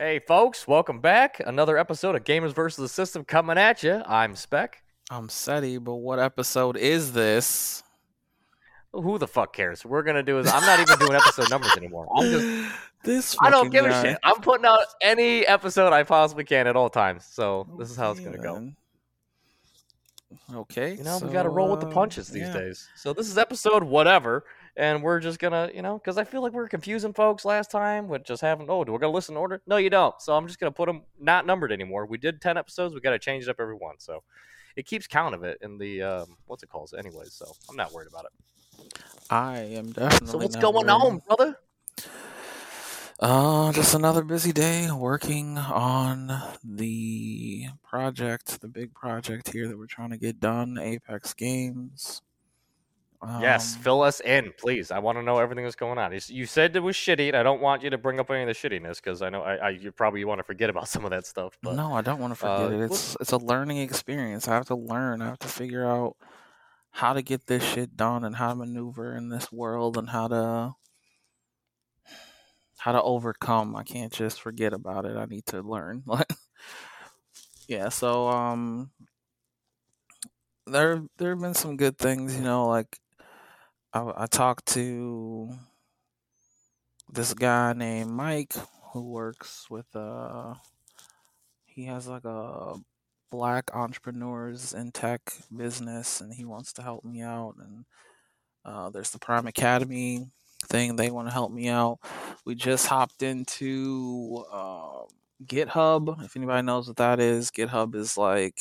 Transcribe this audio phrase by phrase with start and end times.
[0.00, 1.40] Hey, folks, welcome back.
[1.44, 4.00] Another episode of Gamers versus the System coming at you.
[4.06, 4.80] I'm Spec.
[5.10, 7.82] I'm Seti, but what episode is this?
[8.92, 9.84] Who the fuck cares?
[9.84, 12.06] We're gonna do is I'm not even doing episode numbers anymore.
[12.14, 13.90] I'm just this I don't give guy.
[13.90, 14.18] a shit.
[14.22, 17.24] I'm putting out any episode I possibly can at all times.
[17.24, 18.70] So this is how it's gonna go.
[20.54, 20.94] Okay.
[20.94, 22.52] You know, we got to roll with the punches these yeah.
[22.52, 22.88] days.
[22.94, 24.44] So this is episode whatever,
[24.78, 27.70] and we're just gonna, you know, because I feel like we are confusing folks last
[27.70, 29.60] time with just having, oh, do we gotta listen in order?
[29.66, 30.14] No, you don't.
[30.22, 32.06] So I'm just gonna put them not numbered anymore.
[32.06, 32.94] We did ten episodes.
[32.94, 33.96] We got to change it up every one.
[33.98, 34.22] So
[34.76, 37.32] it keeps count of it in the um, what's it called, anyways.
[37.32, 39.02] So I'm not worried about it.
[39.28, 40.28] I am definitely.
[40.28, 40.90] So what's going worried.
[40.90, 41.58] on, brother?
[43.20, 49.86] Uh, just another busy day working on the project, the big project here that we're
[49.86, 52.22] trying to get done, Apex Games.
[53.22, 54.90] Yes, Um, fill us in, please.
[54.90, 56.16] I want to know everything that's going on.
[56.28, 58.48] You said it was shitty, and I don't want you to bring up any of
[58.48, 61.10] the shittiness because I know I, I you probably want to forget about some of
[61.10, 61.58] that stuff.
[61.62, 62.80] But no, I don't want to forget uh, it.
[62.82, 64.46] It's it's a learning experience.
[64.46, 65.22] I have to learn.
[65.22, 66.16] I have to figure out
[66.90, 70.28] how to get this shit done and how to maneuver in this world and how
[70.28, 70.74] to
[72.78, 73.74] how to overcome.
[73.74, 75.16] I can't just forget about it.
[75.16, 76.04] I need to learn.
[77.68, 78.90] yeah, so um
[80.66, 82.98] there there have been some good things, you know, like
[83.92, 85.54] I, I talked to
[87.10, 88.54] this guy named Mike
[88.92, 90.54] who works with uh
[91.64, 92.74] he has like a
[93.30, 95.20] black entrepreneurs in tech
[95.54, 97.84] business and he wants to help me out and
[98.64, 100.26] uh, there's the prime academy
[100.66, 101.98] thing they want to help me out.
[102.44, 105.04] We just hopped into uh,
[105.46, 107.50] github if anybody knows what that is.
[107.50, 108.60] Github is like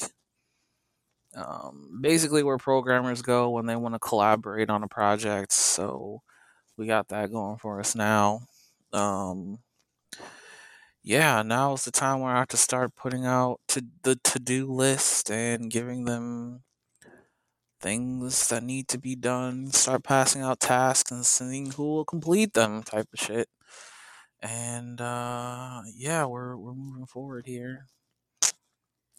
[1.37, 6.21] um, basically where programmers go when they want to collaborate on a project so
[6.77, 8.41] we got that going for us now
[8.93, 9.59] um,
[11.03, 14.67] yeah, now is the time where I have to start putting out to the to-do
[14.71, 16.63] list and giving them
[17.79, 19.71] things that need to be done.
[19.71, 23.47] Start passing out tasks and seeing who will complete them, type of shit.
[24.41, 27.87] And uh, yeah, we're we're moving forward here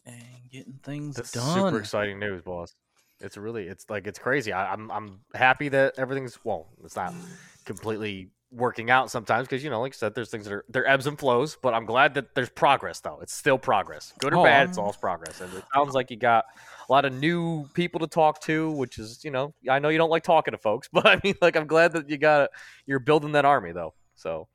[0.09, 1.55] and getting things This is done.
[1.55, 2.75] super exciting news, boss.
[3.21, 4.53] It's really, it's like it's crazy.
[4.53, 6.69] I, I'm I'm happy that everything's well.
[6.85, 7.13] It's not
[7.65, 10.87] completely working out sometimes because you know, like I said, there's things that are there
[10.87, 11.57] ebbs and flows.
[11.61, 13.19] But I'm glad that there's progress though.
[13.21, 14.69] It's still progress, good or Oh, bad.
[14.69, 16.45] It's all progress, and it sounds like you got
[16.89, 19.99] a lot of new people to talk to, which is you know, I know you
[19.99, 22.51] don't like talking to folks, but I mean, like I'm glad that you got
[22.87, 23.95] you're building that army though.
[24.15, 24.47] So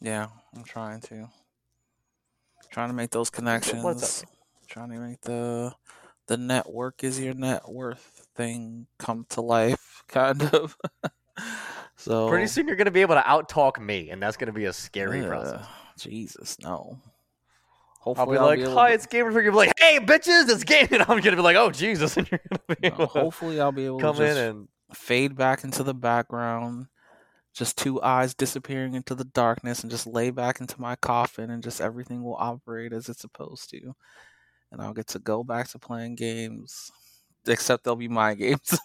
[0.00, 1.28] Yeah, I'm trying to.
[2.70, 4.24] Trying to make those connections.
[4.68, 5.74] Trying to make the
[6.26, 10.76] the network is your net worth thing come to life, kind of.
[11.96, 14.64] so pretty soon you're gonna be able to out talk me, and that's gonna be
[14.64, 15.66] a scary process.
[15.98, 16.98] Jesus, no.
[18.00, 20.48] Hopefully I'll be like, able "Hi, to- it's Gamers." You're gonna be like, "Hey, bitches,
[20.48, 23.60] it's game," and I'm gonna be like, "Oh, Jesus!" And you're gonna be no, hopefully
[23.60, 26.86] I'll be able come to in and fade back into the background,
[27.52, 31.62] just two eyes disappearing into the darkness, and just lay back into my coffin, and
[31.62, 33.94] just everything will operate as it's supposed to,
[34.72, 36.90] and I'll get to go back to playing games,
[37.46, 38.78] except they'll be my games.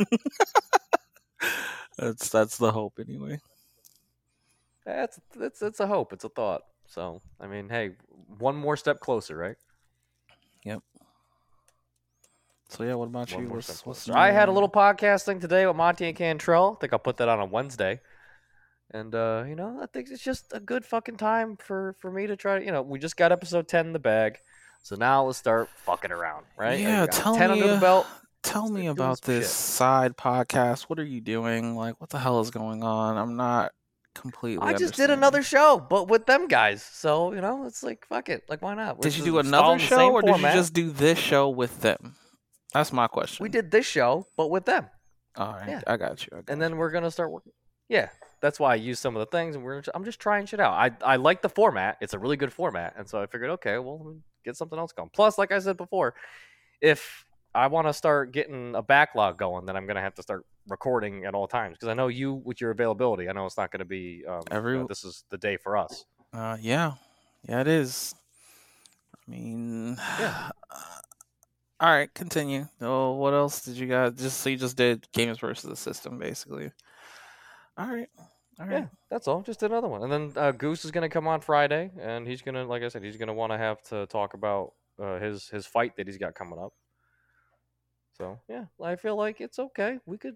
[1.97, 3.39] that's that's the hope anyway.
[4.85, 6.63] that's it's it's a hope, it's a thought.
[6.87, 7.91] So I mean, hey,
[8.37, 9.57] one more step closer, right?
[10.65, 10.81] Yep.
[12.69, 13.49] So yeah, what about One you?
[13.49, 14.09] What's, what's.
[14.09, 16.75] I had a little podcast thing today with Monty and Cantrell.
[16.77, 17.99] I think I'll put that on a Wednesday.
[18.93, 22.27] And uh, you know, I think it's just a good fucking time for for me
[22.27, 24.39] to try to, you know, we just got episode 10 in the bag.
[24.81, 26.79] So now let's start fucking around, right?
[26.79, 27.53] Yeah, tell 10 me.
[27.53, 28.07] under uh, the belt.
[28.43, 29.51] Tell me about this shit.
[29.51, 30.83] side podcast.
[30.83, 31.75] What are you doing?
[31.75, 33.17] Like, what the hell is going on?
[33.17, 33.71] I'm not
[34.15, 34.67] completely.
[34.67, 36.83] I just did another show, but with them guys.
[36.83, 38.43] So, you know, it's like fuck it.
[38.49, 38.97] Like why not?
[38.97, 42.15] We're Did you do another show, or did you just do this show with them?
[42.73, 43.43] That's my question.
[43.43, 44.87] We did this show, but with them.
[45.35, 45.81] All right, yeah.
[45.87, 46.29] I got you.
[46.33, 47.53] I got and then we're gonna start working.
[47.89, 48.09] Yeah,
[48.41, 50.73] that's why I use some of the things, and we're I'm just trying shit out.
[50.73, 53.77] I I like the format; it's a really good format, and so I figured, okay,
[53.77, 55.09] well, let me get something else going.
[55.13, 56.13] Plus, like I said before,
[56.81, 60.45] if I want to start getting a backlog going, then I'm gonna have to start
[60.67, 63.27] recording at all times because I know you with your availability.
[63.29, 66.05] I know it's not gonna be um, Every- this is the day for us.
[66.33, 66.93] Uh, yeah,
[67.47, 68.15] yeah, it is.
[69.27, 70.49] I mean, Yeah.
[71.79, 72.67] all right, continue.
[72.79, 74.13] Oh, what else did you guys?
[74.15, 76.71] Just so you just did games versus the system, basically.
[77.77, 78.09] All right,
[78.61, 78.81] all right.
[78.81, 79.41] Yeah, that's all.
[79.41, 82.63] Just another one, and then uh, Goose is gonna come on Friday, and he's gonna,
[82.63, 85.95] like I said, he's gonna want to have to talk about uh, his his fight
[85.97, 86.73] that he's got coming up.
[88.17, 89.97] So yeah, I feel like it's okay.
[90.05, 90.35] We could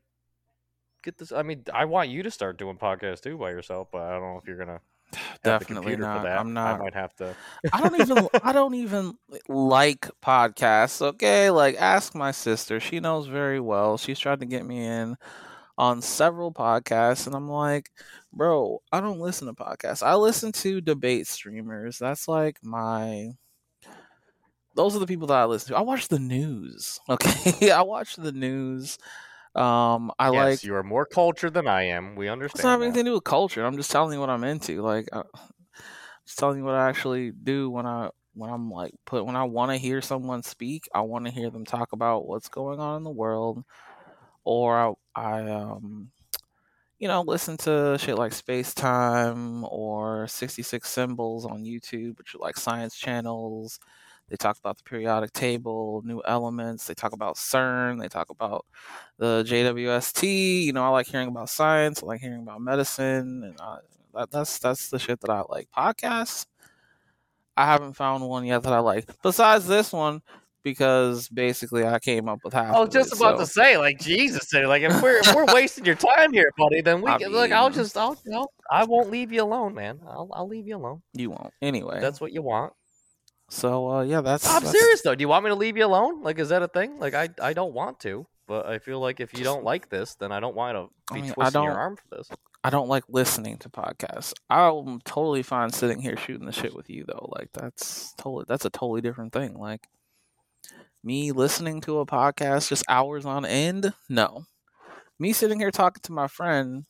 [1.03, 1.31] get this.
[1.31, 4.21] I mean, I want you to start doing podcasts too by yourself, but I don't
[4.21, 4.81] know if you're gonna.
[5.43, 6.17] Definitely not.
[6.17, 6.39] for that.
[6.39, 6.79] I'm not.
[6.79, 7.35] I might have to.
[7.71, 9.17] I don't even I don't even
[9.47, 10.99] like podcasts.
[10.99, 12.79] Okay, like ask my sister.
[12.79, 13.97] She knows very well.
[13.97, 15.15] She's tried to get me in
[15.77, 17.91] on several podcasts, and I'm like,
[18.31, 20.05] bro, I don't listen to podcasts.
[20.05, 21.97] I listen to debate streamers.
[21.97, 23.31] That's like my.
[24.75, 25.77] Those are the people that I listen to.
[25.77, 26.99] I watch the news.
[27.09, 28.97] Okay, I watch the news.
[29.53, 30.63] Um, I yes, like.
[30.63, 32.15] you are more cultured than I am.
[32.15, 32.59] We understand.
[32.59, 32.85] It's not that.
[32.85, 33.65] anything to do with culture.
[33.65, 34.81] I'm just telling you what I'm into.
[34.81, 35.23] Like, uh,
[36.25, 39.45] just telling you what I actually do when I when I'm like put when I
[39.45, 40.87] want to hear someone speak.
[40.93, 43.63] I want to hear them talk about what's going on in the world,
[44.45, 46.11] or I, I um
[46.99, 52.39] you know listen to shit like Space Time or Sixty Symbols on YouTube, which are
[52.39, 53.79] like science channels.
[54.29, 56.87] They talk about the periodic table, new elements.
[56.87, 58.01] They talk about CERN.
[58.01, 58.65] They talk about
[59.17, 60.63] the JWST.
[60.63, 62.01] You know, I like hearing about science.
[62.01, 63.77] I like hearing about medicine, and I,
[64.15, 65.69] that, that's that's the shit that I like.
[65.77, 66.47] Podcasts.
[67.57, 69.09] I haven't found one yet that I like.
[69.21, 70.21] Besides this one,
[70.65, 72.75] because basically I came up with half.
[72.75, 75.33] I was just it, about so to say, like Jesus said, like if we're if
[75.33, 78.51] we're wasting your time here, buddy, then we I can, like I'll just I'll, I'll
[78.69, 79.99] I won't leave you alone, man.
[80.05, 81.03] I'll I'll leave you alone.
[81.13, 82.01] you won't anyway.
[82.01, 82.73] That's what you want.
[83.49, 84.45] so uh, yeah, that's.
[84.47, 85.15] I'm that's- serious though.
[85.15, 86.23] Do you want me to leave you alone?
[86.23, 86.99] Like, is that a thing?
[86.99, 90.15] Like, I I don't want to, but I feel like if you don't like this,
[90.15, 92.27] then I don't want to I be mean, twisting your don't- arm for this.
[92.63, 94.33] I don't like listening to podcasts.
[94.49, 97.29] I'm totally fine sitting here shooting the shit with you though.
[97.37, 99.53] Like that's totally that's a totally different thing.
[99.53, 99.87] Like
[101.03, 104.45] me listening to a podcast just hours on end, no.
[105.19, 106.85] Me sitting here talking to my friend,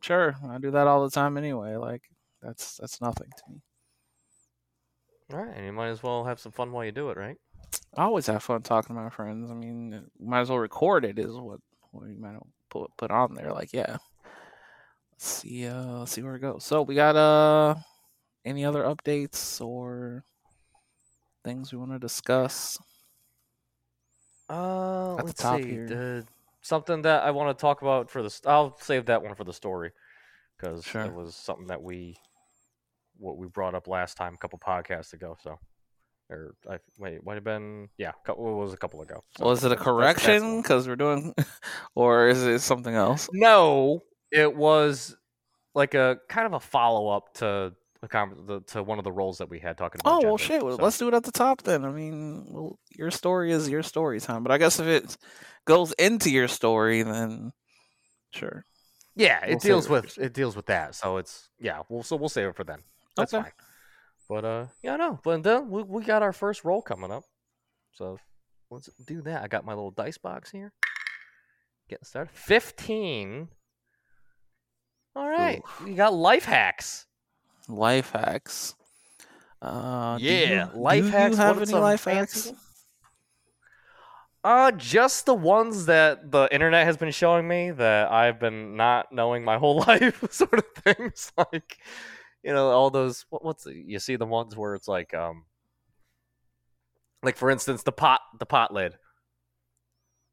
[0.00, 1.76] sure, I do that all the time anyway.
[1.76, 2.02] Like
[2.42, 3.60] that's that's nothing to me.
[5.32, 7.36] All right, and you might as well have some fun while you do it, right?
[7.96, 9.50] I always have fun talking to my friends.
[9.50, 12.38] I mean, might as well record it is what what you might
[12.70, 13.52] put put on there.
[13.52, 13.96] Like, yeah.
[15.12, 15.66] Let's see.
[15.66, 16.64] Uh, let's see where it goes.
[16.64, 17.74] So we got uh,
[18.44, 20.24] any other updates or
[21.42, 22.78] things we want to discuss?
[24.48, 25.68] Uh, At the let's top see.
[25.70, 26.22] here.
[26.24, 26.26] Uh,
[26.62, 28.30] something that I want to talk about for the.
[28.30, 29.92] St- I'll save that one for the story
[30.56, 31.02] because Sure.
[31.02, 32.16] it was something that we,
[33.18, 35.36] what we brought up last time, a couple podcasts ago.
[35.42, 35.58] So,
[36.30, 39.22] or I wait, might have been yeah, couple, it was a couple ago.
[39.38, 41.34] So Was it a correction because we're doing,
[41.94, 43.28] or is it something else?
[43.32, 44.02] No,
[44.32, 45.16] it was
[45.74, 47.74] like a kind of a follow up to
[48.08, 50.22] con- the, to one of the roles that we had talking about.
[50.22, 50.60] Oh well, shit.
[50.60, 51.84] So- Let's do it at the top then.
[51.84, 55.16] I mean, well, your story is your story time, but I guess if it
[55.64, 57.52] goes into your story, then
[58.30, 58.64] sure.
[59.14, 60.94] Yeah, We'll it deals it with it deals with that.
[60.94, 62.80] So it's yeah, we'll so we'll save it for then.
[63.16, 63.42] That's Okay.
[63.44, 63.52] fine.
[64.28, 65.18] But uh yeah, no.
[65.24, 67.24] But then we we got our first roll coming up.
[67.92, 68.18] So
[68.70, 69.42] let's do that.
[69.42, 70.72] I got my little dice box here.
[71.88, 72.32] Getting started.
[72.34, 73.48] Fifteen.
[75.14, 75.62] All right.
[75.82, 77.05] We got life hacks.
[77.68, 78.74] Life hacks.
[79.62, 81.36] Uh, yeah, you, life do hacks.
[81.36, 82.46] You have any life hacks?
[82.46, 82.60] ones?
[84.44, 89.10] Uh, just the ones that the internet has been showing me that I've been not
[89.10, 91.32] knowing my whole life, sort of things.
[91.52, 91.78] Like,
[92.44, 93.26] you know, all those.
[93.30, 95.46] What, what's the, you see the ones where it's like, um,
[97.24, 98.94] like for instance, the pot, the pot lid.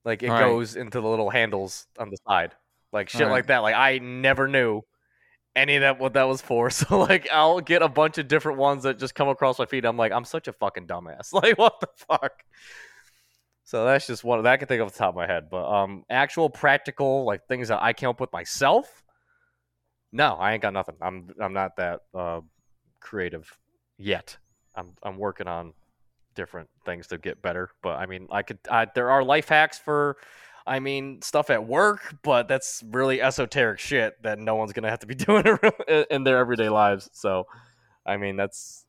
[0.06, 0.40] Like it Right.
[0.40, 2.54] goes into the little handles on the side,
[2.92, 3.32] like shit Right.
[3.32, 3.60] like that.
[3.60, 4.82] Like I never knew
[5.56, 6.70] any of that what that was for.
[6.72, 9.86] So like I'll get a bunch of different ones that just come across my feed.
[9.86, 11.34] I'm like, I'm such a fucking dumbass.
[11.34, 12.44] Like what the fuck?
[13.64, 15.50] So that's just one that I can think of off the top of my head.
[15.50, 19.04] But um actual practical like things that I came up with myself.
[20.12, 20.96] No, I ain't got nothing.
[21.02, 22.42] I'm I'm not that uh,
[23.00, 23.52] creative
[23.98, 24.38] yet.
[24.76, 25.74] I'm I'm working on
[26.36, 27.70] different things to get better.
[27.82, 28.60] But I mean, I could.
[28.70, 30.18] I, there are life hacks for,
[30.66, 35.00] I mean, stuff at work, but that's really esoteric shit that no one's gonna have
[35.00, 35.44] to be doing
[35.88, 37.10] in- in their everyday lives.
[37.14, 37.48] So,
[38.06, 38.86] I mean, that's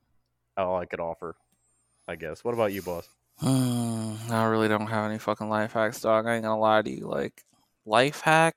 [0.57, 1.35] all I could offer,
[2.07, 2.43] I guess.
[2.43, 3.09] What about you, boss?
[3.39, 6.25] Hmm, I really don't have any fucking life hacks, dog.
[6.25, 7.07] I ain't gonna lie to you.
[7.07, 7.43] Like,
[7.85, 8.55] life hack?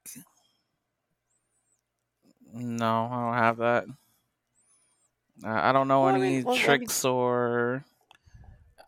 [2.54, 3.84] No, I don't have that.
[5.44, 7.84] I I don't know Well, I any mean, well, I mean- tricks or.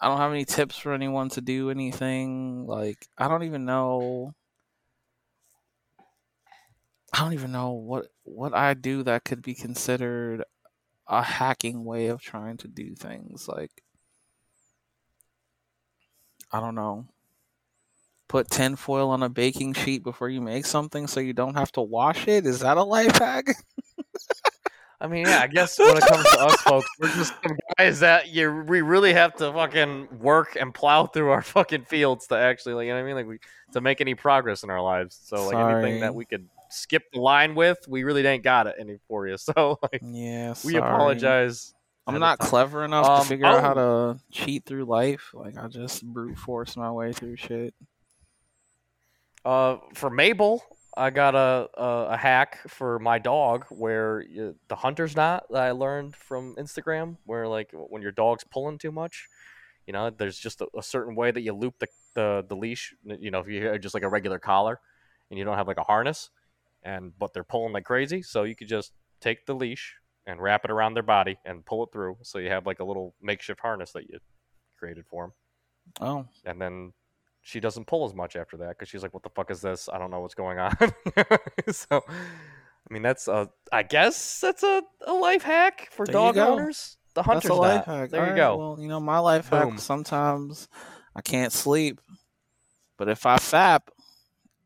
[0.01, 2.67] I don't have any tips for anyone to do anything.
[2.67, 4.35] Like, I don't even know.
[7.13, 10.45] I don't even know what what I do that could be considered
[11.09, 13.49] a hacking way of trying to do things.
[13.49, 13.83] Like,
[16.53, 17.09] I don't know.
[18.29, 21.83] Put tinfoil on a baking sheet before you make something so you don't have to
[21.83, 22.47] wash it.
[22.47, 23.47] Is that a life hack?
[25.01, 28.01] I mean, yeah, I guess when it comes to us folks, we're just some guys
[28.01, 32.37] that you we really have to fucking work and plow through our fucking fields to
[32.37, 33.39] actually, like, you know what I mean, like we
[33.73, 35.19] to make any progress in our lives.
[35.25, 38.77] So like anything that we could skip the line with, we really ain't got it
[38.79, 39.37] any for you.
[39.39, 41.75] So like, Yeah, we apologize.
[42.07, 44.13] I'm not clever enough Um, to figure out how oh.
[44.15, 45.31] to cheat through life.
[45.33, 47.75] Like I just brute force my way through shit.
[49.45, 50.63] Uh, for Mabel,
[50.97, 55.63] I got a, a a hack for my dog where you, the hunter's knot that
[55.63, 59.29] I learned from Instagram, where like when your dog's pulling too much,
[59.87, 62.95] you know, there's just a, a certain way that you loop the, the the leash.
[63.05, 64.81] You know, if you have just like a regular collar,
[65.31, 66.31] and you don't have like a harness,
[66.83, 70.65] and but they're pulling like crazy, so you could just take the leash and wrap
[70.65, 73.61] it around their body and pull it through, so you have like a little makeshift
[73.61, 74.19] harness that you
[74.79, 75.33] created for them
[76.01, 76.93] Oh, and then
[77.43, 79.89] she doesn't pull as much after that because she's like, "What the fuck is this?
[79.93, 80.77] I don't know what's going on."
[81.71, 86.39] so, I mean, that's a, I guess that's a, a life hack for There dog
[86.39, 86.97] owners.
[87.15, 88.11] The that's hunter's a life hack.
[88.11, 88.57] There you Alright, go.
[88.57, 89.73] Well, you know my life Boom.
[89.73, 89.81] hack.
[89.81, 90.69] Sometimes
[91.17, 92.01] I can't sleep,
[92.97, 93.81] but if I fap,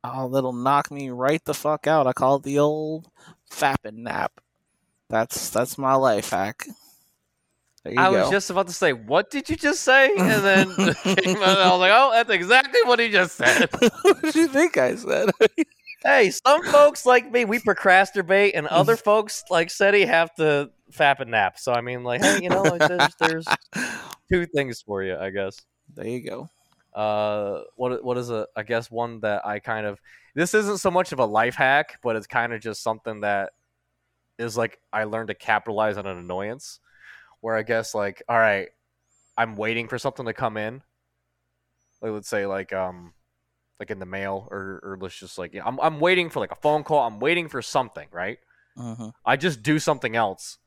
[0.03, 2.07] oh, that'll knock me right the fuck out.
[2.07, 3.09] I call it the old
[3.51, 4.33] fapping nap.
[5.09, 6.67] That's that's my life hack.
[7.87, 8.13] I go.
[8.13, 11.71] was just about to say, "What did you just say?" And then came out, I
[11.71, 13.69] was like, "Oh, that's exactly what he just said."
[14.03, 15.31] what did you think I said?
[16.03, 21.21] hey, some folks like me, we procrastinate, and other folks like Seti have to fap
[21.21, 21.59] and nap.
[21.59, 23.47] So I mean, like, hey, you know, there's, there's
[24.33, 25.61] two things for you, I guess.
[25.95, 26.49] there you go.
[26.95, 30.01] uh what what is a I guess one that I kind of
[30.35, 33.53] this isn't so much of a life hack, but it's kind of just something that
[34.39, 36.81] is like I learned to capitalize on an annoyance
[37.45, 38.69] where I guess like all right,
[39.37, 40.81] I'm waiting for something to come in.
[42.01, 43.13] Like let's say like um
[43.79, 46.57] like in the mail or or let's just like I'm I'm waiting for like a
[46.57, 48.39] phone call, I'm waiting for something, right?
[48.77, 50.59] hmm I just do something else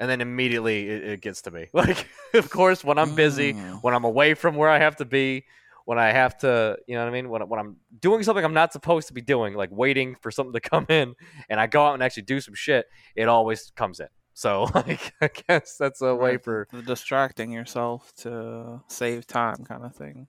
[0.00, 1.66] and then immediately it, it gets to me.
[1.72, 3.82] Like of course when I'm busy, Mm.
[3.82, 5.44] when I'm away from where I have to be,
[5.84, 7.28] when I have to, you know what I mean?
[7.30, 10.52] When, when I'm doing something I'm not supposed to be doing, like waiting for something
[10.52, 11.14] to come in,
[11.48, 14.08] and I go out and actually do some shit, it always comes in.
[14.38, 16.68] So, like, I guess that's a way for.
[16.86, 20.28] distracting yourself to save time, kind of thing.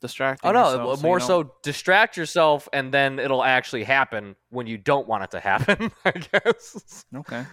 [0.00, 0.48] Distracting.
[0.48, 4.78] Oh no, more you don't- so distract yourself, and then it'll actually happen when you
[4.78, 5.90] don't want it to happen.
[6.04, 7.04] I guess.
[7.16, 7.44] Okay.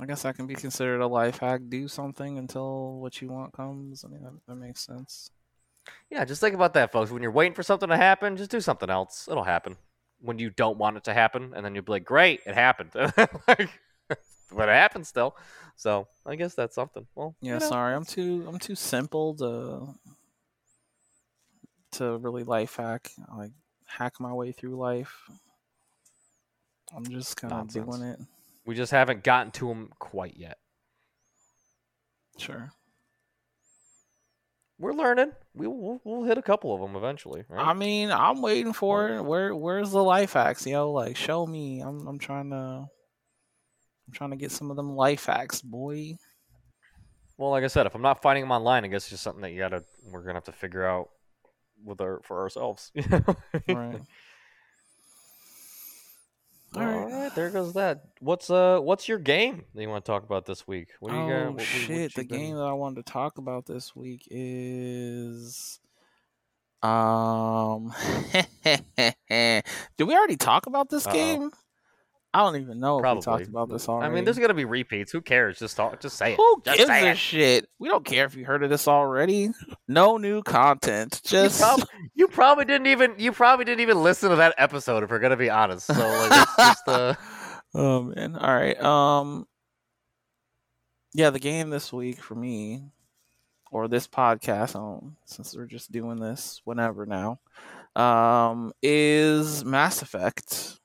[0.00, 1.60] I guess that can be considered a life hack.
[1.68, 4.04] Do something until what you want comes.
[4.04, 5.30] I mean, that, that makes sense.
[6.10, 7.12] Yeah, just think about that, folks.
[7.12, 9.28] When you're waiting for something to happen, just do something else.
[9.30, 9.76] It'll happen.
[10.24, 12.90] When you don't want it to happen, and then you'll be like, "Great, it happened."
[12.94, 13.68] like,
[14.08, 15.36] but it happened still.
[15.76, 17.06] So I guess that's something.
[17.14, 19.88] Well, Yeah, you know, sorry, I'm too I'm too simple to
[21.98, 23.10] to really life hack.
[23.30, 23.52] I, like
[23.86, 25.14] hack my way through life.
[26.96, 28.20] I'm just kind of doing it.
[28.64, 30.58] we just haven't gotten to them quite yet.
[32.38, 32.72] Sure.
[34.78, 35.32] We're learning.
[35.54, 37.44] We will we'll hit a couple of them eventually.
[37.48, 37.64] Right?
[37.64, 39.22] I mean, I'm waiting for it.
[39.22, 40.66] Where where's the life hacks?
[40.66, 41.80] You know, like show me.
[41.80, 46.16] I'm I'm trying to I'm trying to get some of them life hacks, boy.
[47.38, 49.42] well, like I said, if I'm not finding them online, I guess it's just something
[49.42, 49.84] that you gotta.
[50.10, 51.10] We're gonna have to figure out
[51.84, 52.90] with our for ourselves.
[53.66, 54.06] You
[56.76, 56.86] know?
[56.86, 56.96] Right.
[56.96, 57.34] All Alright.
[57.34, 58.04] there goes that.
[58.20, 60.88] What's uh, what's your game that you want to talk about this week?
[61.00, 61.52] What do you oh got?
[61.54, 62.00] What- shit!
[62.02, 65.80] what the been- game that I wanted to talk about this week is
[66.82, 67.92] um.
[68.64, 69.62] Did
[70.04, 71.12] we already talk about this Uh-oh.
[71.12, 71.50] game?
[72.34, 73.22] I don't even know if we Probably.
[73.22, 74.10] talked about this already.
[74.10, 75.12] I mean, there's gonna be repeats.
[75.12, 75.58] Who cares?
[75.60, 76.00] Just talk.
[76.00, 76.36] Just say it.
[76.36, 77.16] Who Just gives a it.
[77.16, 77.68] shit?
[77.78, 79.50] We don't care if you heard of this already.
[79.86, 81.20] No new content.
[81.24, 83.14] Just prob- You probably didn't even.
[83.18, 85.04] You probably didn't even listen to that episode.
[85.04, 87.14] If we're gonna be honest, so like, it's just uh,
[87.74, 88.34] oh man.
[88.36, 88.82] All right.
[88.82, 89.46] Um.
[91.14, 92.82] Yeah, the game this week for me,
[93.70, 97.38] or this podcast, um, since we're just doing this whenever now,
[97.94, 100.80] um, is Mass Effect.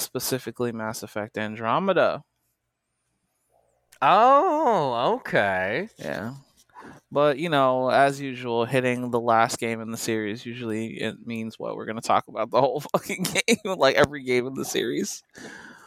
[0.00, 2.22] Specifically, Mass Effect Andromeda.
[4.02, 5.88] oh, okay.
[5.98, 6.34] Yeah.
[7.12, 11.58] But you know, as usual, hitting the last game in the series usually it means
[11.58, 15.22] what we're gonna talk about the whole fucking game, like every game in the series.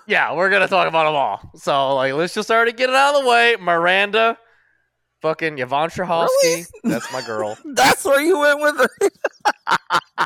[0.05, 1.51] Yeah, we're gonna talk about them all.
[1.55, 3.55] So like, let's just already get it out of the way.
[3.59, 4.37] Miranda,
[5.23, 6.27] fucking Yvonne Strahovski.
[6.43, 6.65] Really?
[6.83, 7.57] That's my girl.
[7.65, 9.13] That's where you went with it.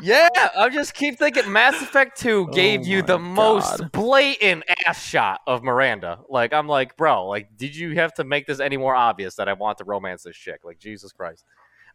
[0.02, 4.64] yeah, I just keep thinking Mass Effect Two oh gave Oh you the most blatant
[4.86, 6.18] ass shot of Miranda.
[6.28, 9.48] Like, I'm like, bro, like, did you have to make this any more obvious that
[9.48, 10.60] I want to romance this chick?
[10.64, 11.44] Like, Jesus Christ.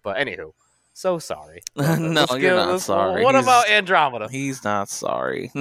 [0.01, 0.53] But anywho,
[0.93, 1.61] so sorry.
[1.75, 3.23] no, Let's you're not sorry.
[3.23, 4.29] What He's- about Andromeda?
[4.31, 5.51] He's not sorry.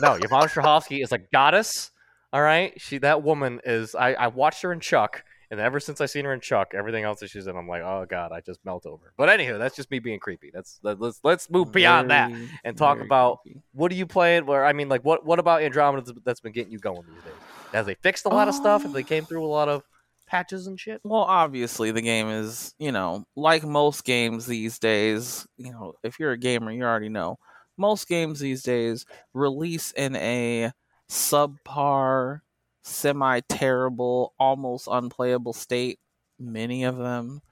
[0.00, 1.90] No, Yvonne Strahovski is a goddess.
[2.32, 3.94] All right, she that woman is.
[3.94, 7.04] I I watched her in Chuck, And ever since I seen her in Chuck, everything
[7.04, 9.12] else that she's in, I'm like, oh god, I just melt over.
[9.18, 10.50] But anywho, that's just me being creepy.
[10.50, 12.32] That's let, let's let's move beyond that
[12.64, 13.60] and talk about creepy.
[13.72, 14.46] what are you playing?
[14.46, 17.34] Where I mean, like, what what about Andromeda that's- been getting you going these days?
[17.74, 18.82] Has they fixed a lot of stuff?
[18.82, 19.82] Have they came through a lot of
[20.26, 21.02] patches and shit?
[21.04, 26.18] Well, obviously, the game is, you know, like most games these days, you know, if
[26.18, 27.36] you're a gamer, you already know.
[27.76, 29.04] Most games these days
[29.34, 30.72] release in a
[31.10, 32.40] subpar,
[32.82, 36.00] semi terrible, almost unplayable state.
[36.38, 37.42] Many of them.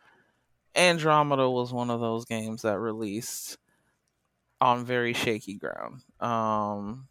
[0.74, 3.58] Andromeda was one of those games that released
[4.60, 6.02] on very shaky ground.
[6.20, 7.08] Um,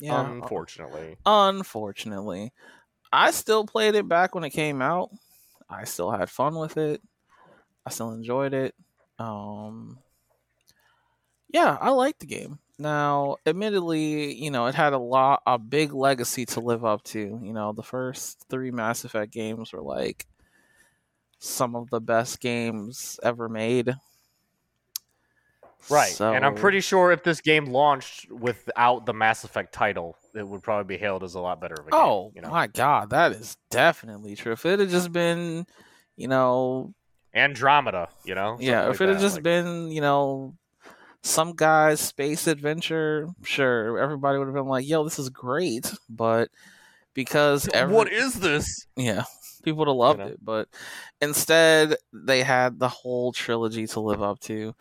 [0.00, 2.52] yeah, Unfortunately, unfortunately.
[3.12, 5.10] I still played it back when it came out.
[5.68, 7.02] I still had fun with it.
[7.86, 8.74] I still enjoyed it.
[9.18, 9.98] Um
[11.48, 12.58] Yeah, I liked the game.
[12.78, 17.18] Now, admittedly, you know, it had a lot a big legacy to live up to.
[17.18, 20.26] You know, the first 3 Mass Effect games were like
[21.38, 23.94] some of the best games ever made.
[25.88, 26.20] right?
[26.20, 30.62] and I'm pretty sure if this game launched without the Mass Effect title, it would
[30.62, 32.00] probably be hailed as a lot better of a game.
[32.00, 34.52] Oh you know, my god, that is definitely true.
[34.52, 35.66] If it had just been,
[36.16, 36.92] you know,
[37.32, 38.08] Andromeda.
[38.24, 40.54] You know, yeah, if like it had that, just like- been, you know,
[41.22, 46.50] some guy's space adventure, sure, everybody would have been like, "Yo, this is great," but
[47.14, 48.86] because every, what is this?
[48.96, 49.24] yeah,
[49.64, 50.26] people would have loved know?
[50.26, 50.68] it, but
[51.20, 54.74] instead they had the whole trilogy to live up to.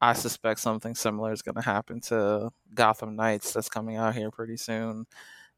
[0.00, 4.30] I suspect something similar is going to happen to Gotham Knights that's coming out here
[4.30, 5.06] pretty soon.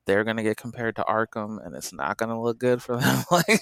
[0.06, 2.96] They're going to get compared to Arkham, and it's not going to look good for
[2.96, 3.24] them.
[3.32, 3.60] like,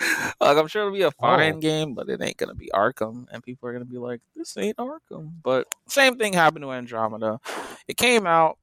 [0.40, 1.60] like, I'm sure it'll be a fine Oh.
[1.60, 4.76] game, but it ain't to be Arkham, and people are to be like, "This ain't
[4.76, 7.40] Arkham." But same thing happened to Andromeda.
[7.86, 8.58] It came out,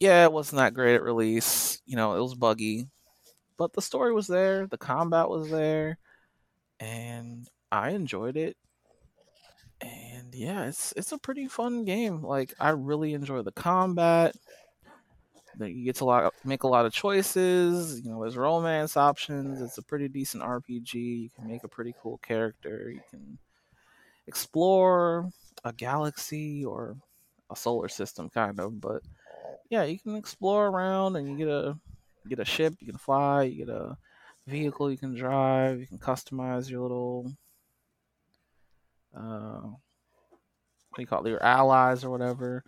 [0.00, 1.80] yeah, it wasn't that great at release.
[1.86, 2.88] You know, it was buggy,
[3.56, 5.98] but the story was there, the combat was there,
[6.80, 8.56] and I enjoyed it.
[9.80, 12.22] And yeah, it's it's a pretty fun game.
[12.22, 14.34] Like I really enjoy the combat.
[15.60, 18.00] You get to lot, make a lot of choices.
[18.00, 19.60] You know, there's romance options.
[19.60, 20.94] It's a pretty decent RPG.
[20.94, 22.90] You can make a pretty cool character.
[22.90, 23.38] You can
[24.26, 25.30] explore
[25.64, 26.96] a galaxy or
[27.50, 28.80] a solar system, kind of.
[28.80, 29.02] But
[29.70, 31.76] yeah, you can explore around, and you get a
[32.24, 32.74] you get a ship.
[32.80, 33.44] You can fly.
[33.44, 33.96] You get a
[34.46, 35.80] vehicle you can drive.
[35.80, 37.32] You can customize your little
[39.16, 42.64] uh, what do you call it, your allies or whatever.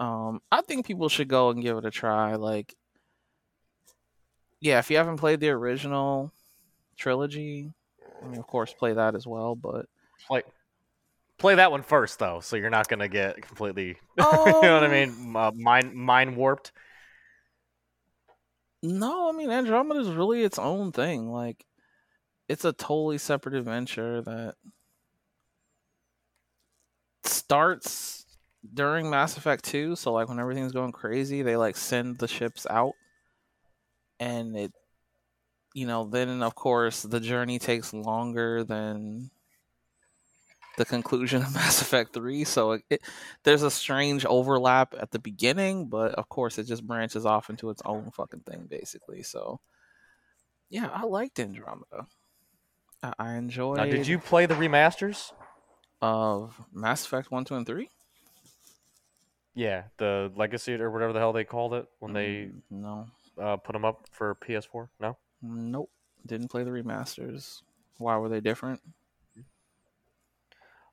[0.00, 2.34] Um, I think people should go and give it a try.
[2.36, 2.74] Like,
[4.60, 6.32] yeah, if you haven't played the original
[6.98, 7.72] trilogy,
[8.22, 9.54] I mean, of course, play that as well.
[9.56, 9.86] But
[10.28, 10.42] Play,
[11.38, 13.98] play that one first, though, so you're not gonna get completely.
[14.18, 14.24] you
[14.62, 15.36] know what I Um, mean?
[15.36, 16.72] Uh, mind mind warped.
[18.82, 21.30] no, I mean, Andromeda is really its own thing.
[21.30, 21.64] Like,
[22.48, 24.56] it's a totally separate adventure that
[27.24, 28.19] starts
[28.74, 29.96] during Mass Effect 2.
[29.96, 32.94] So, like, when everything's going crazy, they like send the ships out,
[34.18, 34.72] and it,
[35.74, 39.30] you know, then of course the journey takes longer than
[40.76, 42.44] the conclusion of Mass Effect 3.
[42.44, 43.02] So, it, it,
[43.44, 47.70] there's a strange overlap at the beginning, but of course, it just branches off into
[47.70, 49.22] its own fucking thing, basically.
[49.22, 49.60] So,
[50.68, 52.06] yeah, I liked Andromeda.
[53.02, 53.78] I, I enjoyed.
[53.78, 55.32] Now, did you play the remasters?
[56.00, 57.88] of Mass Effect 1, 2, and 3?
[59.54, 63.06] Yeah, the Legacy or whatever the hell they called it when they Mm, no.
[63.38, 64.88] uh, put them up for PS4.
[65.00, 65.16] No.
[65.42, 65.90] Nope.
[66.26, 67.62] Didn't play the remasters.
[67.98, 68.80] Why were they different?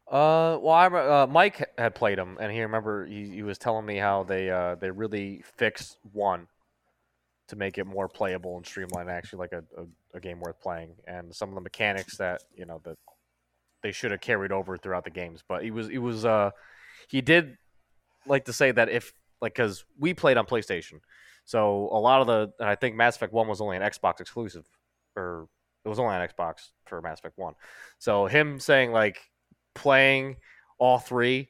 [0.10, 3.58] Uh, well, I uh, Mike ha- had played them, and he remember he, he was
[3.58, 6.48] telling me how they uh they really fixed one
[7.50, 9.86] to make it more playable and streamlined, actually like a, a,
[10.17, 12.98] a game worth playing, and some of the mechanics that you know that
[13.84, 15.43] they should have carried over throughout the games.
[15.46, 16.52] But he was he was uh
[17.10, 17.58] he did
[18.28, 21.00] like to say that if like because we played on PlayStation,
[21.46, 24.22] so a lot of the and I think Mass Effect One was only an Xbox
[24.22, 24.66] exclusive,
[25.16, 25.48] or
[25.86, 27.54] it was only on Xbox for Mass Effect One.
[28.00, 29.20] So him saying like
[29.76, 30.38] playing
[30.80, 31.50] all three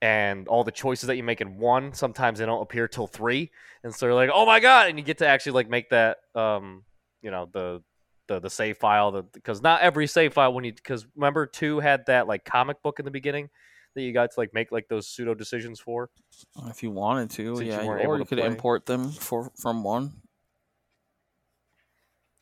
[0.00, 3.50] and all the choices that you make in one sometimes they don't appear till three
[3.82, 6.18] and so you're like oh my god and you get to actually like make that
[6.36, 6.84] um
[7.22, 7.82] you know the
[8.28, 12.04] the, the save file because not every save file when you because remember two had
[12.06, 13.48] that like comic book in the beginning
[13.94, 16.10] that you got to like make like those pseudo decisions for
[16.66, 17.84] If you wanted to, Since you yeah.
[17.84, 18.46] weren't or you could play.
[18.46, 20.12] import them for from one.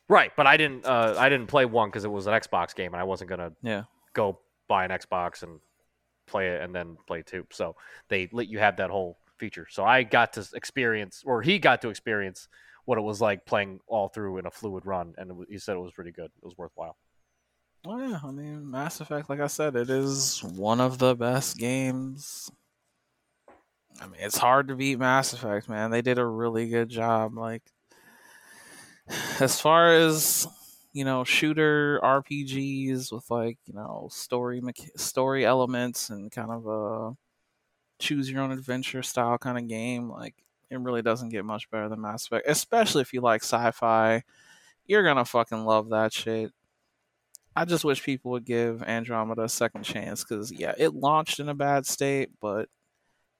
[0.09, 2.93] right but i didn't uh i didn't play one because it was an xbox game
[2.93, 3.83] and i wasn't gonna Yeah.
[4.13, 5.59] go buy an Xbox and
[6.25, 7.45] play it and then play two.
[7.53, 7.77] So
[8.09, 9.65] they let you have that whole feature.
[9.69, 12.49] So I got to experience, or he got to experience
[12.83, 15.77] what it was like playing all through in a fluid run, and it, he said
[15.77, 16.25] it was pretty good.
[16.25, 16.97] It was worthwhile.
[17.89, 21.57] Oh yeah, I mean Mass Effect, like I said, it is one of the best
[21.57, 22.51] games.
[24.01, 25.89] I mean, it's hard to beat Mass Effect, man.
[25.89, 27.37] They did a really good job.
[27.37, 27.63] Like,
[29.39, 30.47] as far as
[30.91, 34.61] you know, shooter RPGs with like you know story
[34.97, 37.15] story elements and kind of a
[37.99, 40.35] choose your own adventure style kind of game, like
[40.69, 42.49] it really doesn't get much better than Mass Effect.
[42.49, 44.23] Especially if you like sci-fi,
[44.87, 46.51] you're gonna fucking love that shit.
[47.57, 51.49] I just wish people would give Andromeda a second chance because yeah, it launched in
[51.49, 52.69] a bad state, but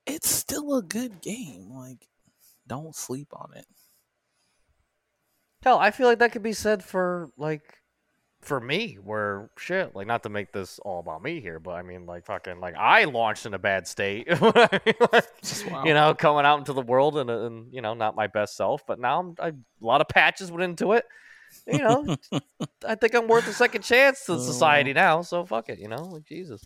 [0.07, 1.69] it's still a good game.
[1.71, 2.07] Like,
[2.65, 3.67] don't sleep on it.
[5.61, 7.61] Hell, I feel like that could be said for like
[8.41, 11.83] for me, where shit, like not to make this all about me here, but I
[11.83, 16.73] mean, like fucking, like I launched in a bad state, you know, coming out into
[16.73, 19.53] the world and, and you know, not my best self, but now I'm I, a
[19.79, 21.05] lot of patches went into it.
[21.65, 22.15] You know,
[22.87, 25.01] I think I'm worth a second chance to society uh-huh.
[25.01, 26.63] now, so fuck it, you know, like Jesus.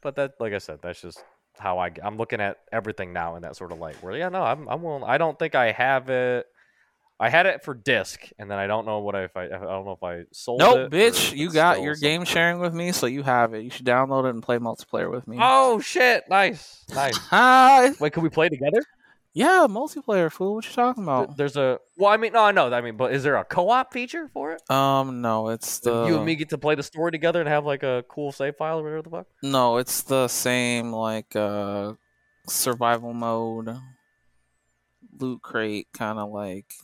[0.00, 1.22] But that, like I said, that's just
[1.58, 3.96] how I I'm looking at everything now in that sort of light.
[4.02, 5.04] Where yeah, no, I'm I'm willing.
[5.04, 6.46] I don't think I have it
[7.22, 9.48] I had it for disc, and then I don't know what I, if I I
[9.48, 10.80] don't know if I sold nope, it.
[10.80, 12.08] Nope, bitch, you got your something.
[12.08, 13.62] game sharing with me, so you have it.
[13.62, 15.38] You should download it and play multiplayer with me.
[15.40, 17.16] Oh shit, nice, nice.
[17.30, 17.92] Hi.
[18.00, 18.82] Wait, can we play together?
[19.34, 20.30] Yeah, multiplayer.
[20.30, 21.36] Fool, what you talking about?
[21.36, 22.72] There's a well, I mean, no, I know.
[22.72, 24.70] I mean, but is there a co-op feature for it?
[24.70, 27.64] Um, no, it's the you and me get to play the story together and have
[27.64, 29.26] like a cool save file or whatever the fuck.
[29.42, 31.94] No, it's the same like uh
[32.46, 33.74] survival mode,
[35.18, 36.74] loot crate kind of like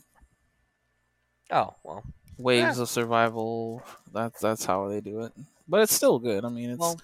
[1.50, 2.04] Oh well,
[2.38, 2.82] waves yeah.
[2.82, 3.82] of survival.
[4.12, 5.32] That's that's how they do it.
[5.68, 6.46] But it's still good.
[6.46, 6.80] I mean, it's.
[6.80, 6.98] Well,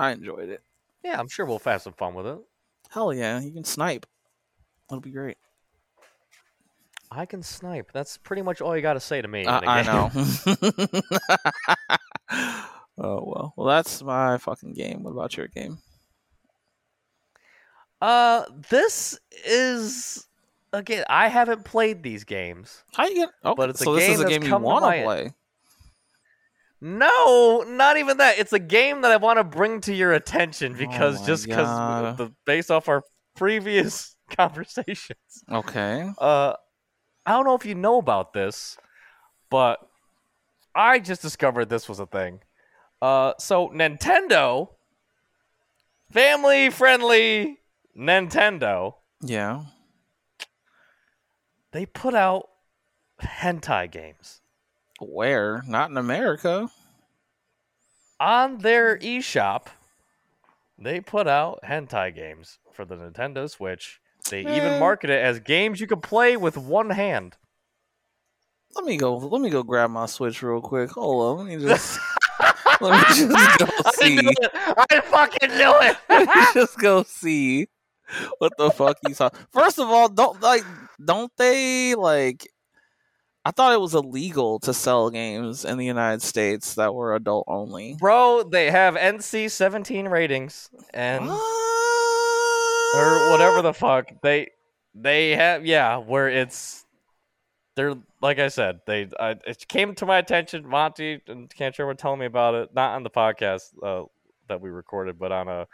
[0.00, 0.62] I enjoyed it.
[1.04, 2.38] Yeah, I'm sure we'll have some fun with it.
[2.90, 4.06] Hell yeah, you can snipe.
[4.88, 5.36] That'll be great.
[7.10, 7.92] I can snipe.
[7.92, 9.46] That's pretty much all you got to say to me.
[9.46, 10.10] Uh, I know.
[12.98, 13.54] oh well.
[13.56, 15.02] Well, that's my fucking game.
[15.02, 15.78] What about your game?
[18.00, 20.28] Uh, this is
[20.72, 22.84] again, I haven't played these games.
[22.94, 23.30] How you get?
[23.44, 25.32] Oh, but it's so a game, is a game you want to play.
[26.80, 28.38] No, not even that.
[28.38, 31.46] It's a game that I want to bring to your attention oh because oh just
[31.46, 33.02] because the based off our
[33.36, 35.44] previous conversations.
[35.50, 36.08] Okay.
[36.18, 36.54] Uh,
[37.26, 38.76] I don't know if you know about this,
[39.50, 39.80] but
[40.74, 42.40] I just discovered this was a thing.
[43.02, 44.68] Uh, so Nintendo,
[46.12, 47.58] family friendly
[47.96, 48.94] Nintendo.
[49.20, 49.64] Yeah
[51.72, 52.48] they put out
[53.22, 54.37] hentai games.
[55.00, 55.62] Where?
[55.66, 56.68] Not in America.
[58.20, 59.66] On their eShop,
[60.76, 64.00] they put out hentai games for the Nintendo Switch.
[64.30, 64.54] They Man.
[64.54, 64.78] even eh.
[64.78, 67.36] market it as games you can play with one hand.
[68.74, 69.16] Let me go.
[69.16, 70.90] Let me go grab my Switch real quick.
[70.90, 71.46] Hold on.
[71.46, 71.98] Let me just.
[72.80, 74.18] let me just go see.
[74.18, 75.96] I, I fucking knew it.
[76.08, 77.68] let me just go see
[78.38, 79.30] what the fuck you saw.
[79.52, 80.64] First of all, don't like
[81.04, 82.48] don't they like
[83.48, 87.46] I thought it was illegal to sell games in the United States that were adult
[87.48, 87.94] only.
[87.98, 92.94] Bro, they have NC 17 ratings and what?
[92.94, 94.10] or whatever the fuck.
[94.22, 94.50] They
[94.94, 96.84] they have yeah, where it's
[97.74, 100.68] they're like I said, they I, it came to my attention.
[100.68, 104.04] Monty and Can't were telling me about it, not on the podcast uh,
[104.48, 105.66] that we recorded, but on a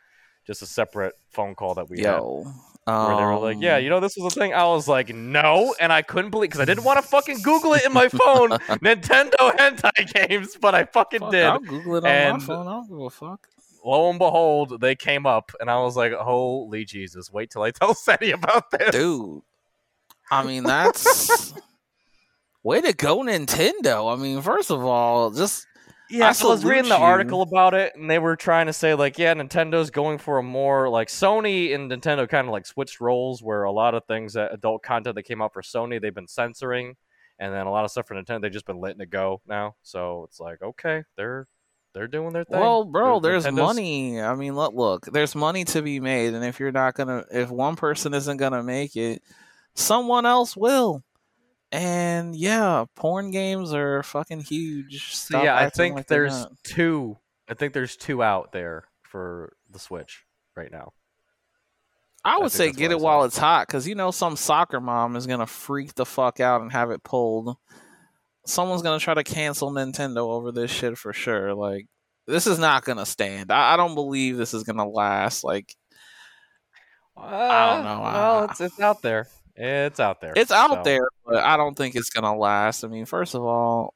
[0.47, 2.53] just a separate phone call that we Yo, had.
[2.87, 5.09] Um, where they were like, "Yeah, you know, this was a thing." I was like,
[5.15, 8.09] "No," and I couldn't believe because I didn't want to fucking Google it in my
[8.09, 8.51] phone,
[8.85, 11.45] Nintendo hentai games, but I fucking fuck, did.
[11.45, 12.69] I'll Google it on and my phone.
[12.69, 13.49] I don't give a fuck.
[13.83, 17.71] Lo and behold, they came up, and I was like, "Holy Jesus!" Wait till I
[17.71, 19.41] tell Seti about this, dude.
[20.31, 21.55] I mean, that's
[22.63, 24.13] way to go, Nintendo.
[24.13, 25.67] I mean, first of all, just
[26.11, 28.73] yeah, I, so I was reading the article about it, and they were trying to
[28.73, 32.67] say like, yeah, Nintendo's going for a more like Sony and Nintendo kind of like
[32.67, 36.01] switched roles, where a lot of things that adult content that came out for Sony
[36.01, 36.97] they've been censoring,
[37.39, 39.75] and then a lot of stuff for Nintendo they've just been letting it go now.
[39.83, 41.47] So it's like, okay, they're
[41.95, 42.61] they're doing their thing.
[42.61, 43.77] Well, bro, there's Nintendo's...
[43.77, 44.21] money.
[44.21, 47.51] I mean, look, look, there's money to be made, and if you're not gonna, if
[47.51, 49.23] one person isn't gonna make it,
[49.75, 51.03] someone else will.
[51.73, 55.15] And yeah, porn games are fucking huge.
[55.15, 57.17] Stop so yeah, I think like there's two.
[57.49, 60.25] I think there's two out there for the Switch
[60.57, 60.93] right now.
[62.25, 65.15] I would I say get it while it's hot because you know some soccer mom
[65.17, 67.57] is gonna freak the fuck out and have it pulled.
[68.47, 71.55] Someone's gonna try to cancel Nintendo over this shit for sure.
[71.55, 71.87] Like
[72.27, 73.51] this is not gonna stand.
[73.51, 75.45] I, I don't believe this is gonna last.
[75.45, 75.75] Like
[77.17, 78.01] uh, I don't know.
[78.01, 79.29] Well, it's it's out there.
[79.57, 80.33] It's out there.
[80.35, 80.83] It's out so.
[80.83, 82.85] there, but I don't think it's gonna last.
[82.85, 83.95] I mean, first of all,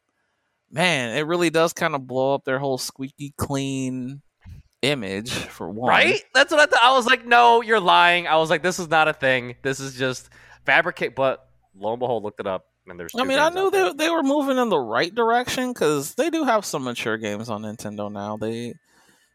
[0.70, 4.22] man, it really does kind of blow up their whole squeaky clean
[4.82, 5.90] image for one.
[5.90, 6.22] Right?
[6.34, 6.82] That's what I thought.
[6.82, 8.26] I was like, no, you're lying.
[8.26, 9.56] I was like, this is not a thing.
[9.62, 10.30] This is just
[10.64, 11.16] fabricate.
[11.16, 13.12] But lo and behold, looked it up, and there's.
[13.18, 13.92] I mean, I knew out there.
[13.92, 17.48] they they were moving in the right direction because they do have some mature games
[17.48, 18.36] on Nintendo now.
[18.36, 18.74] They,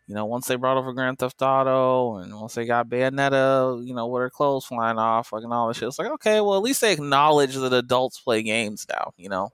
[0.08, 3.94] you know, once they brought over Grand Theft Auto and once they got Bayonetta, you
[3.94, 5.88] know, with her clothes flying off, like and all this shit.
[5.88, 9.14] It's like, okay, well, at least they acknowledge that adults play games now.
[9.18, 9.50] You know,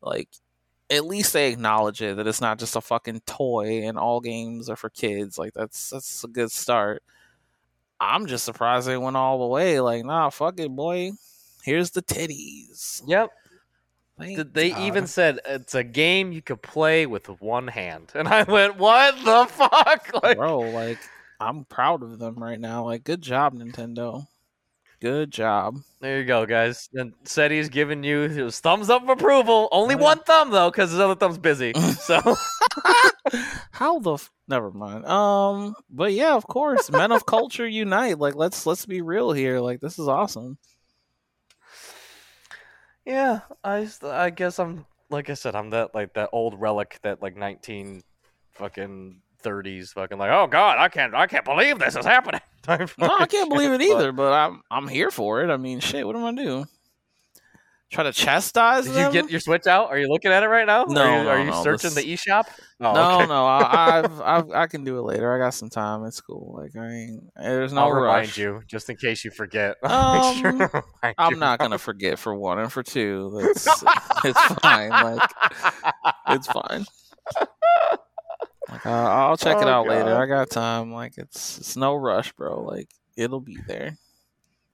[0.00, 0.28] like
[0.90, 4.70] at least they acknowledge it that it's not just a fucking toy and all games
[4.70, 5.38] are for kids.
[5.38, 7.02] Like that's that's a good start.
[8.00, 9.80] I'm just surprised they went all the way.
[9.80, 11.12] Like, nah, fuck it, boy.
[11.62, 13.02] Here's the titties.
[13.06, 13.30] Yep.
[14.18, 14.80] Did They God.
[14.82, 19.14] even said it's a game you could play with one hand, and I went, "What
[19.24, 20.98] the fuck?" Like, bro, like
[21.40, 22.84] I'm proud of them right now.
[22.84, 24.26] Like, good job, Nintendo.
[25.00, 25.76] Good job.
[26.00, 26.88] there you go, guys.
[26.92, 29.68] And Seti's giving you his thumbs up of approval.
[29.70, 30.00] Only Yeah.
[30.02, 31.72] one thumb though, because his other thumb's busy.
[32.00, 32.20] So
[33.72, 35.04] How the f- never mind.
[35.06, 38.18] Um, but yeah, of course, men of culture unite.
[38.18, 39.60] Like, let's let's be real here.
[39.60, 40.58] Like, this is awesome.
[43.08, 47.22] Yeah, I, I guess I'm like I said, I'm that like that old relic that
[47.22, 48.02] like 19
[48.52, 52.40] fucking 30s fucking like, oh god, I can't I can't believe this is happening.
[52.68, 54.12] No, I can't believe it shit, but- either.
[54.12, 55.48] But I'm I'm here for it.
[55.48, 56.06] I mean, shit.
[56.06, 56.64] What am I gonna do?
[57.90, 59.14] Try to chastise Did them?
[59.14, 59.88] you get your Switch out?
[59.88, 60.84] Are you looking at it right now?
[60.84, 62.44] No, Are you, no, are you no, searching this- the eShop?
[62.80, 63.26] Oh, no, okay.
[63.26, 63.44] no.
[63.44, 65.34] I, I've, I've I can do it later.
[65.34, 66.04] I got some time.
[66.04, 66.54] It's cool.
[66.62, 67.24] Like I ain't.
[67.34, 69.74] There's no I'll remind you just in case you forget.
[69.82, 70.70] Sure Um, to
[71.02, 71.38] remind I'm you.
[71.40, 73.36] not gonna forget for one and for two.
[73.42, 73.66] That's
[74.24, 74.90] it's fine.
[74.90, 75.28] Like
[76.28, 76.84] it's fine.
[78.68, 80.14] Like uh, I'll check it Oh, out later.
[80.16, 80.92] I got time.
[80.92, 82.62] Like it's it's no rush, bro.
[82.62, 83.96] Like it'll be there.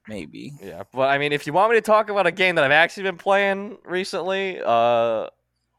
[0.09, 0.53] Maybe.
[0.63, 2.71] Yeah, but I mean, if you want me to talk about a game that I've
[2.71, 5.29] actually been playing recently, uh,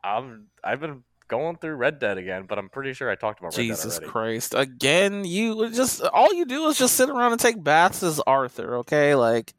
[0.03, 3.55] I'm I've been going through Red Dead again, but I'm pretty sure I talked about
[3.55, 3.99] Red Jesus.
[3.99, 4.53] Christ.
[4.55, 8.77] Again, you just all you do is just sit around and take baths as Arthur,
[8.77, 9.15] okay?
[9.15, 9.53] Like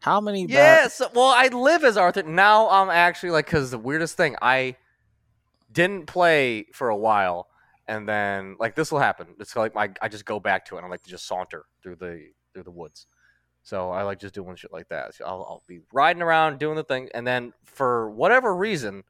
[0.00, 2.68] how many baths Yes, well, I live as Arthur now.
[2.70, 4.76] I'm actually like, because the weirdest thing, I
[5.72, 7.48] didn't play for a while,
[7.86, 9.28] and then like this will happen.
[9.40, 10.78] It's like my I just go back to it.
[10.78, 13.06] and I like to just saunter through the through the woods.
[13.68, 15.14] So I like just doing shit like that.
[15.14, 19.04] So I'll, I'll be riding around doing the thing, and then for whatever reason,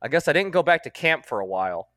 [0.00, 1.88] I guess I didn't go back to camp for a while,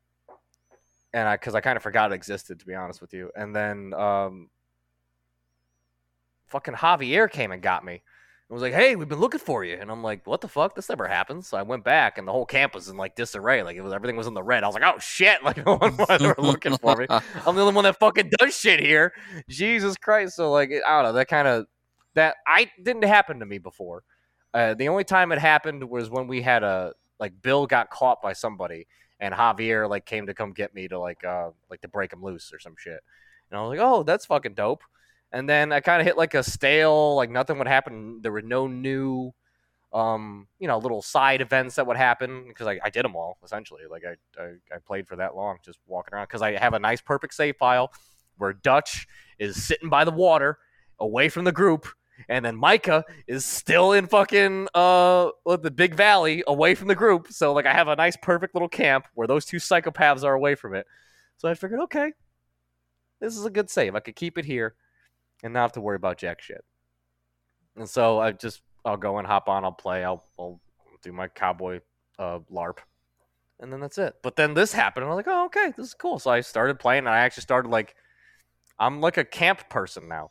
[1.14, 3.30] and I because I kind of forgot it existed to be honest with you.
[3.36, 4.48] And then um,
[6.48, 7.94] fucking Javier came and got me.
[7.94, 10.74] It was like, "Hey, we've been looking for you," and I'm like, "What the fuck?
[10.74, 13.62] This never happens." So I went back, and the whole camp was in like disarray.
[13.62, 14.64] Like it was everything was in the red.
[14.64, 17.06] I was like, "Oh shit!" Like no one they were looking for me.
[17.10, 19.12] I'm the only one that fucking does shit here.
[19.48, 20.34] Jesus Christ!
[20.34, 21.12] So like, I don't know.
[21.12, 21.66] That kind of
[22.16, 24.02] that I didn't happen to me before.
[24.52, 28.20] Uh, the only time it happened was when we had a like Bill got caught
[28.20, 28.86] by somebody,
[29.20, 32.22] and Javier like came to come get me to like uh like to break him
[32.22, 33.00] loose or some shit.
[33.50, 34.82] And I was like, "Oh, that's fucking dope."
[35.32, 38.20] And then I kind of hit like a stale, like nothing would happen.
[38.22, 39.32] There were no new,
[39.92, 43.38] um, you know, little side events that would happen because I, I did them all
[43.44, 43.82] essentially.
[43.90, 46.78] Like I, I, I played for that long, just walking around because I have a
[46.78, 47.92] nice perfect save file
[48.38, 49.06] where Dutch
[49.38, 50.58] is sitting by the water
[50.98, 51.86] away from the group,
[52.28, 57.28] and then Micah is still in fucking uh the big valley away from the group.
[57.30, 60.54] So like I have a nice perfect little camp where those two psychopaths are away
[60.54, 60.86] from it.
[61.38, 62.12] So I figured, okay,
[63.20, 63.94] this is a good save.
[63.94, 64.74] I could keep it here
[65.42, 66.64] and not have to worry about jack shit.
[67.76, 70.60] And so I just I'll go and hop on, I'll play, I'll, I'll
[71.02, 71.80] do my cowboy
[72.18, 72.78] uh, LARP,
[73.60, 74.14] and then that's it.
[74.22, 76.18] But then this happened, and I was like, oh okay, this is cool.
[76.18, 77.94] So I started playing, and I actually started like
[78.78, 80.30] I'm like a camp person now.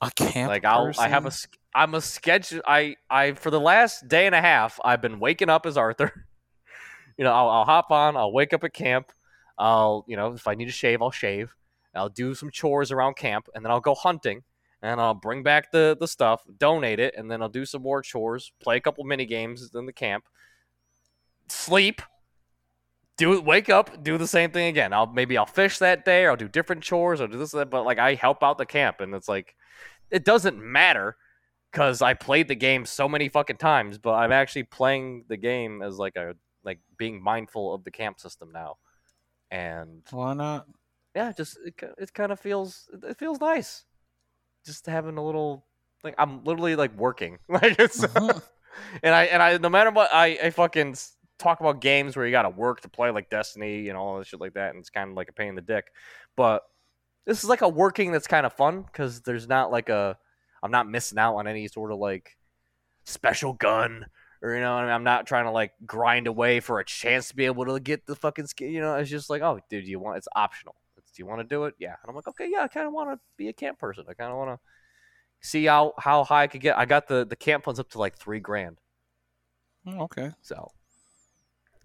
[0.00, 1.50] A camp like I'll I have a person?
[1.74, 2.62] I'm a schedule.
[2.66, 6.26] I I for the last day and a half I've been waking up as Arthur.
[7.18, 8.16] you know I'll, I'll hop on.
[8.16, 9.12] I'll wake up at camp.
[9.58, 11.54] I'll you know if I need to shave I'll shave.
[11.94, 14.42] I'll do some chores around camp, and then I'll go hunting,
[14.82, 18.02] and I'll bring back the the stuff, donate it, and then I'll do some more
[18.02, 20.24] chores, play a couple mini games in the camp,
[21.48, 22.02] sleep,
[23.16, 24.92] do wake up, do the same thing again.
[24.92, 27.70] I'll maybe I'll fish that day, or I'll do different chores, or do this, that,
[27.70, 29.54] but like I help out the camp, and it's like
[30.10, 31.16] it doesn't matter
[31.72, 35.82] because I played the game so many fucking times, but I'm actually playing the game
[35.82, 38.76] as like a like being mindful of the camp system now,
[39.50, 40.66] and Why not?
[41.14, 43.84] yeah, just it, it kind of feels it feels nice,
[44.66, 45.66] just having a little
[46.02, 48.42] like I'm literally like working like it's Mhm.
[49.02, 50.96] and I and I no matter what I I fucking
[51.44, 54.26] talk about games where you got to work to play like Destiny and all that
[54.26, 55.92] shit like that, and it's kind of like a pain in the dick,
[56.36, 56.62] but
[57.26, 60.18] this is like a working that's kind of fun because there's not like a
[60.62, 62.36] I'm not missing out on any sort of like
[63.04, 64.06] special gun
[64.44, 67.28] or you know, I mean, I'm not trying to like grind away for a chance
[67.28, 68.72] to be able to get the fucking skin.
[68.72, 70.18] You know, it's just like, oh, dude, you want?
[70.18, 70.74] It's optional.
[70.98, 71.74] It's, do you want to do it?
[71.78, 71.94] Yeah.
[72.02, 74.04] And I'm like, okay, yeah, I kind of want to be a camp person.
[74.06, 76.76] I kind of want to see how how high I could get.
[76.76, 78.78] I got the the camp funds up to like three grand.
[79.86, 80.32] Oh, okay.
[80.42, 80.70] So.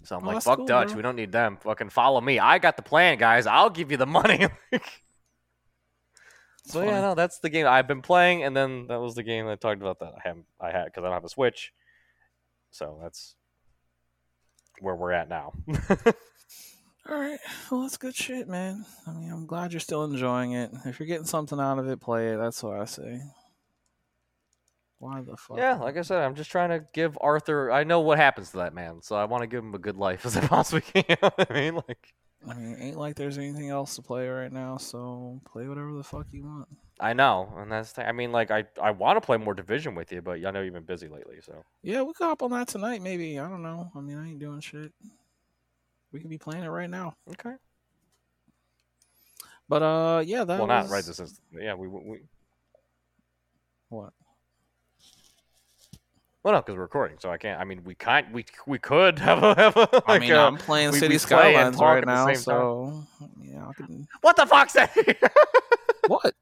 [0.03, 0.87] So I'm Oh, like, fuck cool, Dutch.
[0.89, 0.95] bro.
[0.97, 1.57] We don't need them.
[1.61, 2.39] Fucking follow me.
[2.39, 3.45] I got the plan, guys.
[3.45, 4.47] I'll give you the money.
[6.65, 7.01] so yeah, funny.
[7.01, 9.81] no, that's the game I've been playing, and then that was the game I talked
[9.81, 11.73] about that I haven't I had because I don't have a Switch.
[12.71, 13.35] So that's
[14.79, 15.53] where we're at now.
[17.09, 17.39] All right.
[17.71, 18.85] Well, that's good shit, man.
[19.07, 20.71] I mean, I'm glad you're still enjoying it.
[20.85, 22.37] If you're getting something out of it, play it.
[22.37, 23.19] That's what I say.
[24.99, 25.57] Why the fuck?
[25.57, 27.71] yeah, like I said, I'm just trying to give Arthur.
[27.71, 29.95] I know what happens to that man, so I want to give him a good
[29.95, 31.03] life as I possibly can.
[31.09, 32.13] You know I mean, like
[32.47, 36.03] I mean, ain't like there's anything else to play right now, so play whatever the
[36.03, 36.67] fuck you want.
[36.99, 37.93] I know, and that's.
[37.93, 40.51] The, I mean, like I I want to play more Division with you, but I
[40.51, 41.63] know you've been busy lately, so.
[41.81, 43.39] Yeah, we could hop on that tonight, maybe.
[43.39, 43.89] I don't know.
[43.95, 44.91] I mean, I ain't doing shit.
[46.11, 47.15] We could be playing it right now.
[47.29, 47.53] Okay.
[49.69, 50.89] But uh, yeah, that well, was...
[50.89, 51.47] not right this instant.
[51.53, 52.19] Yeah, we we.
[53.89, 54.13] What?
[56.43, 57.59] Well, no, because we're recording, so I can't.
[57.59, 58.31] I mean, we can't.
[58.31, 59.55] We we could have a.
[59.55, 62.35] Have a I like mean, a- I'm playing City play Skylines talk right now, same
[62.35, 62.43] time.
[62.43, 63.03] so
[63.43, 64.07] yeah, I can.
[64.21, 64.95] what the fuck's that?
[66.07, 66.33] What?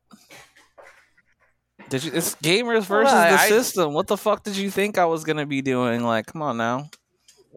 [1.89, 2.11] Did you?
[2.13, 3.93] It's gamers versus I- the I- system.
[3.93, 6.03] What the fuck did you think I was gonna be doing?
[6.03, 6.89] Like, come on now.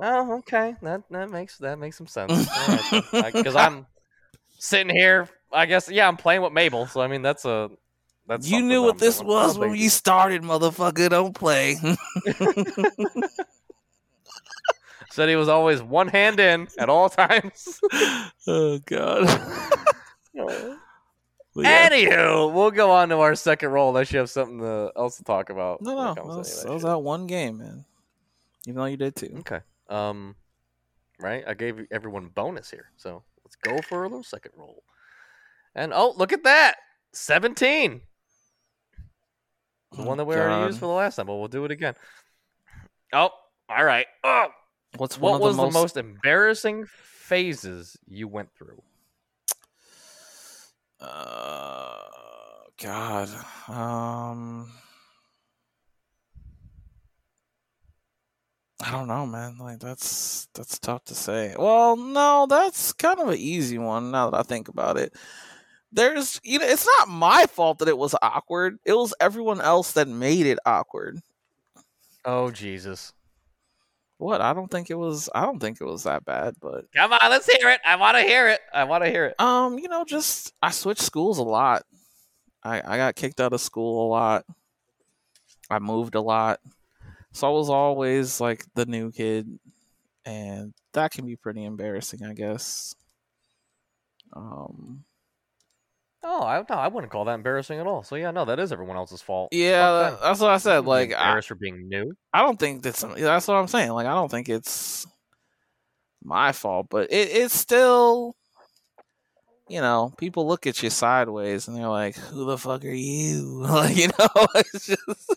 [0.00, 0.76] oh, okay.
[0.83, 2.33] That that makes that makes some sense.
[3.12, 3.87] Because I'm
[4.59, 5.29] sitting here.
[5.53, 6.87] I guess yeah, I'm playing with Mabel.
[6.87, 7.70] So I mean, that's a.
[8.30, 9.80] That's you knew what I'm this was when baby.
[9.80, 11.10] you started, motherfucker.
[11.10, 11.74] Don't play.
[15.10, 17.80] said he was always one hand in at all times.
[18.46, 19.26] oh god.
[21.52, 21.90] But yeah.
[21.90, 25.24] Anywho, we'll go on to our second roll unless you have something to, else to
[25.24, 25.82] talk about.
[25.82, 26.88] No, when no, that was, that that was shit.
[26.88, 27.84] that one game, man.
[28.68, 29.34] Even though you did too.
[29.40, 29.58] Okay.
[29.88, 30.36] Um,
[31.18, 31.42] right.
[31.44, 34.84] I gave everyone bonus here, so let's go for a little second roll.
[35.74, 36.76] And oh, look at that,
[37.12, 38.02] seventeen.
[39.92, 41.70] The Oh, one that we already used for the last time, but we'll do it
[41.70, 41.94] again.
[43.12, 43.31] Oh,
[43.68, 44.07] all right.
[44.22, 44.48] Oh,
[44.96, 48.83] What's what was the most, the most embarrassing phases you went through?
[51.00, 52.03] Uh,
[52.81, 53.29] God.
[53.68, 54.70] Um,
[58.83, 59.59] I don't know, man.
[59.59, 61.55] Like that's that's tough to say.
[61.59, 64.11] Well, no, that's kind of an easy one.
[64.11, 65.14] Now that I think about it,
[65.92, 68.79] there's you know, it's not my fault that it was awkward.
[68.85, 71.20] It was everyone else that made it awkward.
[72.24, 73.12] Oh Jesus!
[74.18, 74.40] What?
[74.40, 75.29] I don't think it was.
[75.35, 77.81] I don't think it was that bad, but Come on, let's hear it.
[77.85, 78.61] I want to hear it.
[78.72, 79.40] I want to hear it.
[79.40, 81.85] Um, you know, just I switched schools a lot.
[82.62, 84.44] I I got kicked out of school a lot.
[85.70, 86.61] I moved a lot.
[87.33, 89.59] So I was always like the new kid
[90.24, 92.94] and that can be pretty embarrassing, I guess.
[94.33, 95.05] Um
[96.22, 98.02] Oh, I no, I wouldn't call that embarrassing at all.
[98.02, 99.48] So yeah, no, that is everyone else's fault.
[99.52, 100.85] yeah, that- that's what I said.
[100.85, 102.12] Like I, embarrassed for being new.
[102.33, 103.90] I don't think that's that's what I'm saying.
[103.90, 105.06] Like I don't think it's
[106.22, 108.35] my fault, but it, it's still
[109.68, 113.61] you know, people look at you sideways and they're like, "Who the fuck are you?"
[113.68, 115.35] Like, you know, it's just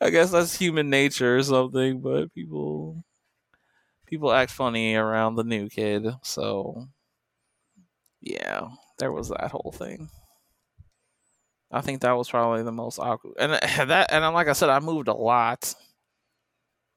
[0.00, 3.04] I guess that's human nature or something, but people
[4.06, 6.88] people act funny around the new kid, so
[8.20, 10.08] yeah, there was that whole thing.
[11.70, 14.80] I think that was probably the most awkward, and that, and like I said, I
[14.80, 15.74] moved a lot,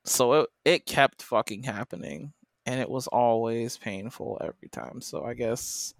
[0.05, 2.33] so it it kept fucking happening,
[2.65, 5.01] and it was always painful every time.
[5.01, 5.93] So I guess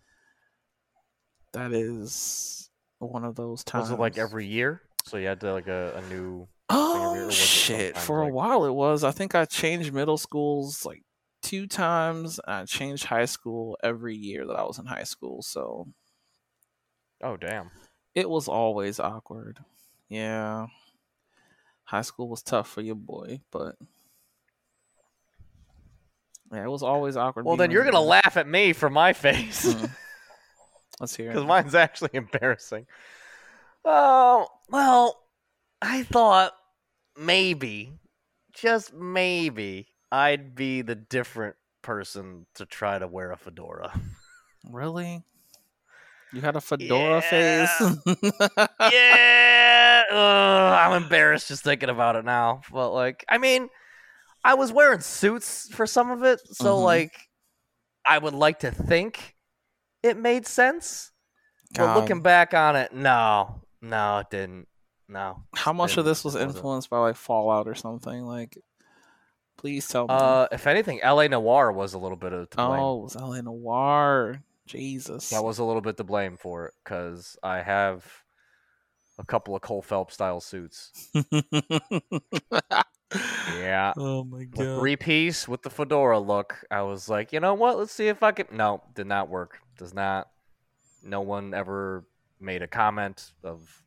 [1.53, 3.89] that is one of those times.
[3.89, 4.81] Was it like every year?
[5.03, 6.47] So you had to like a, a new.
[6.69, 7.97] every year, or Oh shit!
[7.97, 9.03] For a while, it was.
[9.03, 11.03] I think I changed middle schools like
[11.41, 12.39] two times.
[12.47, 15.41] I changed high school every year that I was in high school.
[15.41, 15.87] So
[17.23, 17.71] Oh damn!
[18.15, 19.59] it was always awkward.
[20.09, 20.67] Yeah,
[21.83, 23.75] high school was tough for your boy, but
[26.51, 27.45] yeah, it was always awkward.
[27.45, 29.89] Well, then you're gonna laugh at me for my face Mm.
[30.99, 32.85] Let's hear because mine's actually embarrassing.
[33.85, 35.23] Oh well,
[35.81, 36.53] I thought
[37.17, 37.93] maybe,
[38.53, 43.91] just maybe, I'd be the different person to try to wear a fedora.
[44.69, 45.23] Really?
[46.33, 47.69] You had a fedora phase?
[48.79, 52.61] yeah, ugh, I'm embarrassed just thinking about it now.
[52.71, 53.67] But like, I mean,
[54.41, 56.83] I was wearing suits for some of it, so Mhm.
[56.83, 57.11] like,
[58.05, 59.35] I would like to think
[60.03, 61.11] it made sense.
[61.75, 64.69] But looking back on it, no, no, it didn't.
[65.09, 65.43] No.
[65.53, 68.23] How much of this was influenced by like Fallout or something?
[68.23, 68.57] Like,
[69.61, 70.13] please tell me.
[70.13, 71.29] Uh, if anything, L.A.
[71.29, 72.79] Noire was a little bit of to blame.
[72.79, 74.41] oh, it was LA Noire.
[74.65, 75.29] Jesus.
[75.29, 78.05] That was a little bit to blame for it because I have
[79.19, 81.09] a couple of Cole Phelps style suits.
[83.59, 83.93] Yeah.
[83.97, 84.65] Oh my god.
[84.65, 86.63] The three piece with the fedora look.
[86.71, 87.77] I was like, you know what?
[87.77, 88.47] Let's see if I can.
[88.51, 89.59] No, did not work.
[89.77, 90.29] Does not.
[91.03, 92.05] No one ever
[92.39, 93.83] made a comment of,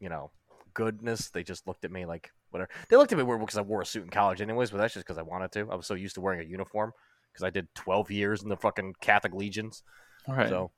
[0.00, 0.30] you know,
[0.72, 1.28] goodness.
[1.28, 2.70] They just looked at me like whatever.
[2.88, 4.70] They looked at me weird because I wore a suit in college, anyways.
[4.70, 5.68] But that's just because I wanted to.
[5.70, 6.92] I was so used to wearing a uniform
[7.32, 9.82] because I did 12 years in the fucking Catholic legions.
[10.26, 10.48] Right.
[10.48, 10.70] So,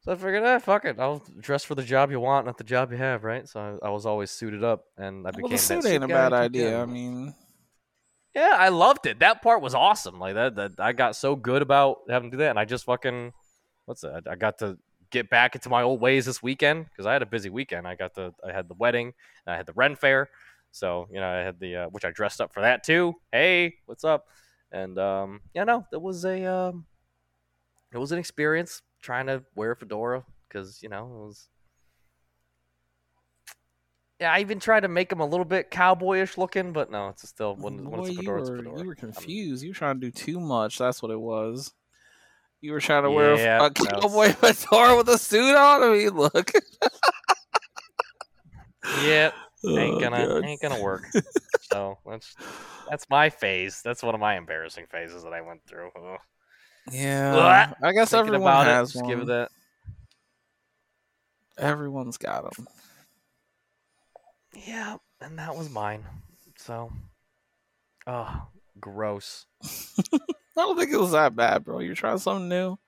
[0.00, 0.98] so I figured, eh, fuck it.
[0.98, 3.46] I'll dress for the job you want, not the job you have, right?
[3.46, 6.04] So I, I was always suited up, and I became well, the suit suit ain't
[6.04, 6.80] a bad idea.
[6.80, 7.34] I mean,
[8.34, 9.20] yeah, I loved it.
[9.20, 10.18] That part was awesome.
[10.18, 12.84] Like that, that I got so good about having to do that, and I just
[12.84, 13.32] fucking,
[13.84, 14.24] what's that?
[14.30, 14.78] I got to
[15.10, 17.86] get back into my old ways this weekend because I had a busy weekend.
[17.86, 19.12] I got the I had the wedding,
[19.46, 20.28] and I had the Ren Fair,
[20.70, 23.14] so you know I had the, uh, which I dressed up for that too.
[23.32, 24.26] Hey, what's up?
[24.72, 26.86] And um, yeah, no, it was a, um,
[27.92, 31.48] it was an experience trying to wear a fedora because you know it was.
[34.20, 37.28] Yeah, I even tried to make him a little bit cowboyish looking, but no, it's
[37.28, 38.80] still when, when it's a you fedora, it's a fedora.
[38.80, 39.62] you were I'm- confused.
[39.62, 40.78] You were trying to do too much.
[40.78, 41.74] That's what it was.
[42.60, 45.82] You were trying to wear a- Yeah, a, cowboy fedora with a suit on.
[45.82, 46.52] I mean, look.
[49.02, 49.30] Yeah,
[49.64, 50.44] Oh, ain't gonna God.
[50.44, 51.02] ain't gonna work.
[51.60, 52.34] so that's
[52.88, 53.80] that's my phase.
[53.84, 55.90] That's one of my embarrassing phases that I went through.
[55.96, 56.18] Ugh.
[56.92, 59.10] Yeah, I guess Thinking everyone has it, just one.
[59.10, 59.50] give it that.
[61.58, 62.68] Everyone's got them.
[64.54, 66.04] Yeah, and that was mine.
[66.58, 66.90] So,
[68.06, 68.42] oh,
[68.80, 69.46] gross.
[69.64, 70.18] I
[70.56, 71.80] don't think it was that bad, bro.
[71.80, 72.78] You're trying something new.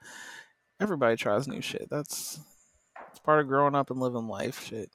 [0.80, 1.88] Everybody tries new shit.
[1.90, 2.40] That's
[3.10, 4.64] it's part of growing up and living life.
[4.64, 4.90] Shit.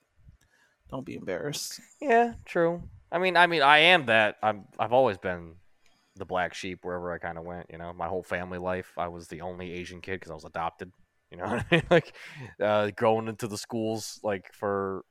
[0.89, 1.79] Don't be embarrassed.
[2.01, 2.83] Yeah, true.
[3.11, 4.37] I mean, I mean, I am that.
[4.41, 4.65] I'm.
[4.79, 5.55] I've always been
[6.15, 7.67] the black sheep wherever I kind of went.
[7.69, 10.45] You know, my whole family life, I was the only Asian kid because I was
[10.45, 10.91] adopted.
[11.31, 11.83] You know, I mean?
[11.89, 12.13] like
[12.61, 15.03] uh, going into the schools, like for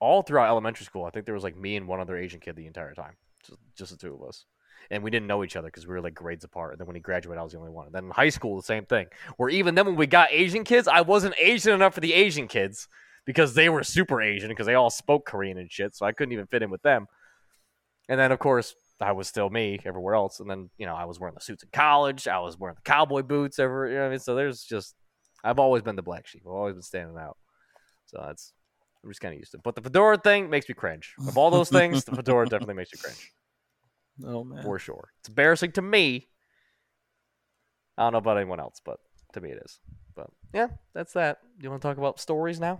[0.00, 2.56] all throughout elementary school, I think there was like me and one other Asian kid
[2.56, 3.14] the entire time,
[3.46, 4.44] just, just the two of us.
[4.90, 6.72] And we didn't know each other because we were like grades apart.
[6.72, 7.86] And then when he graduated, I was the only one.
[7.86, 9.06] And then in high school, the same thing.
[9.36, 12.46] Where even then, when we got Asian kids, I wasn't Asian enough for the Asian
[12.46, 12.88] kids
[13.24, 15.96] because they were super Asian because they all spoke Korean and shit.
[15.96, 17.06] So I couldn't even fit in with them.
[18.08, 20.38] And then, of course, I was still me everywhere else.
[20.38, 22.28] And then, you know, I was wearing the suits in college.
[22.28, 23.88] I was wearing the cowboy boots ever.
[23.88, 24.18] You know what I mean?
[24.20, 24.94] So there's just,
[25.42, 26.42] I've always been the black sheep.
[26.46, 27.36] I've always been standing out.
[28.06, 28.52] So that's,
[29.02, 29.64] I'm just kind of used to it.
[29.64, 31.14] But the fedora thing makes me cringe.
[31.26, 33.32] Of all those things, the fedora definitely makes you cringe
[34.24, 34.62] Oh man.
[34.62, 35.10] for sure.
[35.20, 36.28] It's embarrassing to me.
[37.98, 38.98] I don't know about anyone else, but
[39.32, 39.78] to me it is.
[40.14, 41.38] But yeah, that's that.
[41.60, 42.78] You want to talk about stories now?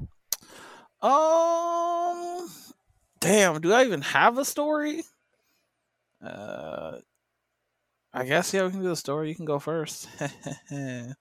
[1.03, 2.49] Um,
[3.20, 3.61] damn.
[3.61, 5.03] Do I even have a story?
[6.24, 6.99] Uh,
[8.14, 8.64] I guess yeah.
[8.64, 9.28] We can do the story.
[9.28, 10.09] You can go first.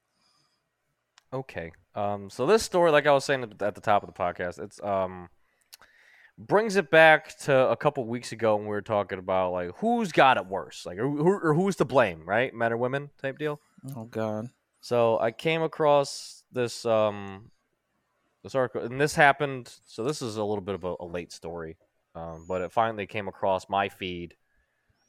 [1.34, 1.72] Okay.
[1.96, 2.30] Um.
[2.30, 4.58] So this story, like I was saying at the- at the top of the podcast,
[4.64, 5.28] it's um
[6.38, 10.12] brings it back to a couple weeks ago when we were talking about like who's
[10.12, 12.54] got it worse, like or, who, or who's to blame, right?
[12.54, 13.60] Men or women type deal.
[13.96, 14.50] oh god.
[14.82, 17.52] So I came across this um
[18.44, 19.74] this article, and this happened.
[19.86, 21.78] So this is a little bit of a, a late story,
[22.14, 24.36] um, but it finally came across my feed,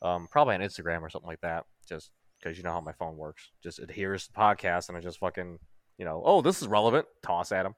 [0.01, 1.67] um, probably on Instagram or something like that.
[1.89, 5.03] Just because you know how my phone works, just it hears the podcast and it
[5.03, 5.59] just fucking
[5.99, 7.75] you know, oh this is relevant, toss at him.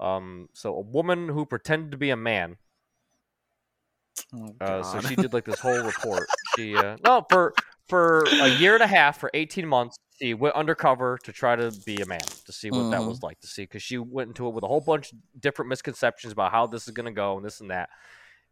[0.00, 2.56] Um, so a woman who pretended to be a man
[4.34, 6.26] Oh, uh, so she did like this whole report.
[6.56, 7.54] She uh, no for
[7.88, 11.70] for a year and a half, for eighteen months, she went undercover to try to
[11.84, 13.08] be a man to see what that Mhm.
[13.08, 15.68] was like to see because she went into it with a whole bunch of different
[15.68, 17.90] misconceptions about how this is gonna go and this and that,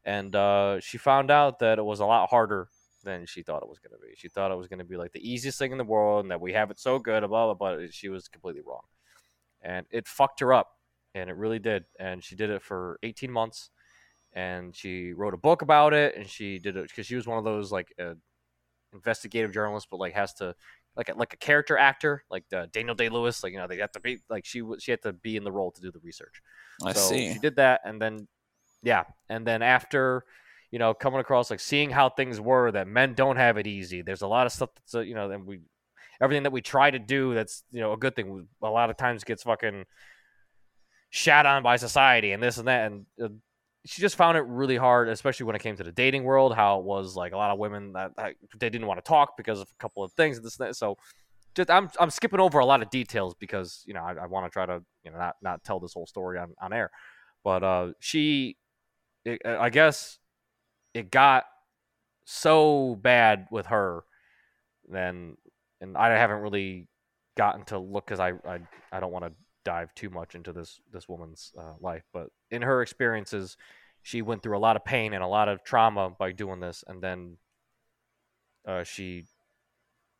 [0.04, 2.68] and uh, she found out that it was a lot harder
[3.02, 4.14] than she thought it was gonna be.
[4.16, 6.40] She thought it was gonna be like the easiest thing in the world and that
[6.40, 7.54] we have it so good, blah blah.
[7.54, 8.82] blah but she was completely wrong,
[9.62, 10.76] and it fucked her up,
[11.14, 11.84] and it really did.
[11.98, 13.70] And she did it for eighteen months
[14.32, 17.38] and she wrote a book about it and she did it because she was one
[17.38, 18.14] of those like uh,
[18.92, 20.54] investigative journalists but like has to
[20.96, 23.78] like a, like a character actor like uh, Daniel Day Lewis like you know they
[23.78, 25.90] have to be like she was she had to be in the role to do
[25.90, 26.40] the research
[26.84, 27.32] I so see.
[27.32, 28.28] she did that and then
[28.82, 30.24] yeah and then after
[30.70, 34.02] you know coming across like seeing how things were that men don't have it easy
[34.02, 35.60] there's a lot of stuff that's uh, you know and we
[36.20, 38.96] everything that we try to do that's you know a good thing a lot of
[38.96, 39.84] times gets fucking
[41.10, 43.28] shat on by society and this and that and uh,
[43.86, 46.78] she just found it really hard especially when it came to the dating world how
[46.78, 49.60] it was like a lot of women that, that they didn't want to talk because
[49.60, 50.96] of a couple of things and this and that so
[51.54, 54.46] just I'm, I'm skipping over a lot of details because you know I, I want
[54.46, 56.90] to try to you know not, not tell this whole story on, on air
[57.44, 58.56] But uh, she,
[59.24, 60.18] it, I guess,
[60.94, 61.44] it got
[62.24, 64.04] so bad with her,
[64.88, 65.36] then,
[65.80, 66.88] and I haven't really
[67.36, 68.60] gotten to look because I, I
[68.92, 69.32] I don't want to
[69.64, 73.56] dive too much into this this woman's uh, life, but in her experiences,
[74.02, 76.84] she went through a lot of pain and a lot of trauma by doing this,
[76.86, 77.36] and then
[78.66, 79.24] uh, she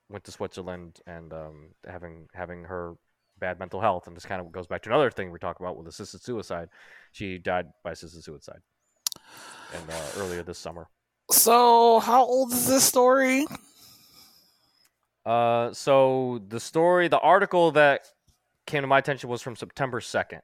[0.08, 2.94] went to Switzerland and um, having having her
[3.38, 5.76] bad mental health, and this kind of goes back to another thing we talk about
[5.76, 6.68] with assisted suicide.
[7.12, 8.60] She died by assisted suicide,
[9.74, 10.88] and uh, earlier this summer.
[11.30, 13.46] So, how old is this story?
[15.24, 18.06] Uh, so the story, the article that
[18.70, 20.40] came to my attention was from September 2nd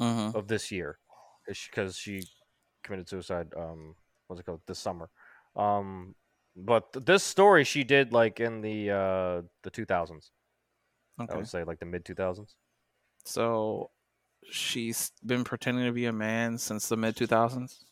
[0.00, 0.36] Mm-hmm.
[0.36, 0.98] of this year,
[1.46, 2.22] because she
[2.82, 3.46] committed suicide.
[3.56, 3.94] Um,
[4.26, 4.60] what's it called?
[4.66, 5.08] This summer.
[5.54, 6.16] Um,
[6.56, 10.30] but th- this story she did like in the uh the 2000s.
[11.18, 12.54] I would say like the mid 2000s.
[13.24, 13.90] So,
[14.50, 17.84] she's been pretending to be a man since the mid 2000s?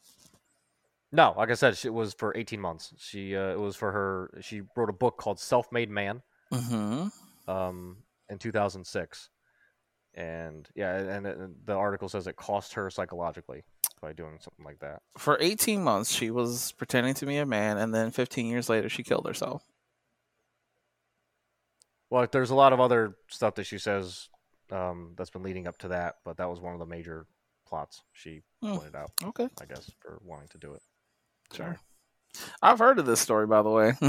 [1.13, 2.93] No, like I said, she- it was for 18 months.
[2.99, 4.41] She uh, it was for her.
[4.43, 6.21] She wrote a book called Self Made Man.
[6.53, 7.09] Mm-hmm.
[7.51, 7.97] um,
[8.29, 9.29] in 2006.
[10.15, 13.63] And yeah, and, and the article says it cost her psychologically
[14.01, 15.01] by doing something like that.
[15.17, 18.89] For 18 months, she was pretending to be a man, and then 15 years later,
[18.89, 19.63] she killed herself.
[22.11, 24.29] Well, there's a lot of other stuff that she says
[24.71, 27.27] um, that's been leading up to that, but that was one of the major
[27.67, 28.75] plots she Hmm.
[28.77, 29.49] pointed out, Okay.
[29.61, 30.83] I guess, for wanting to do it.
[31.55, 31.79] Sure.
[32.63, 33.93] I've heard of this story, by the way.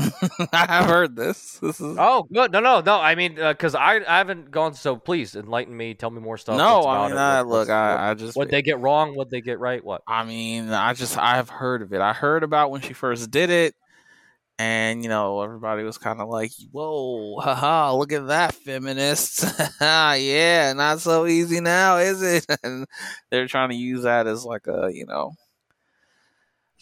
[0.53, 1.59] I have heard this.
[1.59, 2.51] This is Oh, good.
[2.51, 2.99] No, no, no.
[2.99, 4.73] I mean, uh, because I, I haven't gone.
[4.73, 5.93] So please enlighten me.
[5.93, 6.57] Tell me more stuff.
[6.57, 6.83] no.
[6.87, 7.17] I mean?
[7.17, 10.01] I, look, I, what, I just what they get wrong, what they get right, what?
[10.07, 12.01] I mean, I just I've heard of it.
[12.01, 13.75] I heard about when she first did it,
[14.59, 19.43] and you know, everybody was kind of like, "Whoa, haha, look at that, feminists!
[19.81, 22.85] yeah, not so easy now, is it?" And
[23.31, 25.33] they're trying to use that as like a, you know,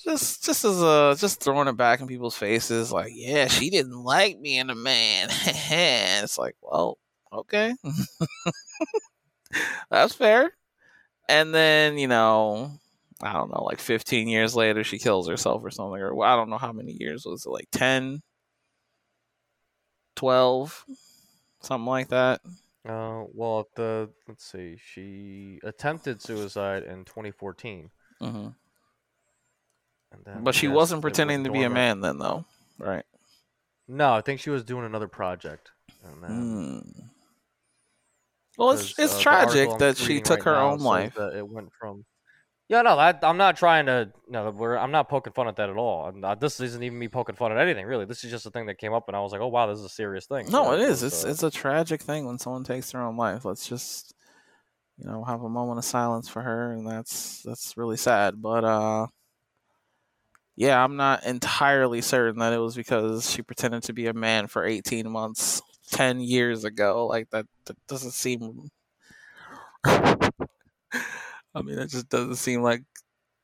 [0.03, 4.03] just just as a just throwing it back in people's faces, like, "Yeah, she didn't
[4.03, 6.97] like being a man." it's like, well,
[7.33, 7.73] okay,
[9.89, 10.51] that's fair.
[11.29, 12.71] And then you know,
[13.21, 16.49] I don't know, like 15 years later, she kills herself or something, or I don't
[16.49, 18.21] know how many years was it, like 10,
[20.15, 20.85] 12,
[21.61, 22.41] something like that.
[22.87, 27.89] Uh, well, the let's see, she attempted suicide in 2014,
[28.19, 28.55] hmm and then
[30.41, 32.45] But she yes, wasn't it was pretending to be a man then, though,
[32.78, 33.05] right?
[33.88, 35.72] No, I think she was doing another project.
[36.03, 37.09] And then, Mm.
[38.57, 41.16] Well, it's it's uh, tragic that she took right her own life.
[41.16, 42.05] that It went from.
[42.68, 44.12] Yeah, no, that, I'm not trying to.
[44.30, 46.09] No, we're, I'm not poking fun at that at all.
[46.14, 48.05] Not, this isn't even me poking fun at anything, really.
[48.05, 49.80] This is just a thing that came up, and I was like, oh wow, this
[49.80, 50.45] is a serious thing.
[50.45, 51.03] No, So it is.
[51.03, 53.45] It's it's a tragic thing when someone takes their own life.
[53.45, 54.14] Let's just
[54.97, 58.41] you know have a moment of silence for her, and that's that's really sad.
[58.41, 59.07] But uh,
[60.62, 64.45] yeah, I'm not entirely certain that it was because she pretended to be a man
[64.45, 65.59] for 18 months,
[65.89, 67.07] 10 years ago.
[67.07, 68.70] Like that, that doesn't seem.
[69.84, 70.30] I
[71.55, 72.84] mean, it just doesn't seem like.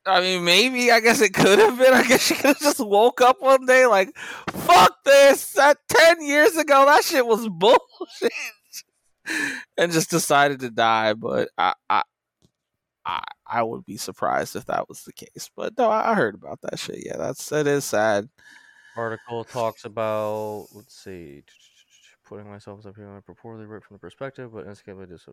[0.06, 1.92] I mean, maybe I guess it could have been.
[1.92, 4.16] I guess she could have just woke up one day like,
[4.50, 8.32] "Fuck this!" That ten years ago, that shit was bullshit,
[9.76, 11.14] and just decided to die.
[11.14, 12.02] But I, I,
[13.08, 15.50] I, I would be surprised if that was the case.
[15.56, 17.04] But no, I heard about that shit.
[17.06, 18.28] Yeah, that's that is sad.
[18.96, 21.42] article talks about let's see
[22.28, 25.26] putting myself up here purportedly right from the perspective but inescapably dis-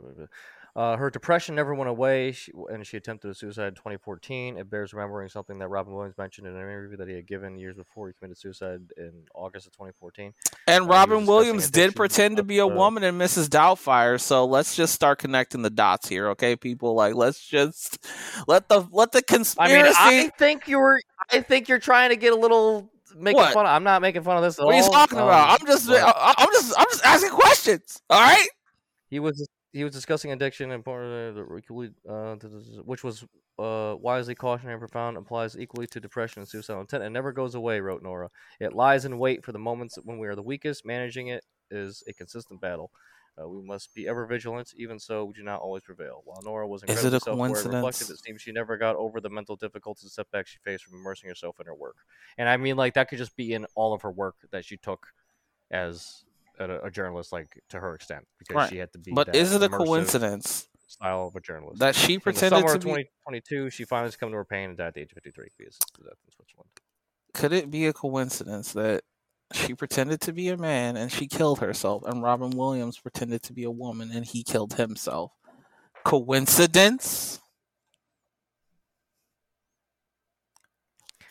[0.75, 4.69] uh, her depression never went away she, and she attempted a suicide in 2014 it
[4.69, 7.75] bears remembering something that robin williams mentioned in an interview that he had given years
[7.75, 10.33] before he committed suicide in august of 2014
[10.67, 13.47] And Uh, Robin Williams did pretend to be a woman in Mrs.
[13.49, 16.95] Doubtfire, so let's just start connecting the dots here, okay, people?
[16.95, 18.03] Like, let's just
[18.47, 19.95] let the let the conspiracy.
[19.99, 20.99] i mean i think you're
[21.31, 23.53] i think you're trying to get a little making What?
[23.53, 25.49] fun of, i'm not making fun of this at what are you all, talking about?
[25.49, 28.01] um, I'm just, I, I'm just, I'm just asking questions.
[28.09, 28.47] All right.
[29.09, 33.25] He was he was discussing addiction and part of the uh, th- which was
[33.59, 37.03] uh, wisely cautionary and profound, applies equally to depression and suicidal intent.
[37.03, 38.29] It never goes away, wrote Norah.
[38.59, 40.85] It lies in wait for the moments when we are the weakest.
[40.85, 42.91] Managing it is a consistent battle.
[43.41, 44.73] Uh, we must be ever vigilant.
[44.77, 46.21] Even so, we do not always prevail.
[46.23, 48.95] While Norah was Is it incredibly a self-aware and reflective, it seems she never got
[48.95, 51.97] over the mental difficulties and setbacks she faced from immersing herself in her work.
[52.37, 54.77] And I mean, like that could just be in all of her work that she
[54.77, 55.07] took
[55.69, 56.23] as
[56.59, 58.69] a, a journalist, like to her extent, because Right.
[58.69, 59.11] she had to be.
[59.11, 61.79] But is it a coincidence Style of a journalist.
[61.79, 62.89] that she in the pretended summer to of be?
[62.91, 65.67] 2022, she finally succumbed to her pain and died at the age of 53 via
[65.67, 66.69] assisted death in Switzerland.
[67.33, 69.03] Could it be a coincidence that
[69.53, 73.53] she pretended to be a man and she killed herself, and Robin Williams pretended to
[73.53, 75.31] be a woman and he killed himself.
[76.03, 77.39] Coincidence?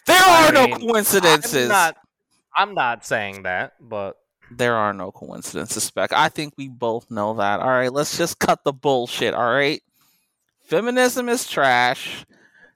[0.06, 1.64] There are I mean, no coincidences.
[1.64, 1.96] I'm not,
[2.56, 4.16] I'm not saying that, but
[4.50, 6.12] there are no coincidences, Spec.
[6.12, 7.60] I think we both know that.
[7.60, 9.34] All right, let's just cut the bullshit.
[9.34, 9.82] All right,
[10.62, 12.24] feminism is trash.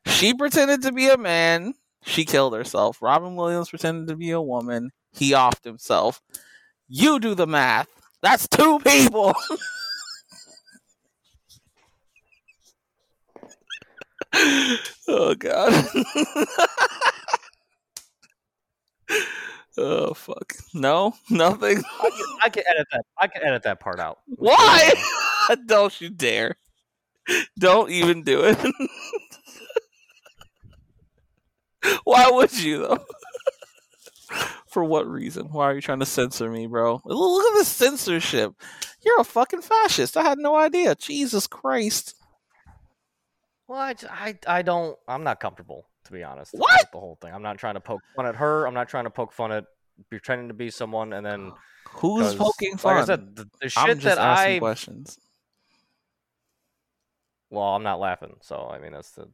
[0.06, 1.74] She pretended to be a man.
[2.02, 3.02] She killed herself.
[3.02, 4.90] Robin Williams pretended to be a woman.
[5.18, 6.22] He offed himself.
[6.88, 7.88] You do the math.
[8.22, 9.34] That's two people.
[15.08, 15.84] oh god.
[19.76, 20.54] oh fuck.
[20.72, 21.82] No, nothing.
[22.00, 23.04] I can, I can edit that.
[23.18, 24.18] I can edit that part out.
[24.26, 24.92] Why?
[25.66, 26.56] Don't you dare.
[27.58, 28.58] Don't even do it.
[32.04, 33.04] Why would you though?
[34.68, 35.46] For what reason?
[35.46, 37.00] Why are you trying to censor me, bro?
[37.04, 38.52] Look at this censorship.
[39.02, 40.16] You're a fucking fascist.
[40.16, 40.94] I had no idea.
[40.94, 42.14] Jesus Christ.
[43.66, 44.96] Well, I I I don't.
[45.08, 46.52] I'm not comfortable, to be honest.
[46.52, 46.92] What?
[46.92, 47.32] The whole thing.
[47.32, 48.66] I'm not trying to poke fun at her.
[48.66, 49.64] I'm not trying to poke fun at
[50.10, 51.52] pretending to be someone, and then
[51.88, 52.96] who's poking fun?
[52.96, 54.58] Like I said, the, the I'm shit just that asking I.
[54.58, 55.18] questions.
[57.50, 59.28] Well, I'm not laughing, so I mean that's the.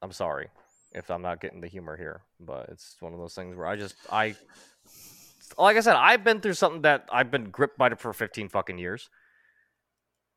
[0.00, 0.48] I'm sorry
[0.94, 3.76] if I'm not getting the humor here, but it's one of those things where I
[3.76, 4.36] just I.
[5.58, 8.48] Like I said, I've been through something that I've been gripped by it for 15
[8.48, 9.10] fucking years.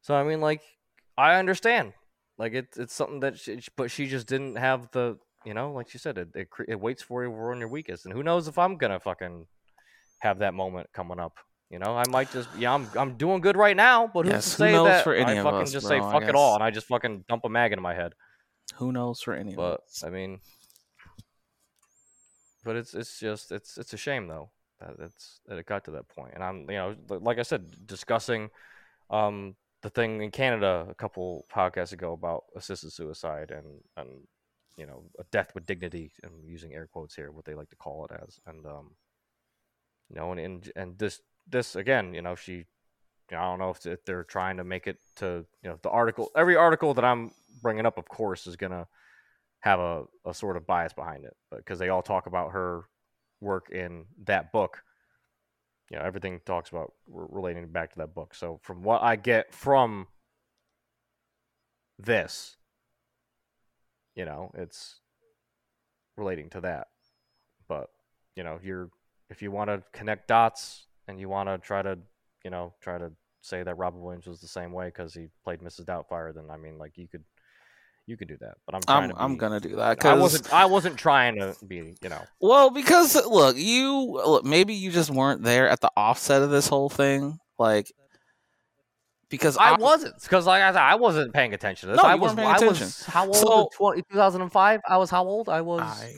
[0.02, 0.62] So I mean, like,
[1.18, 1.94] I understand.
[2.38, 5.90] Like it's it's something that, she, but she just didn't have the, you know, like
[5.90, 8.58] she said, it it, it waits for you when you're weakest, and who knows if
[8.58, 9.48] I'm gonna fucking
[10.20, 11.38] have that moment coming up.
[11.70, 14.44] You know, I might just, yeah, I'm I'm doing good right now, but who's Yes,
[14.44, 16.24] to who say knows that for any I of fucking us, just bro, say fuck
[16.24, 18.14] it all and I just fucking dump a mag into my head.
[18.76, 20.04] Who knows for any of But us?
[20.04, 20.40] I mean,
[22.64, 24.50] but it's it's just it's it's a shame though
[24.80, 26.34] that it's that it got to that point.
[26.34, 28.50] And I'm you know like I said discussing
[29.10, 34.28] um the thing in Canada a couple podcasts ago about assisted suicide and and
[34.78, 36.12] you know a death with dignity.
[36.24, 38.96] I'm using air quotes here, what they like to call it as, and um
[40.10, 42.66] you know and and, and this this again you know she.
[43.32, 46.32] I don't know if, if they're trying to make it to you know the article.
[46.36, 48.88] Every article that I'm bringing up, of course, is gonna
[49.60, 52.84] have a, a sort of bias behind it because they all talk about her
[53.42, 54.84] work in that book
[55.90, 59.54] you know everything talks about relating back to that book so from what i get
[59.54, 60.08] from
[62.00, 62.58] this
[64.16, 65.00] you know it's
[66.18, 66.88] relating to that
[67.68, 67.90] but
[68.36, 68.90] you know you're
[69.30, 71.98] if you want to connect dots and you want to try to
[72.46, 75.60] you know try to say that robert williams was the same way because he played
[75.60, 77.24] mrs doubtfire then i mean like you could
[78.06, 80.22] you could do that but i'm trying I'm to I'm gonna do that I because
[80.22, 80.54] wasn't.
[80.54, 81.96] I wasn't trying to be.
[82.04, 82.22] You know.
[82.40, 86.68] Well, because look, you look, maybe you just weren't there at the offset of this
[86.68, 87.92] whole thing, like
[89.30, 92.04] because I I, wasn't because, like I said, I wasn't paying attention to this.
[92.04, 92.38] No, I was.
[92.38, 92.86] I attention.
[92.86, 93.36] was how old?
[93.36, 94.82] So- in 20, 2005.
[94.88, 95.50] I was how old?
[95.50, 96.14] I was I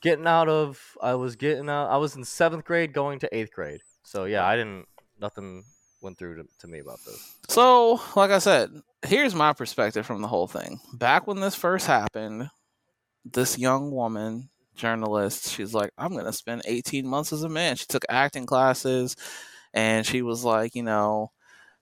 [0.00, 0.80] getting out of.
[1.02, 1.88] I was getting out.
[1.88, 3.80] I was in seventh grade, going to eighth grade.
[4.02, 4.86] So yeah, I didn't.
[5.20, 5.64] Nothing
[6.02, 7.36] went through to, to me about this.
[7.48, 8.70] so like I said,
[9.04, 10.78] here's my perspective from the whole thing.
[10.92, 12.50] Back when this first happened,
[13.24, 17.76] this young woman journalist, she's like, I'm gonna spend 18 months as a man.
[17.76, 19.16] She took acting classes,
[19.74, 21.30] and she was like, you know,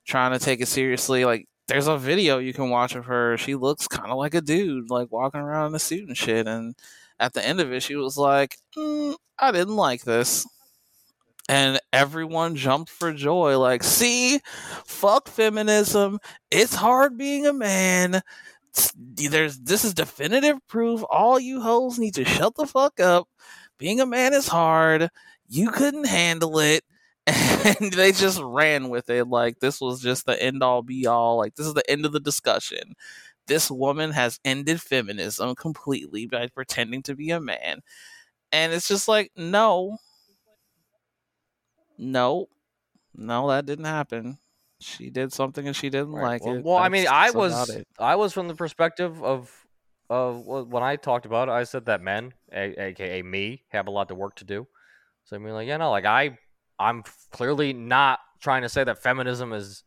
[0.05, 1.25] trying to take it seriously.
[1.25, 3.37] Like, there's a video you can watch of her.
[3.37, 6.47] She looks kind of like a dude, like walking around in a suit and shit.
[6.47, 6.75] And
[7.19, 10.47] at the end of it, she was like, mm, I didn't like this.
[11.47, 14.39] And everyone jumped for joy, like, see,
[14.85, 16.19] fuck feminism.
[16.49, 18.21] It's hard being a man.
[18.95, 21.03] There's this is definitive proof.
[21.09, 23.27] All you hoes need to shut the fuck up.
[23.77, 25.09] Being a man is hard.
[25.47, 26.83] You couldn't handle it.
[27.65, 31.37] And they just ran with it like this was just the end all be all.
[31.37, 32.93] Like this is the end of the discussion.
[33.47, 37.81] This woman has ended feminism completely by pretending to be a man.
[38.51, 39.97] And it's just like, no,
[41.97, 42.47] no,
[43.13, 44.37] no, that didn't happen.
[44.81, 46.23] She did something and she didn't Right.
[46.23, 46.65] like well, it.
[46.65, 47.77] well, I mean, I that's was.
[47.99, 49.51] I was from the perspective of.
[50.07, 53.89] Of when I talked about it, I said that men, a- aka me, have a
[53.89, 54.67] lot of work to do.
[55.23, 56.37] So I mean, like, yeah, no, like I,
[56.77, 59.83] I'm clearly not trying to say that feminism is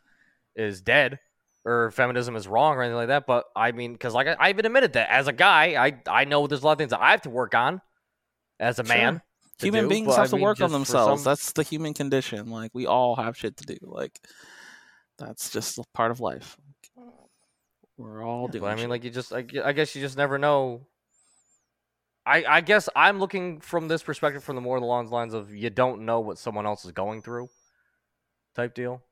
[0.57, 1.21] is dead
[1.65, 3.29] or feminism is wrong or anything like that.
[3.29, 6.25] But I mean, because like I, I even admitted that as a guy, I I
[6.25, 7.81] know there's a lot of things that I have to work on
[8.59, 8.97] as a Sure.
[8.97, 9.23] man.
[9.61, 11.23] Human do, beings but I have to mean, work on themselves.
[11.23, 12.51] some- That's the human condition.
[12.51, 13.77] Like we all have shit to do.
[13.83, 14.21] Like
[15.19, 16.57] that's just a part of life.
[17.97, 18.63] We're all doing.
[18.63, 18.91] But I mean, shit.
[18.91, 20.87] like you just, I, I guess you just never know.
[22.25, 25.53] I, I guess I'm looking from this perspective, from the more along the lines of
[25.53, 27.49] you don't know what someone else is going through,
[28.55, 29.03] type deal,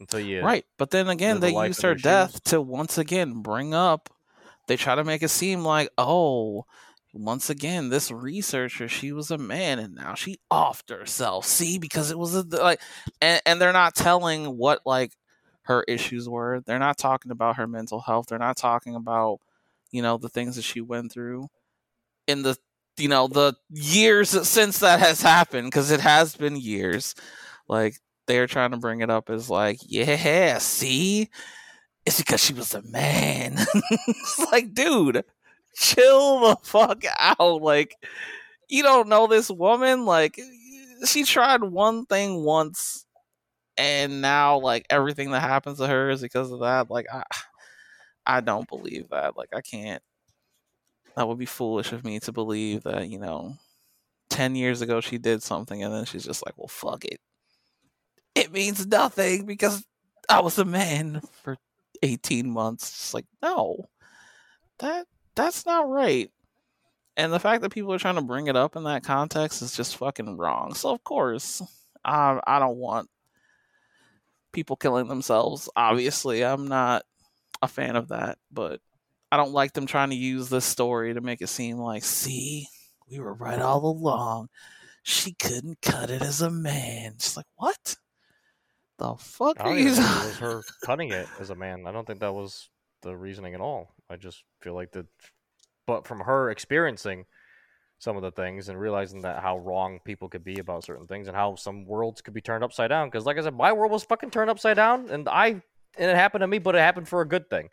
[0.00, 0.64] until you Right.
[0.78, 2.40] But then again, they use her their death shoes.
[2.46, 4.08] to once again bring up.
[4.68, 6.64] They try to make it seem like, oh,
[7.12, 11.46] once again, this researcher, she was a man, and now she offed herself.
[11.46, 12.80] See, because it was a, like,
[13.20, 15.12] and, and they're not telling what like
[15.62, 16.60] her issues were.
[16.66, 18.26] They're not talking about her mental health.
[18.28, 19.40] They're not talking about,
[19.90, 21.48] you know, the things that she went through
[22.26, 22.56] in the,
[22.98, 27.14] you know, the years since that has happened, because it has been years.
[27.68, 27.96] Like
[28.26, 31.30] they're trying to bring it up as like, yeah, see,
[32.04, 33.56] it's because she was a man.
[34.08, 35.24] it's like, dude
[35.78, 37.62] chill the fuck out.
[37.62, 37.96] Like,
[38.68, 40.04] you don't know this woman.
[40.04, 40.40] Like,
[41.06, 43.06] she tried one thing once,
[43.76, 46.90] and now like everything that happens to her is because of that.
[46.90, 47.22] Like, I,
[48.26, 49.36] I don't believe that.
[49.36, 50.02] Like, I can't.
[51.16, 53.56] That would be foolish of me to believe that you know,
[54.30, 57.20] ten years ago she did something, and then she's just like, well, fuck it.
[58.34, 59.84] It means nothing because
[60.28, 61.56] I was a man for
[62.02, 62.88] 18 months.
[62.88, 63.88] It's like, no,
[64.78, 65.06] that
[65.38, 66.30] that's not right.
[67.16, 69.76] And the fact that people are trying to bring it up in that context is
[69.76, 70.74] just fucking wrong.
[70.74, 71.62] So of course,
[72.04, 73.08] I I don't want
[74.52, 75.68] people killing themselves.
[75.76, 77.04] Obviously, I'm not
[77.62, 78.80] a fan of that, but
[79.30, 82.66] I don't like them trying to use this story to make it seem like, see,
[83.10, 84.48] we were right all along.
[85.02, 87.14] She couldn't cut it as a man.
[87.18, 87.96] She's like what?
[88.98, 89.90] The fuck I are you?
[89.90, 91.86] it was her cutting it as a man.
[91.86, 92.68] I don't think that was
[93.02, 93.94] the reasoning at all.
[94.10, 95.06] I just feel like that,
[95.86, 97.26] but from her experiencing
[97.98, 101.26] some of the things and realizing that how wrong people could be about certain things
[101.26, 103.08] and how some worlds could be turned upside down.
[103.08, 105.62] Because, like I said, my world was fucking turned upside down, and I
[105.96, 107.68] and it happened to me, but it happened for a good thing.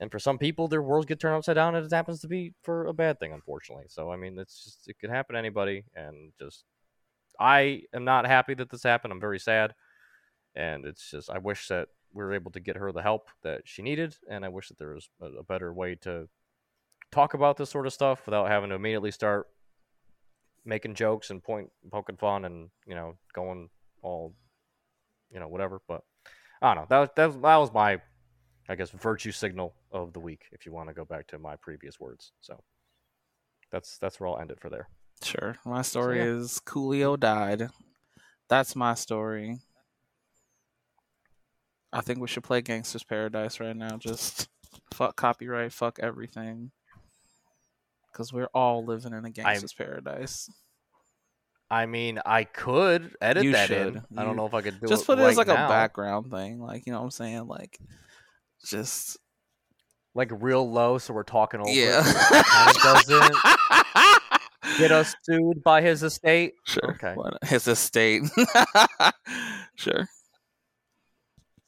[0.00, 2.54] And for some people, their worlds get turned upside down, and it happens to be
[2.62, 3.84] for a bad thing, unfortunately.
[3.88, 6.64] So, I mean, it's just it could happen to anybody, and just
[7.38, 9.12] I am not happy that this happened.
[9.12, 9.74] I'm very sad,
[10.54, 13.62] and it's just I wish that we were able to get her the help that
[13.64, 16.28] she needed, and I wish that there was a, a better way to
[17.10, 19.48] talk about this sort of stuff without having to immediately start
[20.64, 23.68] making jokes and point poking fun and you know going
[24.02, 24.34] all
[25.32, 25.80] you know whatever.
[25.88, 26.02] But
[26.62, 27.00] I don't know.
[27.00, 28.00] That that that was my
[28.68, 30.46] I guess virtue signal of the week.
[30.52, 32.60] If you want to go back to my previous words, so
[33.70, 34.88] that's that's where I'll end it for there.
[35.22, 35.56] Sure.
[35.64, 36.24] My story yeah.
[36.24, 37.68] is Coolio died.
[38.48, 39.58] That's my story.
[41.92, 43.96] I think we should play Gangster's Paradise right now.
[43.98, 44.48] Just
[44.94, 46.70] fuck copyright, fuck everything.
[48.12, 50.48] Because we're all living in a Gangster's Paradise.
[51.70, 53.96] I mean, I could edit You that should.
[53.96, 54.02] in.
[54.16, 55.46] I don't You- know if I could do Just it put it right as like
[55.46, 55.66] now.
[55.66, 56.60] a background thing.
[56.60, 57.46] Like, you know what I'm saying?
[57.46, 57.78] Like,
[58.66, 59.16] just.
[60.14, 61.70] like real low, so we're talking over.
[61.70, 62.02] Yeah.
[62.82, 63.36] Doesn't
[64.78, 66.54] get us sued by his estate.
[66.66, 66.96] Sure.
[67.00, 67.14] Okay.
[67.44, 68.22] His estate.
[69.76, 70.08] sure.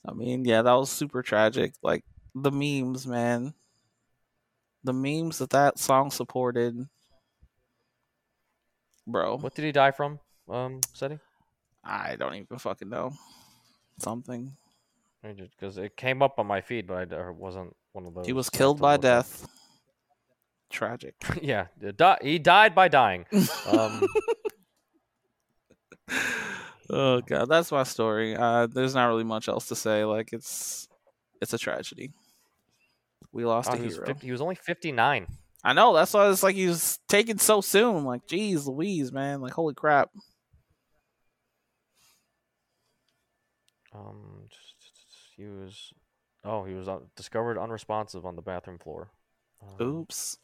[0.07, 1.75] I mean, yeah, that was super tragic.
[1.83, 3.55] Like the memes, man.
[4.85, 6.89] The memes that that song supported,
[9.07, 9.39] bro.
[9.39, 10.19] What did he die from?
[10.49, 11.19] Um, Seti?
[11.85, 13.13] I don't even fucking know.
[13.99, 14.57] Something.
[15.23, 18.27] Because it came up on my feed, but I wasn't one of those.
[18.27, 19.03] He was killed by up.
[19.03, 19.47] death.
[20.69, 21.15] Tragic.
[21.43, 23.27] yeah, di- he died by dying.
[23.69, 24.05] Um,
[26.93, 28.37] oh god, that's my story.
[28.37, 30.05] Uh, there's not really much else to say.
[30.05, 30.89] Like it's,
[31.41, 32.13] it's a tragedy.
[33.33, 34.07] We lost oh, a he, was hero.
[34.07, 35.27] 50, he was only 59.
[35.65, 35.95] I know.
[35.95, 38.05] That's why it's like he was taken so soon.
[38.05, 39.41] Like, geez, Louise, man.
[39.41, 40.11] Like, holy crap.
[43.95, 44.49] Um,
[45.37, 45.93] he was.
[46.45, 49.11] Oh, he was uh, discovered unresponsive on the bathroom floor.
[49.63, 50.39] Um, Oops.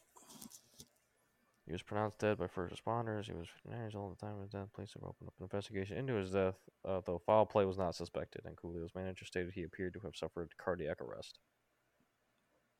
[1.69, 3.25] He was pronounced dead by first responders.
[3.25, 4.73] He was 59 years old at the time of his death.
[4.73, 7.93] Police have opened up an investigation into his death, uh, though foul play was not
[7.93, 8.41] suspected.
[8.43, 11.37] And Coolio's manager stated he appeared to have suffered cardiac arrest.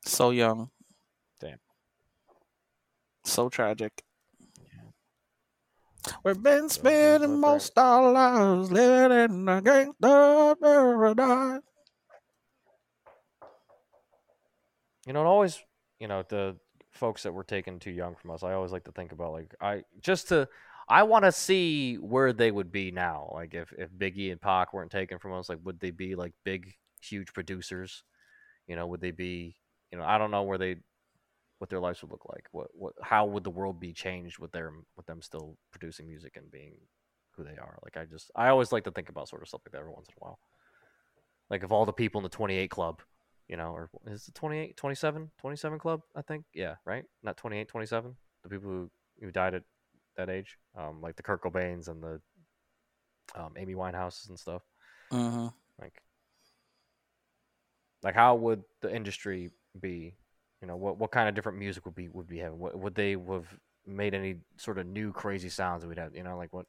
[0.06, 0.72] So young.
[1.40, 1.60] Damn.
[3.26, 4.04] So tragic.
[6.24, 11.62] We've been here's spending most our lives living in a gangster paradise.
[15.06, 15.60] You know, it always,
[16.00, 16.58] you know, the
[17.00, 19.56] folks that were taken too young from us, I always like to think about, like,
[19.60, 20.48] I just to,
[20.88, 23.32] I want to see where they would be now.
[23.34, 26.34] Like, if, if Biggie and Pac weren't taken from us, like, would they be like
[26.44, 28.04] big, huge producers?
[28.68, 29.56] You know, would they be,
[29.92, 30.76] you know, I don't know where they,
[31.60, 32.46] what their lives would look like.
[32.52, 36.34] What, what, how would the world be changed with their, with them still producing music
[36.36, 36.74] and being
[37.32, 37.78] who they are?
[37.84, 39.92] Like, I just, I always like to think about sort of stuff like that every
[39.92, 40.40] once in a while.
[41.50, 43.02] Like, if all the people in the 28 Club,
[43.50, 46.46] you know, or is it 28, 27, 27 club, I think?
[46.54, 47.04] Yeah, right?
[47.24, 48.16] Not 28, 27?
[48.44, 48.90] The people who,
[49.22, 49.64] who died at
[50.16, 52.22] that age, um, like the Kurt Cobains and the
[53.36, 54.62] um, Amy Winehouses and stuff.
[55.12, 55.48] Mm-hmm.
[55.82, 56.02] Like,
[58.04, 60.16] like how would the industry be?
[60.62, 62.60] You know, what what kind of different music would be would be having?
[62.60, 63.48] What, would they have
[63.90, 66.16] made any sort of new crazy sounds we'd have.
[66.16, 66.66] You know, like what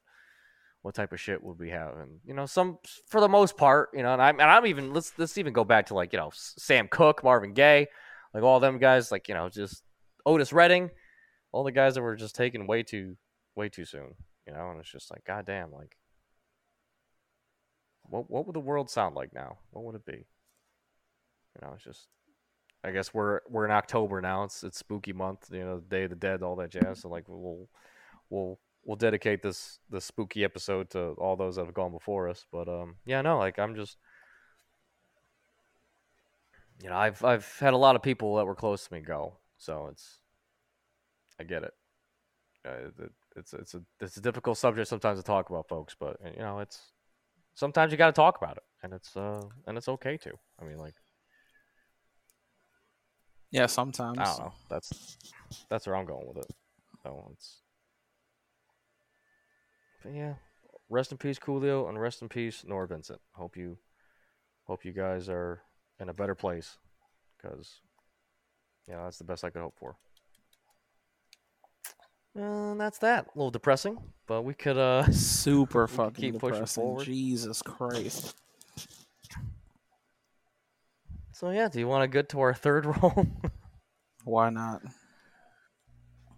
[0.81, 1.97] what type of shit would we have?
[1.97, 4.93] And you know, some for the most part, you know, and I'm and I'm even
[4.93, 7.87] let's let's even go back to like you know Sam Cooke, Marvin Gaye,
[8.33, 9.83] like all them guys, like you know just
[10.25, 10.89] Otis Redding,
[11.51, 13.15] all the guys that were just taken way too
[13.55, 14.15] way too soon.
[14.47, 15.97] You know, and it's just like goddamn, like
[18.03, 19.57] what what would the world sound like now?
[19.71, 20.25] What would it be?
[21.55, 22.07] You know, it's just
[22.83, 24.43] I guess we're we're in October now.
[24.43, 27.01] It's it's spooky month, you know, the Day of the Dead, all that jazz.
[27.01, 27.67] So like we'll
[28.29, 32.45] we'll we'll dedicate this this spooky episode to all those that have gone before us.
[32.51, 33.97] But um, yeah, no, like I'm just,
[36.81, 39.37] you know, I've I've had a lot of people that were close to me go,
[39.57, 40.17] so it's,
[41.39, 41.73] I get it.
[42.65, 45.95] Uh, it it's it's a it's a difficult subject sometimes to talk about, folks.
[45.99, 46.79] But you know, it's
[47.53, 50.31] sometimes you got to talk about it, and it's uh and it's okay to.
[50.61, 50.95] I mean, like.
[53.51, 54.17] Yeah, sometimes.
[54.17, 54.53] I don't know.
[54.69, 55.17] That's
[55.69, 56.51] that's where I'm going with it.
[57.03, 57.60] So it's
[60.03, 60.33] but yeah,
[60.89, 63.19] rest in peace, Coolio, and rest in peace, Norah Vincent.
[63.33, 63.77] Hope you,
[64.63, 65.61] hope you guys are
[65.99, 66.77] in a better place,
[67.37, 67.81] because,
[68.87, 69.95] yeah, that's the best I could hope for.
[72.33, 73.25] And that's that.
[73.25, 76.83] A little depressing, but we could uh super fucking keep pushing depressing.
[76.83, 77.05] forward.
[77.05, 78.35] Jesus Christ.
[81.33, 83.27] So yeah, do you want to get to our third roll?
[84.23, 84.81] Why not?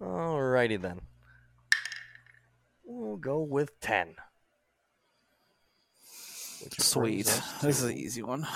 [0.02, 1.02] Alrighty then.
[2.96, 4.16] We'll go with ten.
[6.78, 7.26] Sweet.
[7.64, 8.48] This is an easy one.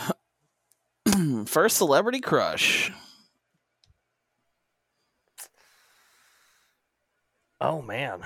[1.48, 2.92] First celebrity crush.
[7.60, 8.22] Oh man.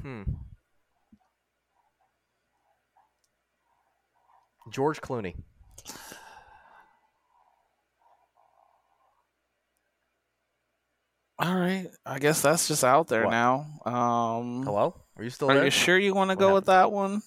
[0.00, 0.22] Hmm.
[4.70, 5.34] George Clooney.
[11.38, 11.88] All right.
[12.06, 13.30] I guess that's just out there What?
[13.30, 13.80] now.
[13.84, 14.94] Um Hello?
[15.16, 15.64] Are you still Are there?
[15.64, 17.22] you sure you want to go with that one?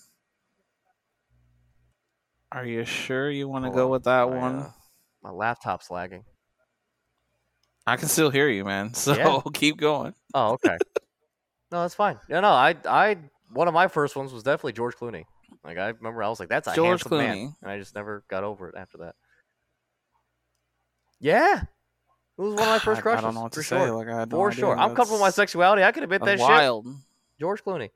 [2.51, 4.55] Are you sure you want to go with that My, one?
[4.61, 4.71] uh,
[5.23, 6.23] my laptop's lagging.
[7.87, 8.93] I can still hear you, man.
[8.93, 9.41] So Yeah.
[9.53, 10.13] keep going.
[10.33, 10.77] Oh, okay.
[11.71, 12.19] no, that's fine.
[12.29, 13.17] No, no, I, I,
[13.51, 15.23] one of my first ones was definitely George Clooney.
[15.63, 17.55] Like I remember, I was like, "That's a George handsome man," Clooney.
[17.61, 19.15] and I just never got over it after that.
[21.19, 21.63] Yeah,
[22.37, 23.19] it was one of my first crushes.
[23.23, 23.79] I, don't know what for to sure.
[23.85, 23.89] say.
[23.91, 24.59] Like I had no for idea.
[24.59, 24.77] sure.
[24.77, 25.83] I'm comfortable with my sexuality.
[25.83, 26.49] I could admit that that's shit.
[26.49, 26.87] wild.
[27.39, 27.89] George Clooney.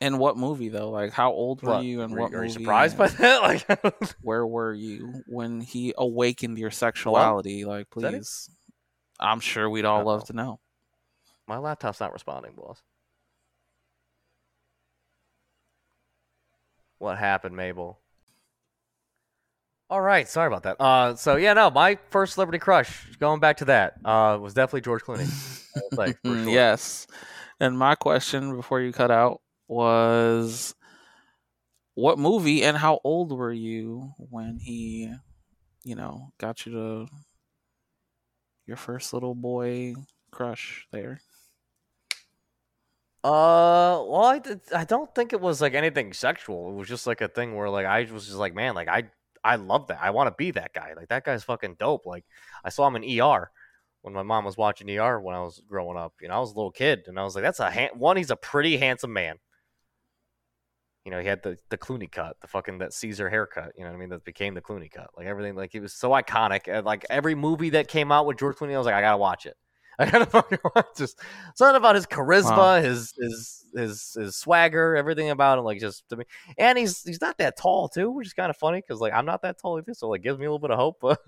[0.00, 0.90] In what movie though?
[0.90, 1.84] Like how old were What?
[1.84, 3.42] you and Were- what are you surprised by that?
[3.82, 7.64] Like, Where were you when he awakened your sexuality?
[7.64, 8.18] like Is that it?
[8.18, 8.50] please.
[9.20, 10.26] I'm sure we'd all love Uh-oh.
[10.26, 10.60] to know.
[11.48, 12.80] my laptop's not responding, boss.
[16.98, 17.98] What happened, Mabel?
[19.90, 20.76] All right, sorry about that.
[20.80, 24.82] Uh, so yeah, no, my first celebrity crush, going back to that, uh, was definitely
[24.82, 25.28] George Clooney.
[25.92, 26.36] like, sure.
[26.48, 27.06] Yes.
[27.58, 30.74] And my question before you cut out was
[31.94, 35.10] what movie and how old were you when he,
[35.84, 37.06] you know, got you to
[38.66, 39.94] your first little boy
[40.30, 41.20] crush there?
[43.24, 46.70] Uh, well, I, did- I don't think it was like anything sexual.
[46.70, 49.04] It was just like a thing where like I was just like, man, like I
[49.44, 49.98] I love that.
[50.00, 50.94] I want to be that guy.
[50.96, 52.06] Like that guy's fucking dope.
[52.06, 52.24] Like
[52.64, 53.50] I saw him in ER
[54.02, 56.14] when my mom was watching ER when I was growing up.
[56.20, 58.16] You know, I was a little kid, and I was like, that's a one.
[58.16, 59.36] He's a pretty handsome man.
[61.04, 63.72] You know, he had the the Clooney cut, the fucking that Caesar haircut.
[63.76, 64.08] You know what I mean?
[64.10, 65.10] That became the Clooney cut.
[65.16, 66.68] Like everything, like he was so iconic.
[66.68, 69.16] And like every movie that came out with George Clooney, I was like, I gotta
[69.18, 69.56] watch it.
[70.00, 71.18] I gotta fucking watch just
[71.54, 72.80] something about his charisma, Wow.
[72.82, 76.24] his his his his swagger, everything about him, like just to me.
[76.56, 79.26] And he's he's not that tall too, which is kind of funny because like I'm
[79.26, 80.98] not that tall either, so like gives me a little bit of hope.
[81.00, 81.20] But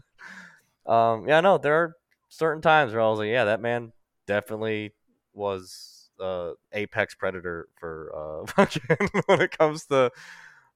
[0.91, 1.97] um, yeah, no, there are
[2.29, 3.93] certain times where I was like, yeah, that man
[4.27, 4.95] definitely
[5.33, 8.66] was uh apex predator for uh
[9.27, 10.11] when it comes to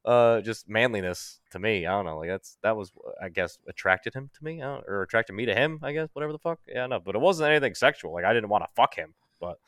[0.05, 1.87] uh just manliness to me.
[1.87, 2.93] I don't know, like that's that was
[3.23, 5.81] I guess attracted him to me, I or attracted me to him.
[5.83, 6.61] I guess whatever the fuck.
[6.69, 8.13] Yeah, no, but it wasn't anything sexual.
[8.13, 9.59] Like I didn't want to fuck him, but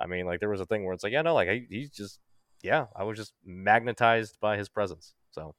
[0.00, 1.90] I mean, like there was a thing where it's like, yeah, no, like he, he's
[1.90, 2.18] just,
[2.62, 5.14] yeah, I was just magnetized by his presence.
[5.30, 5.54] So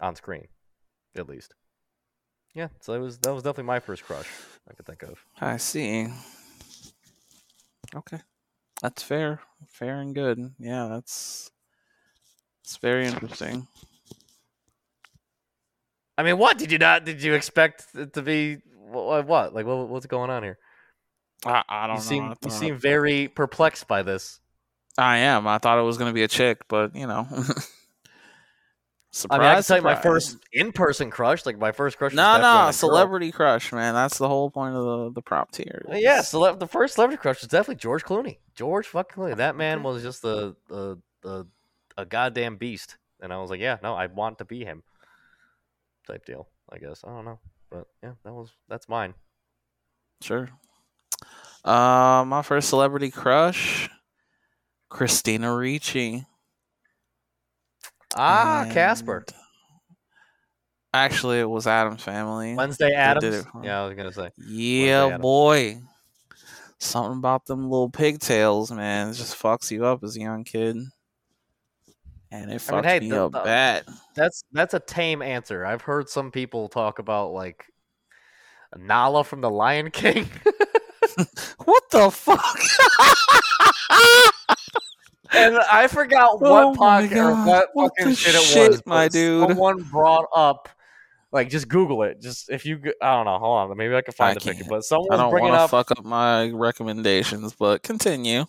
[0.00, 0.46] on screen,
[1.16, 1.54] at least.
[2.54, 4.28] Yeah, so it was that was definitely my first crush
[4.68, 5.24] I could think of.
[5.40, 6.08] I see.
[7.94, 8.20] Okay.
[8.82, 9.40] That's fair.
[9.68, 10.54] Fair and good.
[10.58, 11.50] Yeah, that's
[12.66, 13.68] it's very interesting.
[16.18, 17.04] I mean, what did you not?
[17.04, 18.56] Did you expect it to be
[18.88, 19.24] what?
[19.24, 19.54] what?
[19.54, 20.58] Like, what, what's going on here?
[21.44, 22.34] I, I don't You know.
[22.34, 24.40] seem you seem very perplexed by this.
[24.98, 25.46] I am.
[25.46, 27.28] I thought it was gonna be a chick, but you know.
[29.12, 29.30] Surprise!
[29.30, 32.14] I mean, I can tell you my first in-person crush, like my first crush.
[32.14, 32.72] No, no, a girl.
[32.72, 33.94] celebrity crush, man.
[33.94, 35.84] That's the whole point of the the prop tier.
[35.92, 38.38] Yeah, cele- the first celebrity crush was definitely George Clooney.
[38.56, 39.36] George fucking Clooney.
[39.36, 41.44] That man was just the the a
[41.96, 44.82] a goddamn beast, and I was like, yeah, no, I want to be him.
[46.06, 47.02] Type deal, I guess.
[47.04, 47.40] I don't know,
[47.70, 49.14] but yeah, that was that's mine.
[50.22, 50.48] Sure.
[51.64, 53.88] Uh, my first celebrity crush,
[54.88, 56.24] Christina Ricci.
[58.16, 59.24] Ah, Casper.
[60.94, 62.54] Actually, it was Addams family.
[62.54, 63.44] Wednesday Addams.
[63.62, 64.30] Yeah, I was gonna say.
[64.38, 65.80] Yeah, boy.
[66.78, 69.08] Something about them little pigtails, man.
[69.08, 70.76] It just fucks you up as a young kid.
[72.32, 73.84] And it fucked hey, me the- up the- bad.
[74.14, 75.64] That's that's a tame answer.
[75.64, 77.64] I've heard some people talk about like
[78.76, 80.28] Nala from the Lion King.
[81.64, 82.58] What the fuck?
[85.32, 88.82] and I forgot Oh what my podcast or what, What fucking the shit it was.
[88.86, 89.48] my dude?
[89.48, 90.68] Someone brought up,
[91.32, 92.20] like, just Google it.
[92.20, 93.38] Just if you, I don't know.
[93.38, 94.64] Hold on, maybe I can find I the picture.
[94.68, 95.70] But someone I don't want to up.
[95.70, 98.44] fuck up my recommendations, but continue.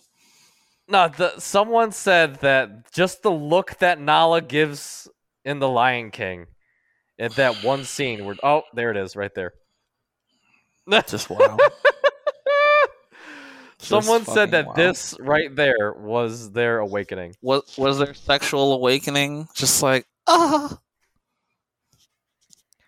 [0.88, 5.08] No, the, someone said that just the look that Nala gives
[5.44, 6.46] in the Lion King,
[7.18, 9.52] at that one scene where, oh, there it is, right there.
[11.06, 11.58] Just wow.
[13.78, 14.72] Someone Just said that wow.
[14.72, 17.34] this right there was their awakening.
[17.42, 19.46] was was there sexual awakening?
[19.54, 20.78] Just like ah,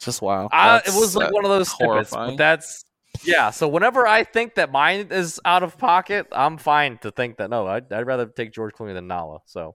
[0.01, 0.49] just wow.
[0.51, 2.37] I, it was like uh, one of those snippets, but horrifying.
[2.39, 2.85] that's
[3.25, 3.51] yeah.
[3.51, 7.51] So whenever I think that mine is out of pocket, I'm fine to think that
[7.51, 9.41] no, I'd, I'd rather take George Clooney than Nala.
[9.47, 9.75] So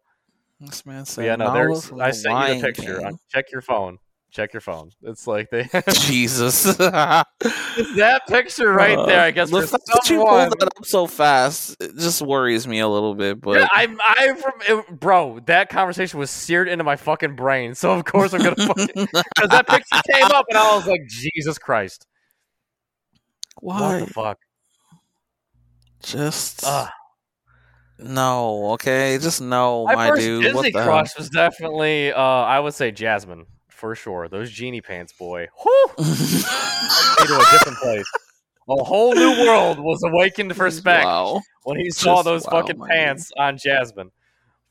[0.59, 2.99] This man said, yeah, no, there's I sent you the picture.
[2.99, 3.19] King.
[3.31, 3.99] Check your phone.
[4.31, 4.91] Check your phone.
[5.01, 5.63] It's like they
[5.93, 9.21] Jesus, that picture right there.
[9.21, 12.21] I guess Uh, the for fact that you pulled that up so fast it just
[12.21, 13.39] worries me a little bit.
[13.39, 15.39] But Yeah, I'm, I'm from, it, bro.
[15.45, 17.75] That conversation was seared into my fucking brain.
[17.75, 21.01] So of course I'm gonna fucking because that picture came up and I was like,
[21.07, 22.05] Jesus Christ,
[23.65, 24.39] what the fuck?
[26.03, 26.89] Just Ugh.
[27.99, 30.43] no, okay, just no, My my, first dude.
[30.43, 34.27] Disney what the crush was definitely, uh, I would say Jasmine for sure.
[34.27, 38.05] Those genie pants, boy, whew, to a different place.
[38.67, 41.41] A whole new world was awakened for Spec Wow.
[41.63, 42.95] when he saw Just those wow, fucking my dude.
[42.95, 44.11] pants on Jasmine,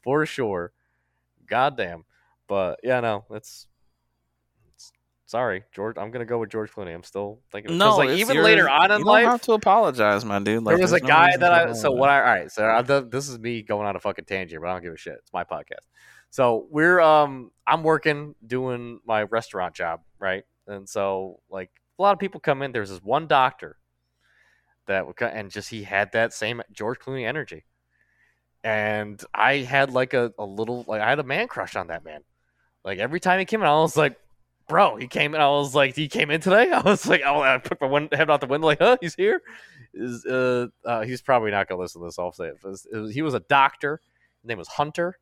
[0.03, 0.73] for sure.
[1.47, 2.05] Goddamn,
[2.49, 3.67] but yeah, no, it's.
[5.25, 5.97] It's- Sorry, George.
[5.99, 6.95] I'm gonna go with George Clooney.
[6.95, 7.71] I'm still thinking.
[7.71, 10.63] 'cause, No, like even your- later on in don't life, have to apologize, my dude.
[10.63, 12.83] Like, there was a no guy that I so what I all right so I,
[12.83, 15.33] this is me going on a fucking tangent but I don't give a shit it's
[15.33, 15.87] my podcast
[16.31, 22.13] so we're um I'm working doing my restaurant job right and so like a lot
[22.13, 23.79] of people come in there's this one doctor
[24.87, 27.65] that would co- and just he had that same George Clooney energy
[28.63, 32.05] and I had like a, a little like I had a man crush on that
[32.05, 32.21] man
[32.85, 34.19] like every time he came in I was like
[34.69, 37.41] bro he came in I was like he came in today I was like oh
[37.43, 39.43] I put my win- head out the window like huh he's here
[39.93, 42.19] is uh, uh he's probably not gonna listen to this.
[42.19, 42.57] I'll say it.
[42.63, 44.01] It was- it was- he was a doctor.
[44.43, 45.19] His name was Hunter,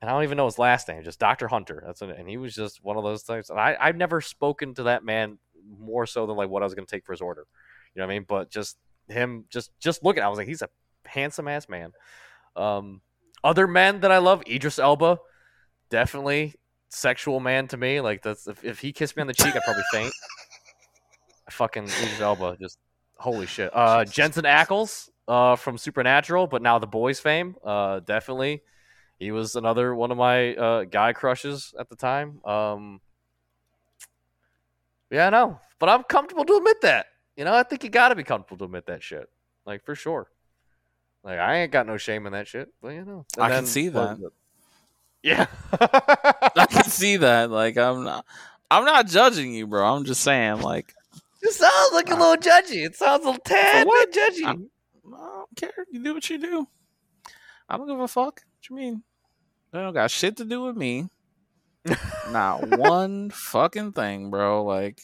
[0.00, 1.02] and I don't even know his last name.
[1.04, 1.82] Just Doctor Hunter.
[1.86, 2.16] That's it.
[2.18, 3.50] And he was just one of those things.
[3.50, 5.38] And I I've never spoken to that man
[5.78, 7.46] more so than like what I was gonna take for his order.
[7.94, 8.24] You know what I mean?
[8.26, 8.78] But just
[9.08, 10.68] him, just just looking, I was like, he's a
[11.04, 11.92] handsome ass man.
[12.56, 13.02] Um,
[13.44, 15.18] other men that I love, Idris Elba,
[15.90, 16.54] definitely
[16.88, 18.00] sexual man to me.
[18.00, 20.12] Like that's if, if he kissed me on the cheek, I'd probably faint.
[21.46, 22.78] I Fucking Idris Elba, just
[23.16, 23.70] holy shit.
[23.74, 27.56] Uh, Jensen Ackles, uh, from Supernatural, but now the boys fame.
[27.64, 28.62] Uh, definitely,
[29.18, 32.40] he was another one of my uh guy crushes at the time.
[32.44, 33.00] Um,
[35.10, 37.06] yeah, I know, but I'm comfortable to admit that.
[37.36, 39.28] You know, I think you got to be comfortable to admit that shit,
[39.64, 40.28] like for sure.
[41.22, 43.66] Like I ain't got no shame in that shit, but you know, And I can
[43.66, 44.18] see that.
[45.22, 45.46] Yeah.
[45.72, 47.50] I can see that.
[47.50, 48.24] Like, I'm not.
[48.70, 49.84] I'm not judging you, bro.
[49.84, 50.94] I'm just saying, like,
[51.42, 52.84] It sounds like a little judgy.
[52.84, 54.12] It sounds a tad what?
[54.12, 54.46] bit judgy.
[54.46, 55.86] I don't care.
[55.90, 56.68] You do what you do.
[57.68, 58.42] I don't give a fuck.
[58.44, 59.02] What you mean?
[59.72, 61.08] That don't got shit to do with me.
[62.30, 64.64] Not one fucking thing, bro.
[64.64, 65.00] Like,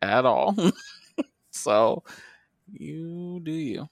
[0.00, 0.56] at all.
[1.50, 2.04] so,
[2.72, 3.88] you do you.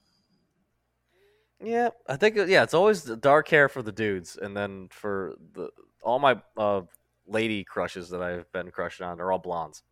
[1.63, 4.89] Yeah, I think uh, yeah, it's always the dark hair for the dudes, and then
[4.91, 5.71] for the
[6.03, 6.83] all my uh,
[7.27, 9.83] lady crushes that I've been crushing on are all blondes.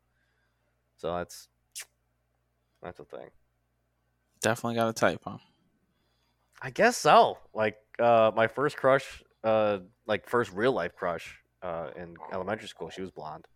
[0.97, 1.49] So that's
[2.83, 3.29] that's a thing.
[4.41, 5.39] Definitely got a type, huh?
[6.61, 7.39] I guess so.
[7.55, 12.91] Like uh, my first crush, uh, like first real life crush uh, in elementary school,
[12.91, 13.47] she was blonde.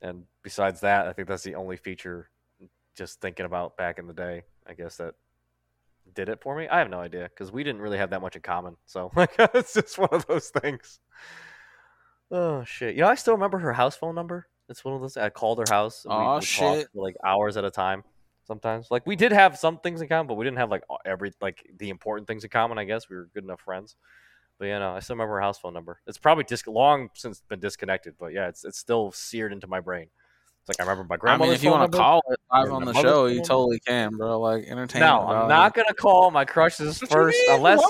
[0.00, 2.30] And besides that, I think that's the only feature.
[2.94, 5.14] Just thinking about back in the day, I guess that
[6.14, 6.68] did it for me.
[6.68, 8.76] I have no idea because we didn't really have that much in common.
[8.86, 11.00] So like, it's just one of those things.
[12.30, 12.94] Oh shit!
[12.94, 14.46] You know, I still remember her house phone number.
[14.68, 15.16] It's one of those.
[15.16, 16.04] I called her house.
[16.04, 16.88] and we Aw, shit.
[16.92, 18.04] for like hours at a time.
[18.44, 21.32] Sometimes, like we did have some things in common, but we didn't have like every
[21.40, 22.78] like the important things in common.
[22.78, 23.96] I guess we were good enough friends.
[24.58, 26.00] But yeah, no, I still remember her house phone number.
[26.06, 29.80] It's probably dis- long since been disconnected, but yeah, it's it's still seared into my
[29.80, 30.08] brain.
[30.68, 32.84] It's like I remember my I mean, if you want to call it live on
[32.84, 34.38] the show, you totally can, bro.
[34.38, 35.10] Like entertainment.
[35.10, 37.82] No, I'm not gonna call my crushes What first unless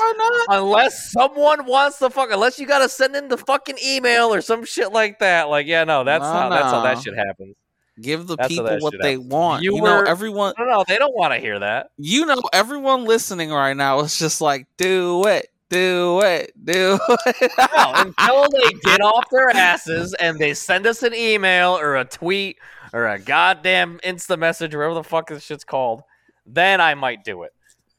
[0.49, 4.65] unless someone wants to fuck unless you gotta send in the fucking email or some
[4.65, 5.51] shit like that.
[5.51, 7.57] Like, yeah, no, that's how that's how that shit happens.
[8.01, 9.31] Give the That's people what they happens.
[9.31, 9.63] want.
[9.63, 10.55] You You, know, everyone.
[10.59, 11.91] No, no, they don't want to hear that.
[11.99, 17.53] You know, everyone listening right now is just like, do it, do it, do it.
[17.59, 22.05] No, until they get off their asses and they send us an email or a
[22.05, 22.59] tweet
[22.93, 26.03] or a goddamn Insta message, or whatever the fuck this shit's called,
[26.45, 27.53] then I might do it.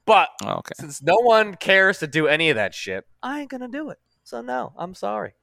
[0.05, 0.73] But oh, okay.
[0.79, 3.97] since no one cares to do any of that shit, I ain't gonna do it.
[4.23, 5.33] So no, I'm sorry.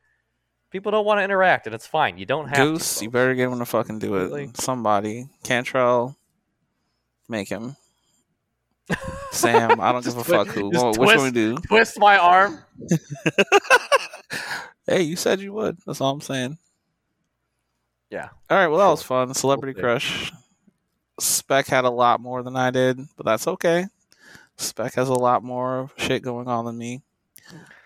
[0.71, 2.17] People don't want to interact, and it's fine.
[2.17, 3.05] You don't have Goose, to.
[3.05, 4.57] you better get him to fucking do it.
[4.57, 5.27] Somebody.
[5.43, 6.17] Cantrell,
[7.29, 7.75] make him.
[9.33, 10.71] Sam, I don't give a fuck who.
[10.71, 11.57] which one we do?
[11.59, 12.59] twist my arm.
[14.87, 15.79] Hey, you said you would.
[15.87, 16.59] That's all I'm saying.
[18.11, 18.31] Yeah.
[18.49, 18.67] All right.
[18.67, 19.33] Well, that was fun.
[19.35, 19.83] Celebrity Okay.
[19.83, 20.33] crush.
[21.21, 23.87] Spec had a lot more than I did, but that's okay.
[24.57, 27.03] Spec has a lot more shit going on than me.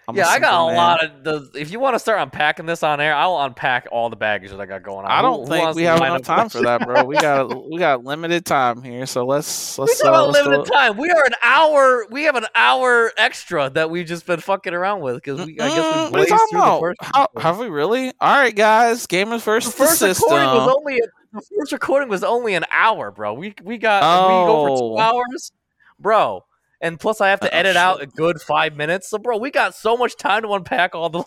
[0.07, 1.51] I'm yeah, I got a lot of the.
[1.59, 4.61] If you want to start unpacking this on air, I'll unpack all the baggage that
[4.61, 5.11] I got going on.
[5.11, 7.05] I don't who think wants we have enough time for that, bro.
[7.05, 9.99] We got we got limited time here, so let's We let's.
[10.01, 10.97] talk uh, about let's limited time.
[10.99, 12.07] We are an hour.
[12.11, 15.59] We have an hour extra that we've just been fucking around with because we.
[15.59, 16.81] I guess we what are you blazed talking through the about?
[16.81, 16.99] first.
[17.01, 18.13] How, have we really?
[18.21, 19.07] All right, guys.
[19.07, 20.29] Gamers the first the system.
[20.33, 21.01] recording was only
[21.33, 23.33] the first recording was only an hour, bro.
[23.33, 24.99] We we got we go for two Oh.
[24.99, 25.51] hours,
[25.99, 26.45] bro.
[26.81, 29.09] And plus, I have to Oh, edit out a good five minutes.
[29.09, 31.25] So, bro, we got so much time to unpack all the.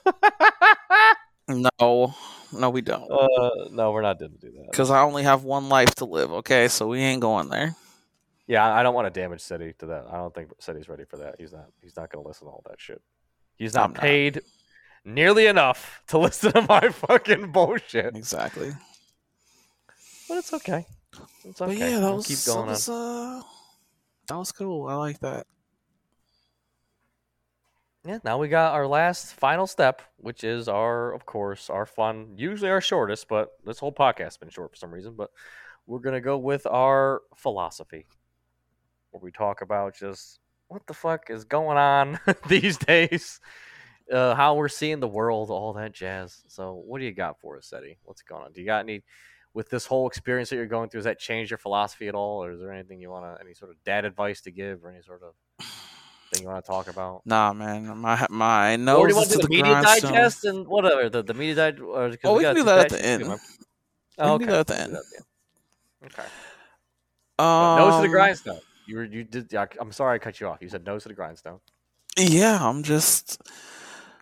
[1.48, 2.14] no,
[2.54, 3.10] no, we don't.
[3.12, 4.72] uh, no, we're not going to do that.
[4.72, 6.32] Because I only have one life to live.
[6.32, 7.76] Okay, so we ain't going there.
[8.46, 10.06] Yeah, I don't want to damage City to that.
[10.12, 11.36] I don't think City's ready for that.
[11.40, 11.66] He's not.
[11.82, 13.02] He's not going to listen to all that shit.
[13.58, 14.02] He's not I'm not.
[14.02, 14.42] paid
[15.04, 18.16] nearly enough to listen to my fucking bullshit.
[18.16, 18.72] Exactly.
[20.30, 20.86] But it's okay.
[21.46, 21.92] It's But okay.
[21.92, 23.42] yeah, that was keep that going was, uh,
[24.28, 24.88] that was cool.
[24.88, 25.48] I like that.
[28.06, 28.20] Yeah.
[28.24, 32.36] Now we got our last final step, which is our, of course, our fun.
[32.38, 35.16] Usually our shortest, but this whole podcast's been short for some reason.
[35.18, 35.30] But
[35.88, 38.06] we're gonna go with our philosophy,
[39.12, 43.40] where we talk about just what the fuck is going on these days,
[44.12, 46.44] uh, how we're seeing the world, all that jazz.
[46.48, 47.98] So, what do you got for us, Eddie?
[48.04, 48.54] What's going on?
[48.54, 49.04] Do you got any
[49.58, 51.00] with this whole experience that you're going through?
[51.00, 53.56] Has that changed your philosophy at all, or is there anything you want to, any
[53.56, 55.34] sort of dad advice to give, or any sort of
[56.32, 57.24] thing you want to talk about?
[57.26, 60.12] Nah, man, my my or nose do you want to do the the media grindstone.
[60.14, 61.82] digest and whatever the, the media digest?
[62.24, 63.24] Oh, we got can do that at the end.
[63.24, 63.40] too, We can
[64.20, 64.52] Oh, do okay.
[64.52, 64.92] that at the We'll end.
[64.92, 66.14] do that at the end.
[66.20, 66.30] Okay.
[67.38, 68.60] But nose to the Um, grindstone.
[68.86, 69.54] You were you did.
[69.56, 70.60] I'm sorry I cut you off.
[70.62, 71.60] You said nose to the grindstone.
[72.18, 73.42] Yeah, I'm just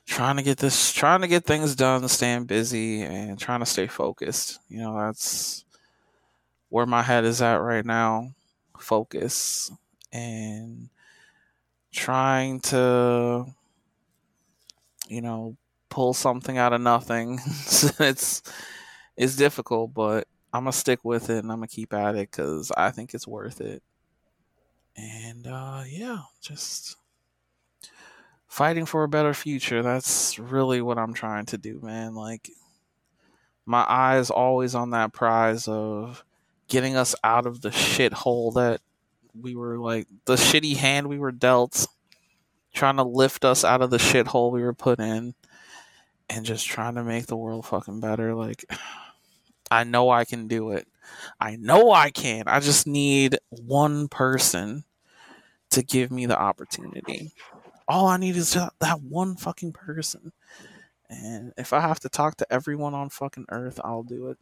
[0.05, 3.87] trying to get this, trying to get things done, staying busy, and trying to stay
[3.87, 4.59] focused.
[4.69, 5.65] You know, that's
[6.69, 8.31] where my head is at right now.
[8.79, 9.71] Focus
[10.11, 10.89] and
[11.91, 13.45] trying to,
[15.07, 15.55] you know,
[15.89, 17.39] pull something out of nothing.
[17.99, 18.43] it's
[19.17, 22.71] it's difficult, but I'm gonna stick with it and I'm gonna keep at it because
[22.75, 23.81] I think it's worth it.
[24.97, 26.95] And uh, yeah, just
[28.55, 29.83] fighting for a better future.
[29.83, 32.15] That's really what I'm trying to do, man.
[32.15, 32.49] Like
[33.65, 36.23] my eyes always on that prize of
[36.69, 38.79] getting us out of the shithole that
[39.39, 41.85] we were like the shitty hand we were dealt,
[42.73, 45.35] trying to lift us out of the shithole we were put in,
[46.29, 48.33] and just trying to make the world fucking better.
[48.33, 48.63] Like
[49.69, 50.87] I know I can do it.
[51.41, 52.45] I know I can.
[52.47, 54.85] I just need one person
[55.71, 57.33] to give me the opportunity.
[57.87, 60.31] All I need is that one fucking person.
[61.09, 64.37] And if I have to talk to everyone on fucking earth, I'll do it.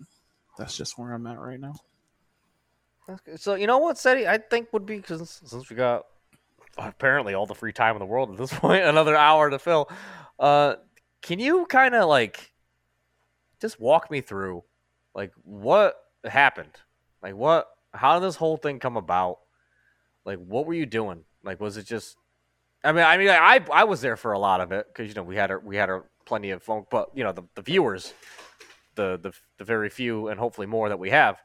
[0.57, 1.75] That's just where I'm at right now.
[3.35, 4.27] So you know what, Seti?
[4.27, 6.05] I think would be because since we got
[6.77, 9.89] apparently all the free time in the world at this point, another hour to fill.
[10.39, 10.75] Uh,
[11.21, 12.51] can you kind of like
[13.59, 14.63] just walk me through,
[15.13, 16.73] like what happened?
[17.21, 17.67] Like what?
[17.93, 19.39] How did this whole thing come about?
[20.25, 21.25] Like what were you doing?
[21.43, 22.17] Like was it just?
[22.83, 25.15] I mean, I mean, I I was there for a lot of it because you
[25.15, 27.61] know we had our we had our plenty of phone, but you know the, the
[27.61, 28.13] viewers,
[28.95, 31.37] the the the very few and hopefully more that we have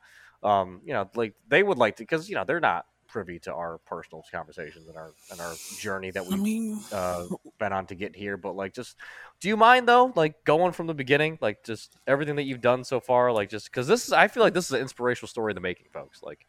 [0.43, 3.53] um, you know, like they would like to, because you know they're not privy to
[3.53, 7.25] our personal conversations and our and our journey that we've mean, uh,
[7.59, 8.37] been on to get here.
[8.37, 8.97] But like, just
[9.41, 12.85] do you mind though, like going from the beginning, like just everything that you've done
[12.85, 15.53] so far, like just because this is, I feel like this is an inspirational story
[15.53, 16.23] in the making, folks.
[16.23, 16.47] Like,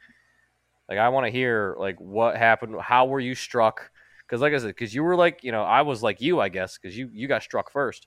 [0.87, 3.89] like I want to hear like what happened, how were you struck?
[4.29, 6.49] Because like I said, because you were like, you know, I was like you, I
[6.49, 8.05] guess, because you you got struck first.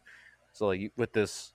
[0.52, 1.52] So like you, with this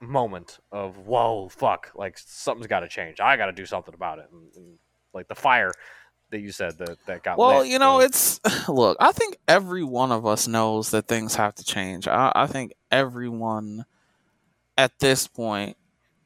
[0.00, 3.20] moment of whoa, fuck, like something's got to change.
[3.20, 4.78] I got to do something about it, and, and
[5.14, 5.72] like the fire
[6.30, 8.38] that you said that that got well, lit, you know, uh, it's
[8.68, 8.98] look.
[9.00, 12.06] I think every one of us knows that things have to change.
[12.06, 13.86] I, I think everyone
[14.76, 15.78] at this point,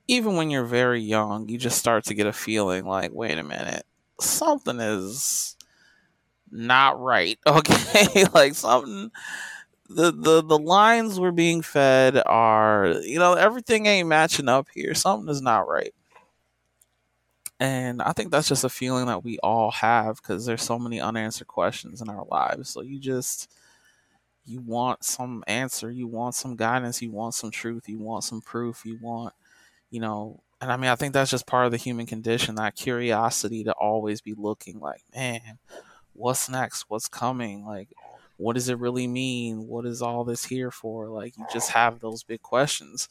[0.09, 3.45] even when you're very young, you just start to get a feeling like, wait a
[3.45, 3.87] minute,
[4.21, 5.56] something is
[6.51, 7.39] not right.
[7.47, 9.11] Okay, like something.
[9.89, 14.95] The, the the lines we're being fed are you know everything ain't matching up here
[14.95, 15.95] something is not right
[17.59, 21.01] and I think that's just a feeling that we all have because there's so many
[21.01, 22.69] unanswered questions in our lives.
[22.69, 23.51] So you just
[24.47, 28.41] you want some answer, you want some guidance, you want some truth, you want some
[28.41, 29.35] proof, you want,
[29.91, 32.77] you know, and I mean I think that's just part of the human condition, that
[32.77, 35.59] curiosity to always be looking like, man,
[36.17, 36.87] what's next?
[36.89, 37.65] What's coming?
[37.65, 37.89] Like
[38.39, 39.67] what does it really mean?
[39.67, 41.09] What is all this here for?
[41.09, 43.09] Like you just have those big questions.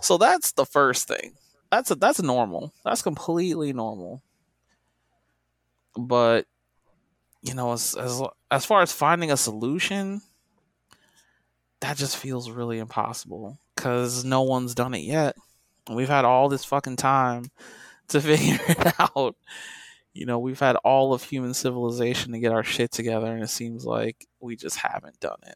[0.00, 1.34] So that's the first thing
[1.70, 2.72] that's a, that's normal.
[2.84, 4.22] That's completely normal.
[5.96, 6.46] But
[7.42, 10.22] you know, as as as far as finding a solution,
[11.80, 15.36] that just feels really impossible because no one's done it yet.
[15.90, 17.50] We've had all this fucking time
[18.08, 19.36] to figure it out.
[20.18, 23.50] You know, we've had all of human civilization to get our shit together, and it
[23.50, 25.54] seems like we just haven't done it.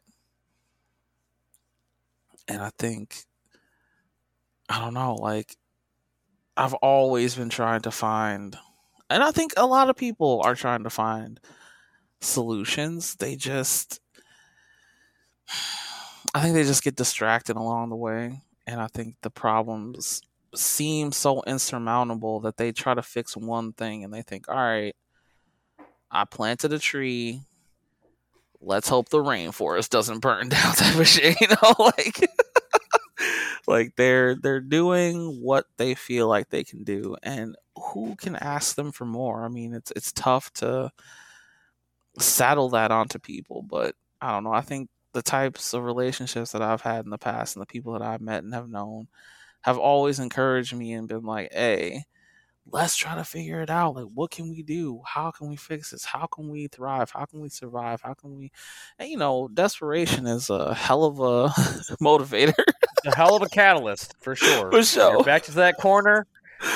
[2.47, 3.25] And I think,
[4.69, 5.57] I don't know, like
[6.55, 8.55] I've always been trying to find,
[9.09, 11.41] and I think a lot of people are trying to find
[12.21, 13.15] solutions.
[13.15, 13.99] They just,
[16.33, 18.41] I think they just get distracted along the way.
[18.65, 20.21] And I think the problems
[20.55, 24.95] seem so insurmountable that they try to fix one thing and they think, all right,
[26.11, 27.41] I planted a tree.
[28.61, 32.29] Let's hope the rainforest doesn't burn down type of shit, you know, like
[33.67, 38.75] like they're they're doing what they feel like they can do and who can ask
[38.75, 39.43] them for more?
[39.43, 40.91] I mean it's it's tough to
[42.19, 44.53] saddle that onto people but i don't know.
[44.53, 47.93] I think the types of relationships that i've had in the past and the people
[47.93, 49.07] that i've met and have known
[49.63, 52.03] have always encouraged me and been like hey
[52.71, 55.91] let's try to figure it out like what can we do how can we fix
[55.91, 58.49] this how can we thrive how can we survive how can we
[58.99, 61.49] and you know desperation is a hell of a
[62.01, 62.53] motivator
[63.05, 64.71] a hell of a catalyst for sure.
[64.71, 65.13] For sure.
[65.13, 66.27] You're back to that corner.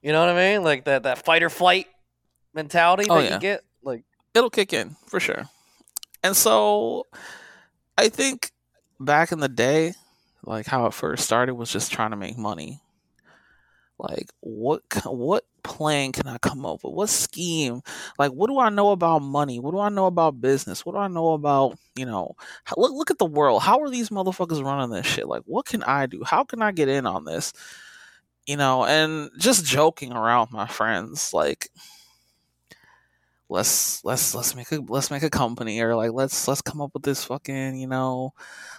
[0.00, 0.62] You know what I mean?
[0.62, 1.88] Like that that fight or flight
[2.54, 3.34] mentality Oh, that yeah.
[3.34, 3.64] you get.
[3.82, 5.42] Like it'll kick in for sure.
[6.22, 7.04] And so
[7.98, 8.52] I think
[9.00, 9.94] back in the day,
[10.48, 12.80] like how it first started was just trying to make money.
[13.98, 16.94] Like what what plan can I come up with?
[16.94, 17.82] What scheme?
[18.18, 19.60] Like what do I know about money?
[19.60, 20.86] What do I know about business?
[20.86, 22.34] What do I know about, you know,
[22.76, 23.62] look look at the world.
[23.62, 25.28] How are these motherfuckers running this shit?
[25.28, 26.22] Like what can I do?
[26.24, 27.52] How can I get in on this?
[28.46, 31.68] You know, and just joking around with my friends like
[33.50, 36.90] let's let's let's make a let's make a company or like let's let's come up
[36.94, 38.34] with this fucking you know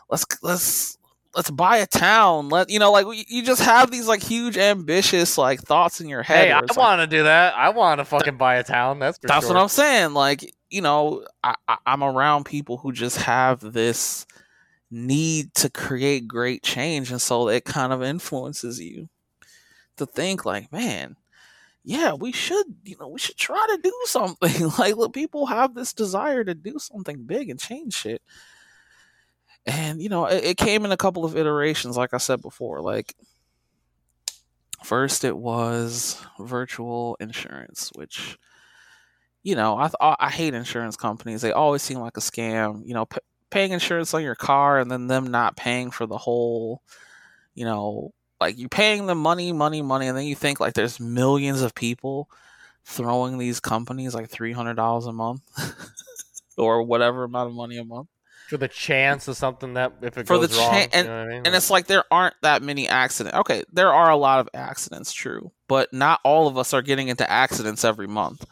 [0.09, 0.98] let's let's
[1.35, 5.37] let's buy a town let you know like you- just have these like huge ambitious
[5.37, 7.55] like thoughts in your head hey, I like, want to do that.
[7.55, 8.99] I want to fucking buy a town.
[8.99, 9.55] That's that's sure.
[9.55, 14.25] what i'm saying like you know I, I i'm around people who just have this
[14.91, 19.07] need to create great change and so it kind of influences you
[19.97, 21.15] to think like man
[21.83, 25.75] yeah we should you know we should try to do something like look people have
[25.75, 28.21] this desire to do something big and change shit
[29.65, 32.81] and you know it, it came in a couple of iterations like i said before
[32.81, 33.15] like
[34.83, 38.37] first it was virtual insurance which
[39.43, 41.41] you know i th- i hate insurance companies.
[41.41, 43.19] They always seem like a scam you know p-
[43.49, 46.81] paying insurance on your car and then them not paying for the whole
[47.55, 50.99] you know like you're paying them money money money and then you think like there's
[50.99, 52.29] millions of people
[52.85, 55.41] throwing these companies like $300 a month
[56.57, 58.07] or whatever amount of money a month
[58.49, 61.15] for the chance of something that if it For the goes wrong, chan- you know
[61.21, 61.41] I mean?
[61.45, 63.37] and it's like there aren't that many accidents.
[63.37, 67.07] Okay, there are a lot of accidents, true, but not all of us are getting
[67.09, 68.43] into accidents every month.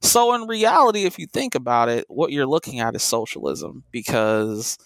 [0.00, 4.78] So in reality, if you think about it, what you're looking at is socialism because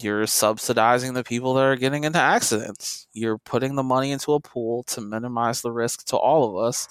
[0.00, 3.08] you're subsidizing the people that are getting into accidents.
[3.12, 6.86] You're putting the money into a pool to minimize the risk to all of us.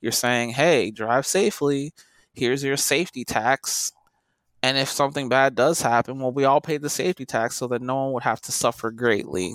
[0.00, 1.92] You're saying, "Hey, drive safely.
[2.34, 3.90] Here's your safety tax."
[4.68, 7.80] And if something bad does happen, well, we all pay the safety tax so that
[7.80, 9.54] no one would have to suffer greatly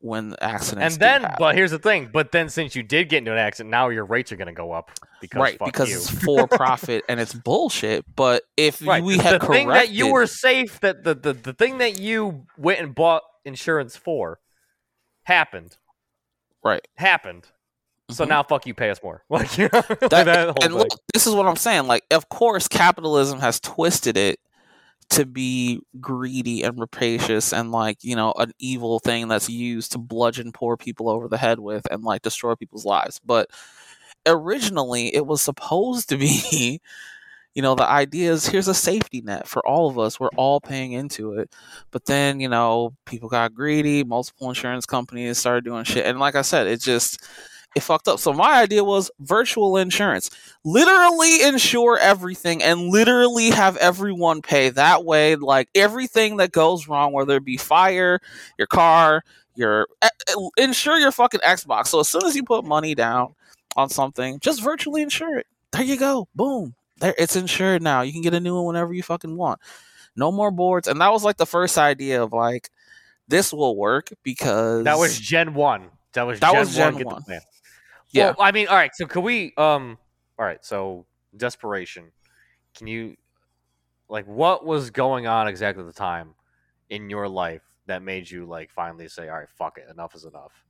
[0.00, 0.96] when accidents.
[0.96, 2.10] And then, but here's the thing.
[2.12, 4.52] But then, since you did get into an accident, now your rates are going to
[4.52, 4.90] go up
[5.20, 5.96] because right fuck because you.
[5.98, 8.04] it's for profit and it's bullshit.
[8.16, 9.04] But if right.
[9.04, 12.46] we the had thing that you were safe that the, the the thing that you
[12.58, 14.40] went and bought insurance for
[15.22, 15.76] happened
[16.64, 17.46] right, happened.
[18.12, 18.28] So Mhm.
[18.28, 19.22] now, fuck you, pay us more.
[19.30, 21.86] Like you know, That- that and look, this is what I'm saying.
[21.86, 24.38] Like, of course, capitalism has twisted it
[25.10, 29.98] to be greedy and rapacious and like you know an evil thing that's used to
[29.98, 33.20] bludgeon poor people over the head with and like destroy people's lives.
[33.24, 33.50] But
[34.26, 36.80] originally, it was supposed to be.
[37.52, 40.20] You know, the idea is here's a safety net for all of us.
[40.20, 41.52] We're all paying into it.
[41.90, 46.06] But then, you know, people got greedy, multiple insurance companies started doing shit.
[46.06, 47.26] And like I said, it just
[47.76, 48.18] it fucked up.
[48.18, 50.30] So my idea was virtual insurance.
[50.64, 54.70] Literally insure everything and literally have everyone pay.
[54.70, 58.20] That way, like everything that goes wrong, whether it be fire,
[58.58, 59.22] your car,
[59.54, 61.88] your eh, eh, insure your fucking Xbox.
[61.88, 63.34] So as soon as you put money down
[63.76, 65.46] on something, just virtually insure it.
[65.72, 66.26] There you go.
[66.34, 66.74] Boom.
[66.98, 68.02] There it's insured now.
[68.02, 69.60] You can get a new one whenever you fucking want.
[70.16, 70.88] No more boards.
[70.88, 72.70] And that was like the first idea of like
[73.28, 75.90] this will work because that was Gen One.
[76.14, 76.94] That was That Gen was Gen One.
[76.94, 77.22] Get the one.
[77.22, 77.40] plan.
[78.12, 78.26] Yeah.
[78.26, 78.90] Well, I mean, all right.
[78.94, 79.52] So could we?
[79.56, 79.98] Um.
[80.38, 80.64] All right.
[80.64, 81.06] So
[81.36, 82.12] desperation.
[82.76, 83.16] Can you,
[84.08, 86.34] like, what was going on exactly at the time
[86.88, 90.24] in your life that made you like finally say, "All right, fuck it, enough is
[90.24, 90.64] enough."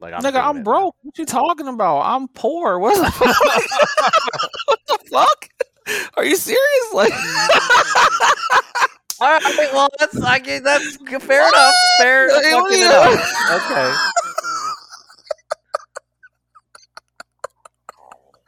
[0.00, 0.94] Like, I'm Nigga, I'm it broke.
[1.02, 2.02] What you talking about?
[2.02, 2.78] I'm poor.
[2.78, 3.36] What the fuck?
[4.66, 5.48] what the fuck?
[6.16, 6.92] Are you serious?
[6.92, 7.12] Like,
[9.20, 9.68] All right.
[9.72, 11.74] Well, that's I get that's fair enough.
[11.98, 13.18] Fair what enough.
[13.50, 13.92] Okay.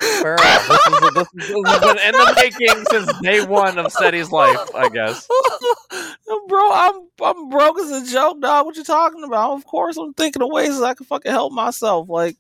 [0.01, 4.33] This, is, this, is, this has been in the making since day one of Seti's
[4.33, 5.29] life, I guess.
[6.49, 8.67] bro, I'm I'm broke as a joke, dog.
[8.67, 9.53] What you talking about?
[9.53, 12.09] Of course, I'm thinking of ways that I can fucking help myself.
[12.09, 12.37] Like,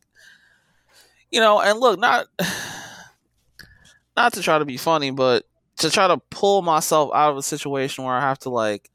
[1.30, 2.26] you know, and look, not
[4.16, 5.44] not to try to be funny, but
[5.78, 8.90] to try to pull myself out of a situation where I have to like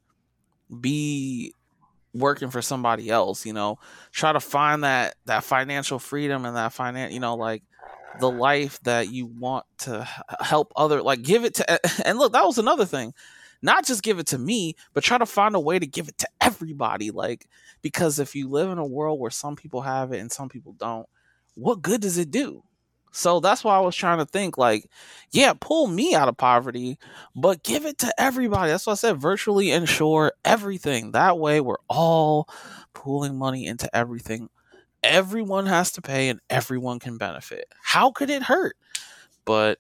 [0.82, 1.54] be
[2.14, 3.46] working for somebody else.
[3.46, 3.80] You know,
[4.12, 7.14] try to find that that financial freedom and that finance.
[7.14, 7.64] you know, like
[8.18, 10.08] the life that you want to
[10.40, 13.14] help other like give it to and look that was another thing.
[13.62, 16.18] Not just give it to me but try to find a way to give it
[16.20, 17.12] to everybody.
[17.12, 17.48] Like
[17.82, 20.74] because if you live in a world where some people have it and some people
[20.74, 21.08] don't
[21.56, 22.64] what good does it do?
[23.12, 24.90] So that's why i was trying to think like
[25.32, 26.98] yeah pull me out of poverty
[27.36, 28.72] but give it to everybody.
[28.72, 31.12] That's why i said virtually insure everything.
[31.12, 32.50] That way we're all
[32.94, 34.50] pooling money into everything
[35.06, 37.66] everyone has to pay and everyone can benefit.
[37.82, 38.76] How could it hurt?
[39.46, 39.80] But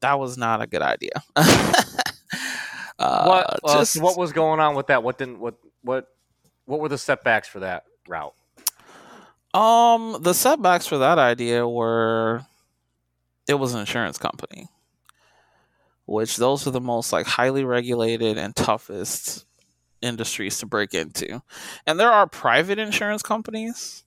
[0.00, 1.10] that was not a good idea.
[1.36, 5.02] uh, what uh, just- what was going on with that?
[5.02, 6.08] What didn't what what
[6.64, 8.34] what were the setbacks for that route?
[9.54, 12.46] Um, the setbacks for that idea were
[13.46, 14.68] it was an insurance company,
[16.06, 19.44] which those are the most like highly regulated and toughest
[20.00, 21.42] industries to break into.
[21.86, 24.04] And there are private insurance companies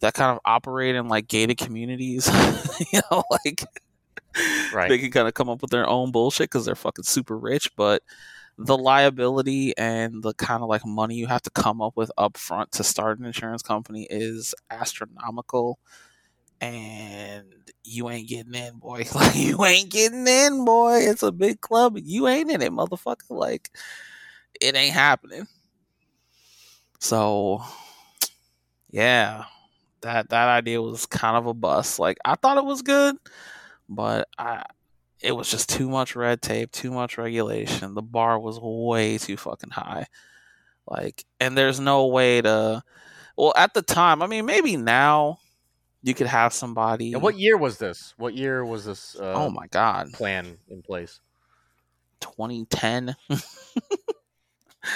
[0.00, 2.28] that kind of operate in like gated communities,
[2.92, 3.64] you know, like
[4.72, 4.88] Right.
[4.88, 7.74] they can kind of come up with their own bullshit because they're fucking super rich,
[7.76, 8.02] but
[8.58, 12.36] the liability and the kind of like money you have to come up with up
[12.36, 15.78] front to start an insurance company is astronomical
[16.60, 17.52] and
[17.84, 19.04] you ain't getting in boy.
[19.14, 20.98] Like you ain't getting in boy.
[21.00, 21.98] It's a big club.
[22.02, 23.30] You ain't in it motherfucker.
[23.30, 23.70] Like
[24.60, 25.46] it ain't happening.
[26.98, 27.62] So
[28.90, 29.44] yeah
[30.06, 33.16] that that idea was kind of a bust like i thought it was good
[33.88, 34.62] but i
[35.20, 37.94] it was just too much red tape, too much regulation.
[37.94, 40.06] The bar was way too fucking high.
[40.86, 42.82] Like, and there's no way to.
[43.36, 45.38] Well, at the time, I mean, maybe now
[46.02, 47.12] you could have somebody.
[47.12, 48.14] And what year was this?
[48.16, 51.20] What year was this uh, oh my god, plan in place?
[52.20, 53.16] 2010.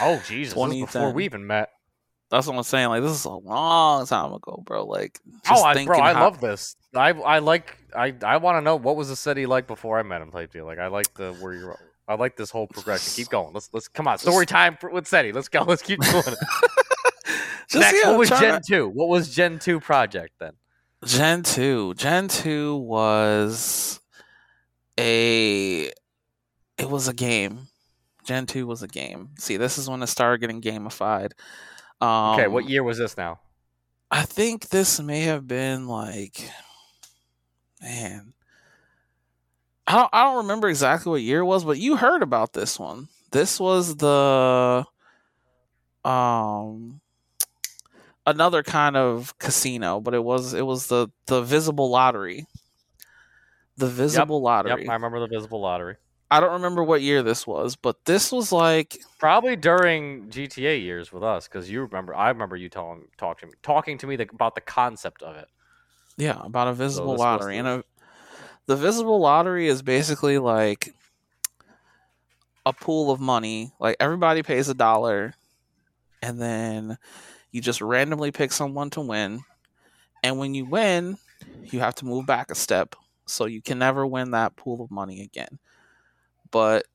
[0.00, 0.54] Oh Jesus!
[0.54, 1.70] Before we even met.
[2.30, 2.88] That's what I'm saying.
[2.88, 4.84] Like, this is a long time ago, bro.
[4.86, 5.18] Like,
[5.50, 6.76] Oh, I, bro, I how- love this.
[6.94, 10.02] I I like I I want to know what was the city like before I
[10.02, 10.64] met him type deal.
[10.66, 11.78] Like I like the where you're.
[12.08, 13.12] I like this whole progression.
[13.14, 13.52] Keep going.
[13.52, 14.18] Let's let's come on.
[14.18, 15.30] Story time for, with Seti.
[15.32, 15.62] Let's go.
[15.62, 16.22] Let's keep going.
[17.72, 18.88] Next, yeah, what was Gen to- two?
[18.88, 20.52] What was Gen two project then?
[21.04, 21.94] Gen 2.
[21.94, 24.00] Gen 2 was
[24.98, 25.84] a
[26.76, 27.68] it was a game.
[28.24, 29.30] Gen 2 was a game.
[29.38, 31.32] See, this is when it started getting gamified.
[32.00, 33.40] Um, Okay, what year was this now?
[34.10, 36.50] I think this may have been like
[37.80, 38.34] man,
[39.86, 42.78] I don't, I don't remember exactly what year it was, but you heard about this
[42.78, 43.08] one.
[43.32, 44.84] This was the
[46.04, 47.00] um
[48.26, 52.46] another kind of casino, but it was it was the the visible lottery.
[53.76, 54.70] The visible Yep, lottery.
[54.82, 55.96] Yep, I remember the visible lottery.
[56.30, 61.12] I don't remember what year this was, but this was like Probably during GTA years
[61.12, 62.14] with us, because you remember.
[62.14, 65.36] I remember you telling, talking, to me, talking to me the, about the concept of
[65.36, 65.48] it.
[66.16, 67.58] yeah, about a visible was lottery.
[67.58, 67.84] And a,
[68.66, 70.94] the visible lottery is basically like
[72.64, 73.72] a pool of money.
[73.80, 75.34] Like everybody pays a dollar
[76.22, 76.98] and then
[77.50, 79.40] you just randomly pick someone to win.
[80.22, 81.18] And when you win,
[81.64, 82.94] you have to move back a step.
[83.26, 85.58] So you can never win that pool of money again.
[86.50, 86.86] But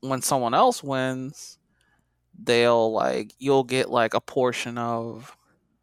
[0.00, 1.58] when someone else wins,
[2.42, 5.36] they'll like you'll get like a portion of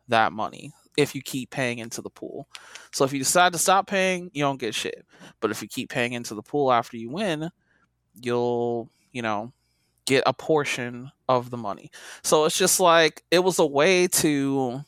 [0.08, 2.48] that money if you keep paying into the pool.
[2.92, 5.06] So if you decide to stop paying, you don't get shit.
[5.40, 7.50] But if you keep paying into the pool after you win,
[8.16, 9.54] you'll, you know,
[10.06, 11.92] get a portion of the money.
[12.24, 14.84] So it's just like it was a way to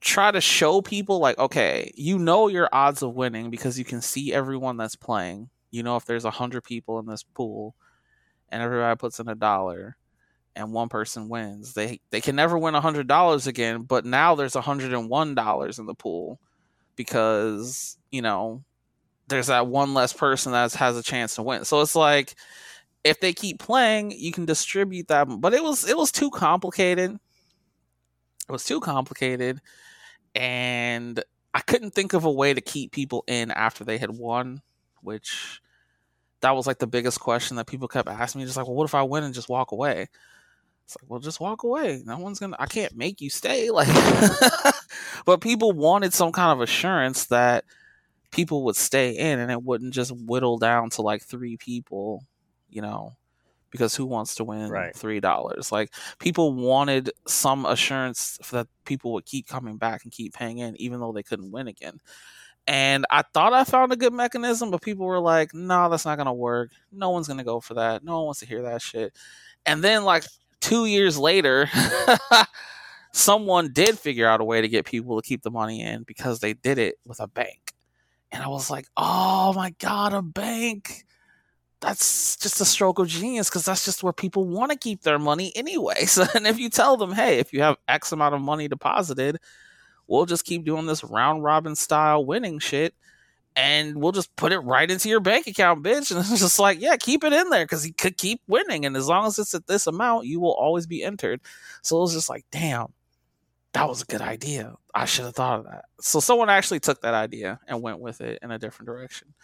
[0.00, 4.00] try to show people like okay, you know your odds of winning because you can
[4.02, 5.48] see everyone that's playing.
[5.72, 7.74] You know if there's a 100 people in this pool
[8.48, 9.96] and everybody puts in a dollar
[10.54, 11.74] and one person wins.
[11.74, 15.08] They they can never win a hundred dollars again, but now there's a hundred and
[15.08, 16.38] one dollars in the pool
[16.96, 18.62] because you know
[19.28, 21.64] there's that one less person that has a chance to win.
[21.64, 22.34] So it's like
[23.04, 25.24] if they keep playing, you can distribute that.
[25.24, 27.18] But it was it was too complicated.
[28.48, 29.60] It was too complicated,
[30.34, 31.22] and
[31.54, 34.60] I couldn't think of a way to keep people in after they had won,
[35.02, 35.60] which
[36.40, 38.46] that was like the biggest question that people kept asking me.
[38.46, 40.08] Just like, well, what if I win and just walk away?
[40.84, 42.02] It's like, well, just walk away.
[42.04, 42.56] No one's gonna.
[42.58, 43.70] I can't make you stay.
[43.72, 43.88] Like,
[45.24, 47.64] but people wanted some kind of assurance that
[48.30, 52.24] people would stay in, and it wouldn't just whittle down to like three people.
[52.70, 53.12] You know,
[53.70, 54.94] because who wants to win Right.
[54.96, 55.72] three dollars?
[55.72, 60.76] Like, people wanted some assurance that people would keep coming back and keep paying in,
[60.80, 62.00] even though they couldn't win again.
[62.66, 66.16] And I thought I found a good mechanism, but people were like, "No, that's not
[66.16, 66.70] gonna work.
[66.92, 68.04] No one's gonna go for that.
[68.04, 69.16] No one wants to hear that shit."
[69.66, 70.24] And then, like
[70.60, 71.68] two years later,
[73.12, 76.40] someone did figure out a way to get people to keep the money in because
[76.40, 77.74] they did it with a bank.
[78.32, 81.04] And I was like, "Oh my god, a bank!"
[81.80, 85.18] That's just a stroke of genius because that's just where people want to keep their
[85.18, 86.04] money anyway.
[86.06, 89.38] So, and if you tell them, "Hey, if you have X amount of money deposited,"
[90.12, 92.94] we'll just keep doing this round robin style winning shit
[93.56, 96.10] and we'll just put it right into your bank account, bitch.
[96.10, 98.86] And it's just like, yeah, keep it in there because he could keep winning.
[98.86, 101.40] And as long as it's at this amount, you will always be entered.
[101.82, 102.92] So it was just like, damn,
[103.72, 104.74] that was a good idea.
[104.94, 105.84] I should have thought of that.
[106.00, 109.34] So someone actually took that idea and went with it in a different direction.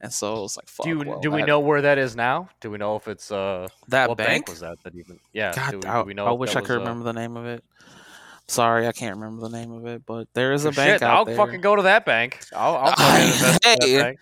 [0.00, 0.84] And so it was like, fuck.
[0.84, 2.50] do you, well, do we know where that is now?
[2.60, 4.28] Do we know if it's uh that what bank?
[4.28, 4.48] bank?
[4.48, 5.18] was that that even?
[5.32, 5.52] Yeah.
[5.54, 7.14] God, do we, I, do we know I wish I could was, uh, remember the
[7.14, 7.64] name of it.
[8.48, 11.02] Sorry, I can't remember the name of it, but there is a oh, Shit, bank
[11.02, 11.36] out I'll there.
[11.36, 12.40] fucking go to that bank.
[12.56, 12.88] I'll, I'll
[13.22, 13.30] in
[13.62, 14.18] that bank.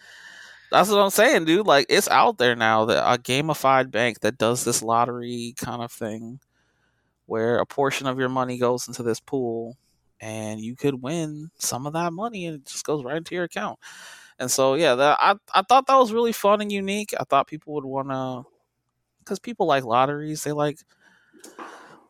[0.71, 1.67] That's what I'm saying, dude.
[1.67, 5.93] Like it's out there now that a gamified bank that does this lottery kind of
[5.93, 6.41] thing
[7.27, 9.77] where a portion of your money goes into this pool
[10.21, 13.45] and you could win some of that money and it just goes right into your
[13.45, 13.79] account.
[14.39, 17.15] And so yeah, that I I thought that was really fun and unique.
[17.19, 18.45] I thought people would want to
[19.25, 20.81] cuz people like lotteries, they like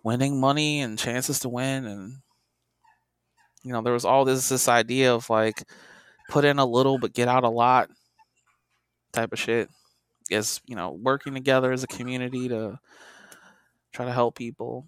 [0.07, 2.19] winning money and chances to win and
[3.65, 5.65] you know, there was all this this idea of like
[6.29, 7.91] put in a little but get out a lot
[9.13, 9.69] type of shit.
[10.31, 12.79] Is you know working together as a community to
[13.93, 14.87] try to help people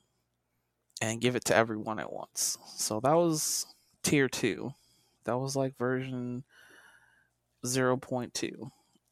[1.02, 2.56] and give it to everyone at once.
[2.76, 3.66] So that was
[4.04, 4.72] tier 2
[5.24, 6.44] that was like version
[7.66, 8.70] 0.2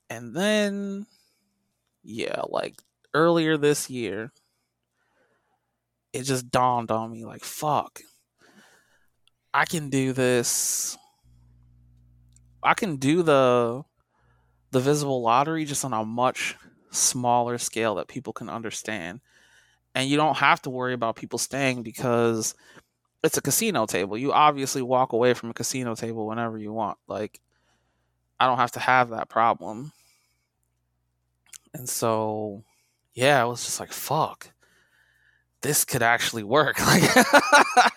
[0.08, 1.06] and then
[2.04, 2.76] yeah like
[3.12, 4.32] earlier this year
[6.16, 8.00] it just dawned on me like fuck
[9.54, 10.96] i can do this
[12.62, 13.82] i can do the
[14.70, 16.56] the visible lottery just on a much
[16.90, 19.20] smaller scale that people can understand.
[19.94, 22.54] And you don't have to worry about people staying because
[23.22, 24.18] it's a casino table.
[24.18, 26.98] You obviously walk away from a casino table whenever you want.
[27.06, 27.40] Like
[28.38, 29.92] I don't have to have that problem.
[31.72, 32.64] And so
[33.14, 34.52] yeah, I was just like, fuck.
[35.66, 36.76] This could actually work.
[36.86, 37.92] Like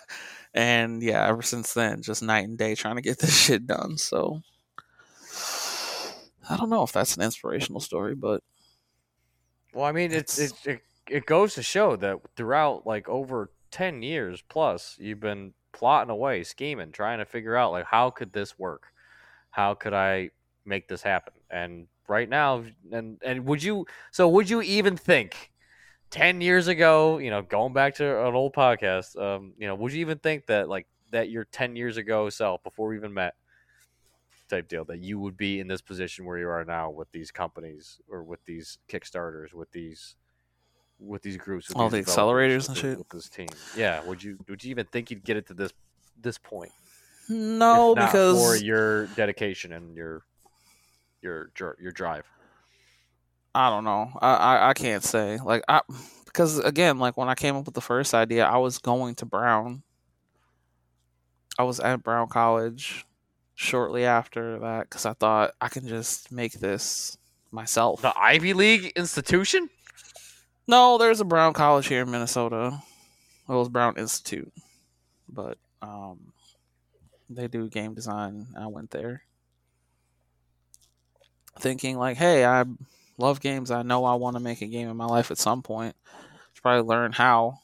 [0.52, 3.96] and yeah, ever since then, just night and day trying to get this shit done.
[3.96, 4.42] So
[6.48, 8.42] I don't know if that's an inspirational story, but
[9.72, 13.50] Well, I mean, it's, It's- it, it it goes to show that throughout like over
[13.70, 18.32] ten years plus, you've been plotting away, scheming, trying to figure out like how could
[18.32, 18.84] this work?
[19.50, 20.30] How could I
[20.64, 21.32] make this happen.
[21.50, 23.86] And right now, and and would you?
[24.10, 25.50] So would you even think?
[26.10, 29.92] 10 years ago, you know, going back to an old podcast, um, you know, would
[29.92, 33.34] you even think that like that your 10 years ago self before we even met
[34.48, 37.30] type deal that you would be in this position where you are now with these
[37.30, 40.16] companies or with these kickstarters with these
[40.98, 42.98] with these groups with All these the accelerators and shit?
[42.98, 43.48] with this team?
[43.76, 45.72] Yeah would you would you even think you'd get it to this
[46.20, 46.72] this point?
[47.28, 50.22] No, because for your dedication and your
[51.22, 52.26] your your drive
[53.54, 54.10] I don't know.
[54.20, 55.80] I, I I can't say like I
[56.24, 59.26] because again like when I came up with the first idea, I was going to
[59.26, 59.82] Brown.
[61.58, 63.04] I was at Brown College
[63.54, 67.18] shortly after that because I thought I can just make this
[67.50, 68.00] myself.
[68.02, 69.68] the ivy league institution
[70.66, 72.82] No, there's a Brown College here in Minnesota.
[73.48, 74.52] It was Brown Institute,
[75.28, 76.32] but um,
[77.28, 78.46] they do game design.
[78.56, 79.24] I went there
[81.58, 82.64] thinking like, hey, I
[83.20, 83.70] love games.
[83.70, 85.94] I know I want to make a game in my life at some point.
[86.54, 87.58] Should probably learn how.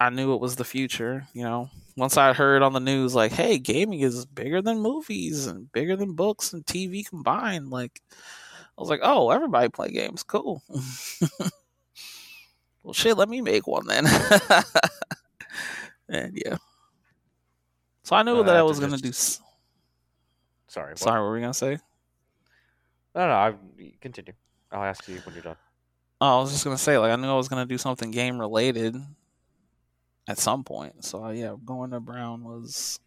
[0.00, 1.70] I knew it was the future, you know.
[1.96, 5.94] Once I heard on the news like, hey, gaming is bigger than movies and bigger
[5.94, 8.00] than books and TV combined, like
[8.76, 10.22] I was like, oh, everybody play games.
[10.22, 10.62] Cool.
[12.82, 14.06] well, shit, let me make one then.
[16.08, 16.56] and yeah.
[18.04, 19.44] So I knew Uh, that I was going to just- do.
[20.68, 20.98] sorry what?
[20.98, 21.78] Sorry, what were we going to say?
[23.14, 23.54] No no I
[24.00, 24.32] continue
[24.70, 25.56] I'll ask you when you're done
[26.20, 27.76] Oh, I was just going to say, like, I knew I was going to do
[27.76, 28.94] something game related
[30.28, 31.04] at some point.
[31.04, 33.00] So, uh, yeah, going to Brown was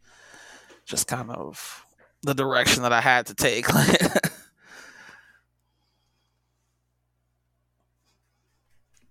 [0.84, 1.86] just kind of
[2.24, 3.68] the direction that I had to take.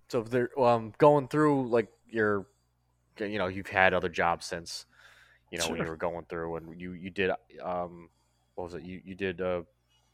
[0.07, 2.45] So if they're um going through like your,
[3.19, 4.85] you know, you've had other jobs since,
[5.51, 7.31] you know, when you were going through and you you did
[7.61, 8.09] um
[8.53, 9.63] what was it you you did uh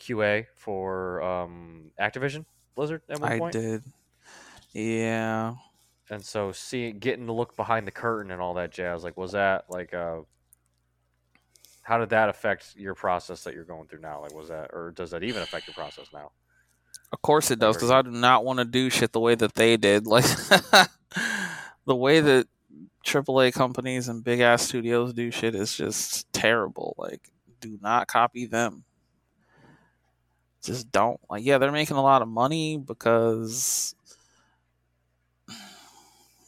[0.01, 2.45] QA for um Activision
[2.75, 3.83] Blizzard at one I point, did.
[4.73, 5.55] Yeah.
[6.09, 9.33] and so seeing getting to look behind the curtain and all that jazz, like was
[9.33, 10.21] that like uh
[11.83, 14.21] how did that affect your process that you're going through now?
[14.21, 16.31] Like was that or does that even affect your process now?
[17.13, 19.55] Of course it does, because I do not want to do shit the way that
[19.55, 20.07] they did.
[20.07, 20.23] Like
[21.85, 22.47] the way that
[23.05, 26.95] AAA companies and big ass studios do shit is just terrible.
[26.97, 28.83] Like, do not copy them.
[30.63, 31.19] Just don't.
[31.29, 33.95] Like, yeah, they're making a lot of money because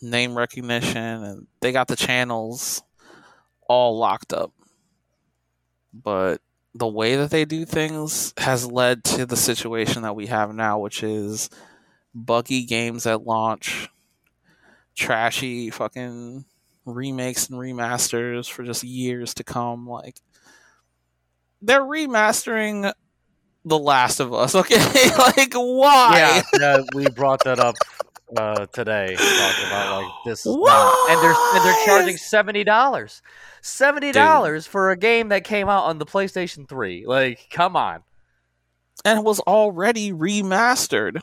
[0.02, 2.84] name recognition and they got the channels
[3.68, 4.52] all locked up.
[5.94, 6.42] But
[6.76, 10.80] the way that they do things has led to the situation that we have now,
[10.80, 11.50] which is
[12.14, 13.90] buggy games at launch,
[14.96, 16.46] trashy fucking
[16.86, 19.88] remakes and remasters for just years to come.
[19.88, 20.20] Like
[21.62, 22.92] they're remastering
[23.66, 24.76] The Last of Us, okay?
[25.18, 26.44] like why?
[26.60, 27.76] Yeah, uh, we brought that up
[28.36, 33.22] uh, today, talking about like this, is not- and they're and they're charging seventy dollars,
[33.62, 37.06] seventy dollars for a game that came out on the PlayStation Three.
[37.06, 38.04] Like, come on,
[39.06, 41.22] And it was already remastered.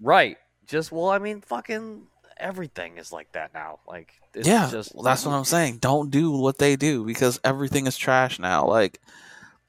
[0.00, 0.36] right?
[0.66, 2.02] Just well, I mean, fucking
[2.36, 3.78] everything is like that now.
[3.86, 5.78] Like, it's yeah, just well, that's what I'm saying.
[5.78, 8.66] Don't do what they do because everything is trash now.
[8.66, 9.00] Like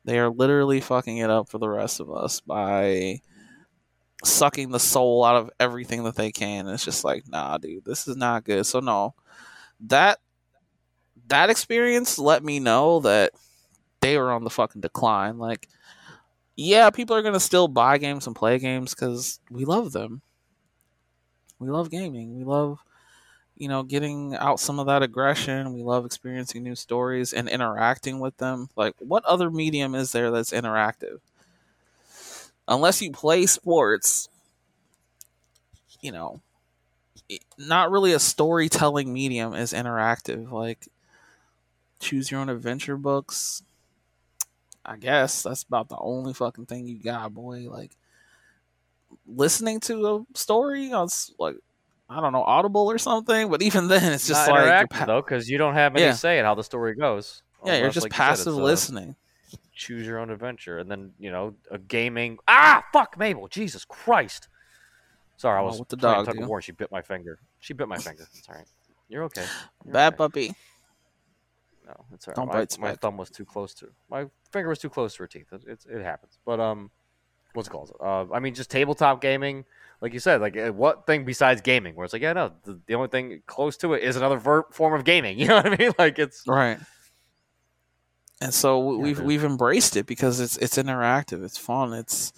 [0.06, 3.22] they are literally fucking it up for the rest of us by
[4.24, 6.68] sucking the soul out of everything that they can.
[6.68, 8.66] It's just like, nah, dude, this is not good.
[8.66, 9.16] So no,
[9.82, 10.20] that
[11.28, 13.32] that experience let me know that
[14.02, 15.38] they were on the fucking decline.
[15.38, 15.68] Like,
[16.56, 20.22] yeah, people are gonna still buy games and play games because we love them.
[21.60, 22.38] We love gaming.
[22.38, 22.80] We love
[23.56, 25.74] you know, getting out some of that aggression.
[25.74, 28.70] We love experiencing new stories and interacting with them.
[28.76, 31.20] Like, what other medium is there that's interactive?
[32.68, 34.30] Unless you play sports,
[36.02, 36.42] you know,
[37.58, 40.52] not really a storytelling medium is interactive.
[40.52, 40.88] Like,
[42.00, 43.64] choose your own adventure books.
[44.86, 47.70] I guess that's about the only fucking thing you got, boy.
[47.70, 47.96] Like,
[49.28, 51.08] listening to a story on,
[51.40, 51.58] like,
[52.10, 53.50] I don't know, Audible or something.
[53.50, 56.14] But even then, it's just like interactive pa- though, because you don't have any Yeah.
[56.14, 57.42] say in how the story goes.
[57.66, 59.16] yeah, you're just like you said, passive listening.
[59.74, 62.38] choose your own adventure, and then you know, a gaming.
[62.48, 64.48] Ah, fuck, Mabel, Jesus Christ!
[65.38, 66.62] Sorry, I Oh, was the playing dog tug of war.
[66.62, 67.40] She bit my finger.
[67.60, 68.28] She bit my finger.
[68.38, 68.68] It's all right.
[69.10, 69.46] You're okay.
[69.86, 70.18] You're Bad okay.
[70.18, 70.56] puppy.
[71.86, 72.36] No, it's all right.
[72.36, 75.24] Don't my, bite my thumb was too close to my finger was too close to
[75.24, 75.48] her teeth.
[75.52, 76.38] It, it, it happens.
[76.46, 76.92] But um,
[77.54, 77.96] what's it called?
[78.00, 79.66] Uh, I mean, just tabletop gaming,
[80.04, 80.40] like you said.
[80.42, 81.96] Like, uh, what thing besides gaming?
[81.96, 84.68] Where it's like, yeah, no, the, the only thing close to it is another ver-
[84.72, 85.40] form of gaming.
[85.40, 85.92] You know what I mean?
[85.98, 86.78] Like, it's Right.
[88.42, 92.34] and so we've we've embraced it because it's it's interactive, it's fun, it's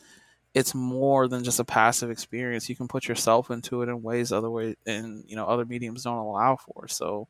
[0.53, 2.69] it's more than just a passive experience.
[2.69, 6.03] You can put yourself into it in ways other way and you know other mediums
[6.03, 6.87] don't allow for.
[6.87, 7.27] So,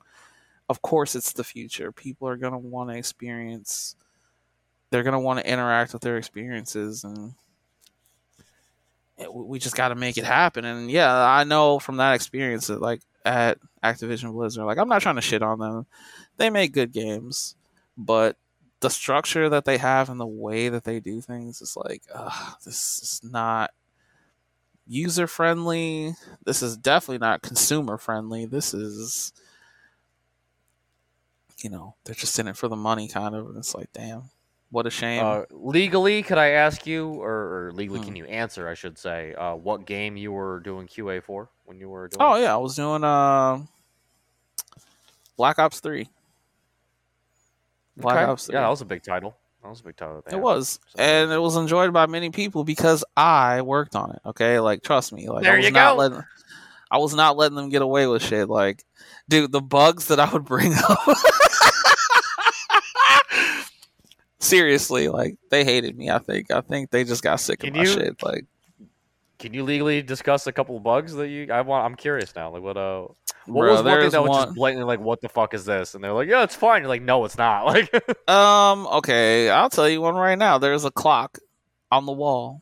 [0.69, 1.91] of course, it's the future.
[1.91, 3.95] People are gonna want to experience.
[4.91, 7.33] They're gonna want to interact with their experiences, and
[9.33, 10.65] we just got to make it happen.
[10.65, 15.01] And yeah, I know from that experience that like at Activision Blizzard, like I'm not
[15.01, 15.85] trying to shit on them.
[16.37, 17.55] They make good games,
[17.97, 18.37] but
[18.81, 22.55] the structure that they have and the way that they do things is like, ugh,
[22.65, 23.71] this is not
[24.85, 26.13] user friendly.
[26.45, 28.45] This is definitely not consumer friendly.
[28.45, 29.33] This is,
[31.63, 33.47] you know, they're just in it for the money, kind of.
[33.47, 34.29] And it's like, damn,
[34.71, 35.23] what a shame.
[35.25, 38.05] Uh, legally, could I ask you, or, or legally, Hmm.
[38.05, 38.67] can you answer?
[38.67, 42.21] I should say, uh, what game you were doing QA for when you were doing?
[42.21, 43.59] oh yeah, I was doing uh,
[45.37, 46.09] Black Ops Three.
[47.97, 48.25] Black Okay.
[48.31, 48.55] Ops 3.
[48.55, 49.37] Yeah, that was a big title.
[49.63, 50.17] That was a big title.
[50.27, 50.41] It had.
[50.41, 54.19] was, So- and it was enjoyed by many people because I worked on it.
[54.25, 55.97] Okay, like trust me, like I There was you not go.
[56.01, 56.23] letting,
[56.91, 58.49] I was not letting them get away with shit.
[58.49, 58.83] Like,
[59.29, 60.99] dude, the bugs that I would bring up.
[64.45, 66.09] Seriously, like they hated me.
[66.09, 66.51] I think.
[66.51, 68.23] I think they just got sick of Can my you- shit.
[68.23, 68.45] Like,
[69.39, 71.51] Can you legally discuss a couple of bugs that you?
[71.51, 71.85] I want.
[71.85, 72.51] I'm curious now.
[72.51, 72.77] Like what?
[72.77, 73.07] Uh,
[73.47, 74.45] what bro, was one thing that was one.
[74.47, 75.93] just blatantly like, what the fuck is this?
[75.93, 76.81] And they're like, yeah, it's fine.
[76.81, 77.65] You're like, no, it's not.
[77.67, 78.87] Like, Um.
[78.87, 80.57] Okay, I'll tell you one right now.
[80.57, 81.37] There's a clock
[81.91, 82.61] on the wall,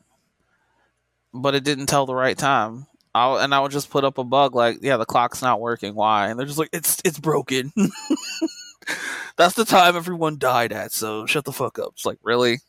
[1.32, 2.86] but it didn't tell the right time.
[3.14, 5.94] I and I would just put up a bug like, yeah, the clock's not working.
[5.94, 6.28] Why?
[6.28, 7.72] And they're just like, it's it's broken.
[9.36, 10.92] That's the time everyone died at.
[10.92, 11.92] So shut the fuck up.
[11.94, 12.60] It's like really.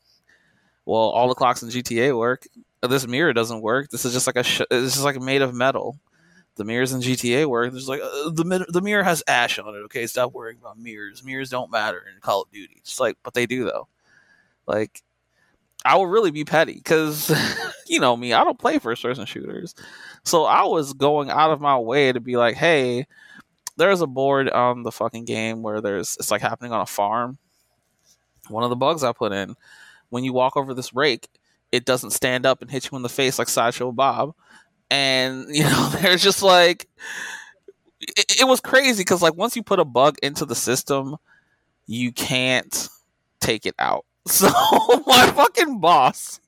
[0.85, 2.47] Well, all the clocks in GTA work.
[2.87, 3.89] This mirror doesn't work.
[3.89, 4.43] This is just like a.
[4.43, 5.99] Sh- it's just like made of metal.
[6.55, 7.71] The mirrors in GTA work.
[7.71, 9.79] There's like uh, the the mirror has ash on it.
[9.85, 11.23] Okay, stop worrying about mirrors.
[11.23, 12.75] Mirrors don't matter in Call of Duty.
[12.77, 13.87] It's like, but they do though.
[14.67, 15.01] Like,
[15.83, 17.31] I will really be petty because
[17.87, 18.33] you know me.
[18.33, 19.75] I don't play first person shooters,
[20.23, 23.05] so I was going out of my way to be like, hey,
[23.77, 27.37] there's a board on the fucking game where there's it's like happening on a farm.
[28.49, 29.55] One of the bugs I put in,
[30.09, 31.27] when you walk over this rake,
[31.71, 34.33] it doesn't stand up and hit you in the face like Sideshow Bob.
[34.91, 36.87] And you know, they're just like,
[38.01, 41.15] it, it was crazy because like once you put a bug into the system,
[41.87, 42.89] you can't
[43.39, 44.05] take it out.
[44.27, 44.47] So
[45.07, 46.39] my fucking boss,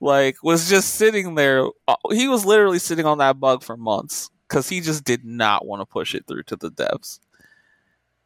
[0.00, 1.66] like, was just sitting there.
[1.86, 5.66] uh, He was literally sitting on that bug for months because he just did not
[5.66, 7.20] want to push it through to the devs.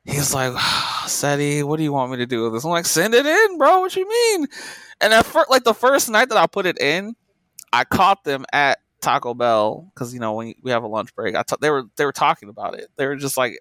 [0.05, 2.65] He's like, ah, Seti, what do you want me to do with this?
[2.65, 3.81] I'm like, send it in, bro.
[3.81, 4.49] What you mean?
[5.01, 7.15] And at first, like the first night that I put it in,
[7.73, 11.37] I caught them at Taco Bell because you know when we have a lunch break,
[11.37, 12.89] I t- they were they were talking about it.
[12.97, 13.59] They were just like,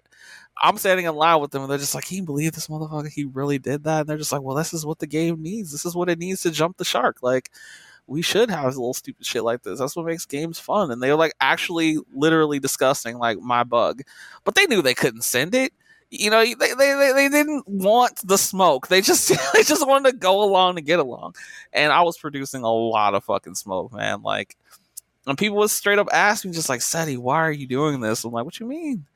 [0.60, 3.10] I'm standing in line with them, and they're just like, "Can you believe this motherfucker?
[3.10, 5.72] He really did that." And they're just like, "Well, this is what the game needs.
[5.72, 7.18] This is what it needs to jump the shark.
[7.22, 7.50] Like,
[8.06, 9.78] we should have a little stupid shit like this.
[9.78, 14.02] That's what makes games fun." And they were like actually, literally discussing like my bug,
[14.44, 15.72] but they knew they couldn't send it.
[16.10, 18.88] You know, they they, they, didn't want the smoke.
[18.88, 21.36] They just they just wanted to go along to get along.
[21.72, 24.22] And I was producing a lot of fucking smoke, man.
[24.22, 24.56] Like,
[25.26, 28.24] and people would straight up ask me, just like, Seti, why are you doing this?
[28.24, 29.06] I'm like, what you mean?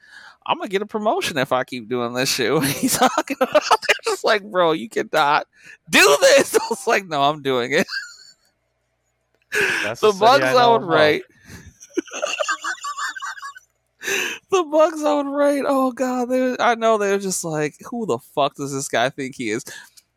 [0.46, 2.52] I'm gonna get a promotion if I keep doing this shit.
[2.52, 3.52] Are talking about?
[3.70, 5.46] They're just like, bro, you cannot
[5.90, 6.54] do this.
[6.54, 7.86] I was like, no, I'm doing it.
[9.82, 11.22] That's the bugs I I, would and write.
[14.50, 15.64] the bugs I would write.
[15.66, 19.36] Oh god, they I know they're just like, who the fuck does this guy think
[19.36, 19.64] he is?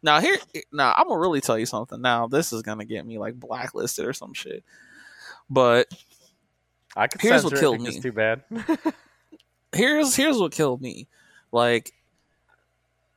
[0.02, 0.38] Now here,
[0.72, 2.02] now I'm gonna really tell you something.
[2.02, 4.64] Now this is gonna get me like blacklisted or some shit.
[5.50, 5.88] But
[6.96, 7.98] I could Here's censor what killed because me.
[7.98, 8.44] It's too bad.
[9.74, 11.08] here's here's what killed me.
[11.52, 11.94] Like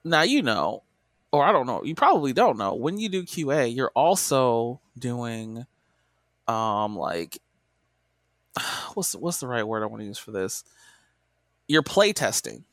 [0.04, 0.82] now you know,
[1.30, 2.74] or I don't know, you probably don't know.
[2.74, 5.66] When you do QA, you're also doing
[6.48, 7.38] um like
[8.94, 10.64] what's what's the right word I want to use for this?
[11.68, 12.64] You're play testing.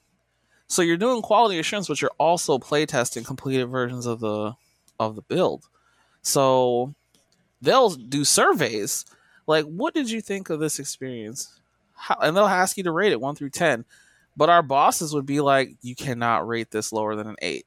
[0.68, 4.54] So you're doing quality assurance, but you're also play testing completed versions of the
[5.00, 5.68] of the build.
[6.22, 6.94] So
[7.62, 9.06] they'll do surveys
[9.50, 11.60] like, what did you think of this experience?
[11.96, 13.84] How, and they'll ask you to rate it one through ten.
[14.38, 17.66] But our bosses would be like, you cannot rate this lower than an eight.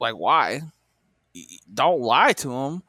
[0.00, 0.62] Like, why?
[1.72, 2.82] Don't lie to them.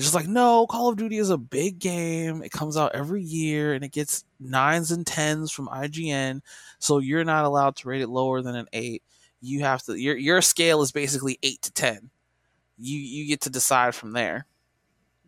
[0.00, 2.42] It's just like, no, Call of Duty is a big game.
[2.42, 6.40] It comes out every year and it gets nines and tens from IGN.
[6.78, 9.02] So you're not allowed to rate it lower than an eight.
[9.42, 12.08] You have to your your scale is basically eight to ten.
[12.78, 14.46] You you get to decide from there.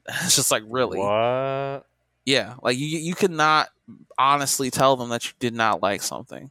[0.25, 1.01] It's just like really.
[1.01, 1.85] What?
[2.25, 3.69] Yeah, like you you could not
[4.17, 6.51] honestly tell them that you did not like something.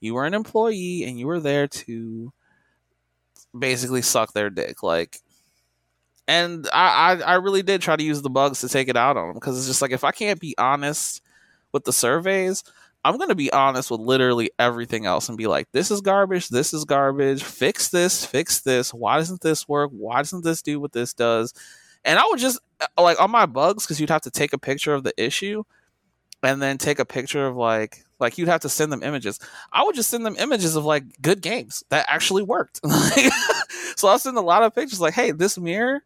[0.00, 2.32] You were an employee and you were there to
[3.58, 4.82] basically suck their dick.
[4.82, 5.20] Like,
[6.30, 9.16] and I, I, I really did try to use the bugs to take it out
[9.16, 11.22] on them because it's just like if I can't be honest
[11.72, 12.62] with the surveys,
[13.04, 16.72] I'm gonna be honest with literally everything else and be like, this is garbage, this
[16.72, 19.90] is garbage, fix this, fix this, why doesn't this work?
[19.92, 21.52] Why doesn't this do what this does?
[22.04, 24.58] And I would just uh, like on my bugs, because you'd have to take a
[24.58, 25.64] picture of the issue
[26.44, 29.40] and then take a picture of like like you'd have to send them images.
[29.72, 32.80] I would just send them images of like good games that actually worked.
[33.96, 36.04] so I'll send a lot of pictures like, hey, this mirror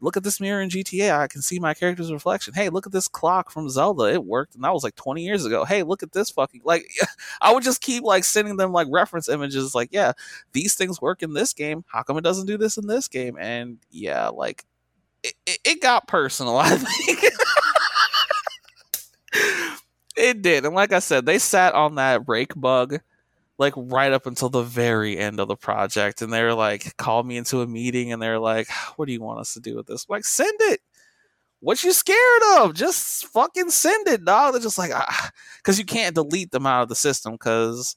[0.00, 1.18] look at this mirror in GTA.
[1.18, 2.54] I can see my character's reflection.
[2.54, 4.12] Hey, look at this clock from Zelda.
[4.12, 5.64] It worked, and that was like 20 years ago.
[5.64, 6.86] Hey, look at this fucking like.
[7.40, 9.74] I would just keep like sending them like reference images.
[9.74, 10.12] Like, yeah,
[10.52, 11.84] these things work in this game.
[11.88, 13.36] How come it doesn't do this in this game?
[13.38, 14.64] And yeah, like
[15.22, 16.56] it, it, it got personal.
[16.58, 17.24] I think.
[20.16, 22.98] it did, and like I said, they sat on that rake bug
[23.58, 27.36] like right up until the very end of the project and they're like called me
[27.36, 30.06] into a meeting and they're like what do you want us to do with this?
[30.08, 30.80] I'm like send it.
[31.60, 32.74] What you scared of?
[32.74, 34.90] Just fucking send it dog they're just like
[35.58, 35.80] because ah.
[35.80, 37.96] you can't delete them out of the system because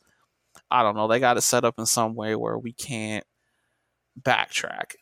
[0.72, 3.24] i don't know they got it set up in some way where we can't
[4.22, 4.96] backtrack.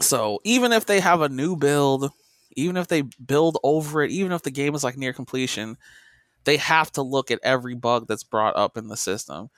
[0.00, 2.10] So even if they have a new build
[2.54, 5.76] even if they build over it even if the game is like near completion
[6.44, 9.50] they have to look at every bug that's brought up in the system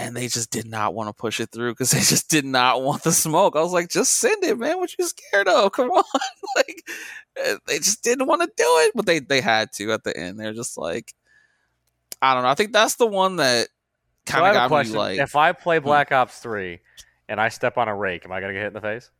[0.00, 2.82] and they just did not want to push it through because they just did not
[2.82, 3.54] want the smoke.
[3.54, 4.78] I was like, just send it, man.
[4.78, 5.72] What you scared of?
[5.72, 6.04] Come on.
[6.56, 6.82] like
[7.36, 10.16] eh, they just didn't want to do it, but they they had to at the
[10.16, 10.40] end.
[10.40, 11.14] They're just like,
[12.22, 12.48] I don't know.
[12.48, 13.68] I think that's the one that
[14.26, 15.18] kind of so got me like.
[15.18, 15.84] If I play hmm.
[15.84, 16.80] Black Ops Three
[17.28, 19.10] and I step on a rake, am I gonna get hit in the face?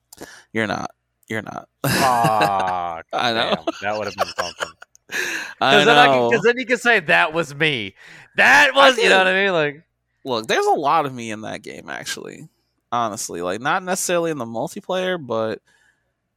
[0.52, 0.92] You're not.
[1.28, 1.68] You're not.
[1.84, 3.54] Ah, I know.
[3.54, 4.68] Damn, that would have been something.
[5.60, 7.94] Because then, then you can say that was me.
[8.36, 9.52] That was, you know what I mean?
[9.52, 9.84] Like,
[10.24, 12.48] look, there's a lot of me in that game, actually.
[12.92, 15.60] Honestly, like not necessarily in the multiplayer, but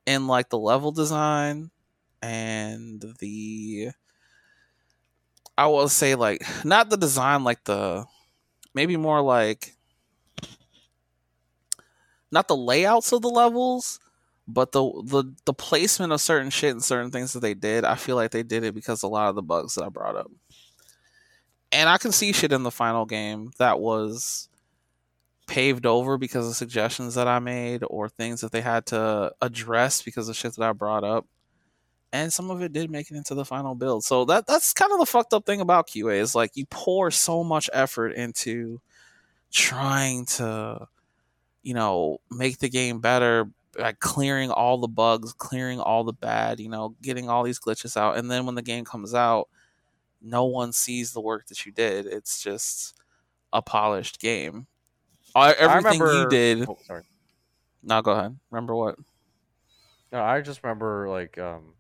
[0.06, 1.72] in like the level design
[2.22, 3.90] and the.
[5.58, 8.06] I will say like not the design, like the
[8.74, 9.76] maybe more like
[12.32, 14.00] not the layouts of the levels,
[14.48, 17.96] but the the the placement of certain shit and certain things that they did, I
[17.96, 20.32] feel like they did it because a lot of the bugs that I brought up.
[21.72, 24.50] And I can see shit in the final game that was
[25.48, 30.02] paved over because of suggestions that I made or things that they had to address
[30.02, 31.26] because of shit that I brought up.
[32.12, 34.04] And some of it did make it into the final build.
[34.04, 37.10] So that that's kind of the fucked up thing about QA is like you pour
[37.12, 38.82] so much effort into
[39.52, 40.88] trying to
[41.64, 43.48] you know make the game better
[43.78, 47.98] like clearing all the bugs, clearing all the bad, you know, getting all these glitches
[47.98, 49.50] out, and then when the game comes out,
[50.22, 52.06] no one sees the work that you did.
[52.06, 52.96] It's just
[53.52, 54.68] a polished game.
[55.36, 56.70] Everything remember, you did.
[56.70, 57.04] Oh, sorry.
[57.82, 58.38] Now go ahead.
[58.52, 58.96] Remember what?
[60.12, 61.74] No, I just remember like um,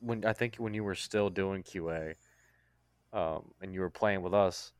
[0.00, 2.14] when I think when you were still doing QA,
[3.12, 4.72] um, and you were playing with us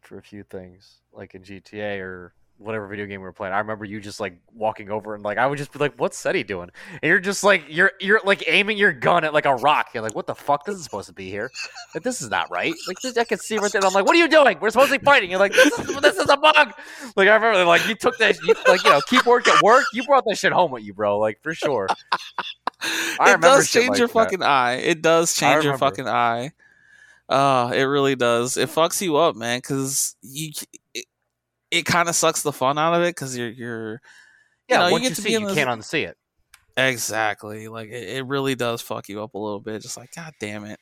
[0.00, 3.52] for a few things, like in GTA or whatever video game we were playing.
[3.54, 6.16] I remember you just like walking over and like I would just be like, "What's
[6.16, 9.54] Seti doing?" And you're just like you're you're like aiming your gun at like a
[9.56, 9.88] rock.
[9.94, 10.64] You're like, "What the fuck?
[10.64, 11.50] This is supposed to be here.
[11.94, 12.74] Like this is not right.
[12.86, 14.58] Like this, I can see right there." I'm like, "What are you doing?
[14.60, 16.72] We're supposed to be fighting." You're like, "This is this is a bug."
[17.16, 19.84] Like I remember like you took that you, like you know keep work at work.
[19.92, 21.18] You brought that shit home with you, bro.
[21.18, 21.88] Like for sure.
[23.18, 24.12] I it does change like your that.
[24.12, 24.74] fucking eye.
[24.74, 26.52] It does change your fucking eye.
[27.28, 28.56] Uh, it really does.
[28.56, 30.52] It fucks you up, man, because you.
[30.94, 31.06] It,
[31.70, 33.98] it kind of sucks the fun out of it because you're you're you
[34.68, 36.16] yeah know, once you, get you to see it, you can't unsee it.
[36.76, 39.82] Exactly, like it, it really does fuck you up a little bit.
[39.82, 40.78] Just like God damn it,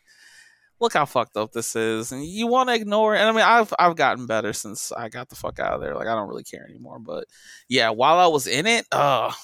[0.81, 3.20] look how fucked up this is, and you want to ignore it.
[3.20, 5.94] And I mean, I've I've gotten better since I got the fuck out of there.
[5.94, 6.98] Like I don't really care anymore.
[6.98, 7.24] But
[7.69, 9.35] yeah, while I was in it, oh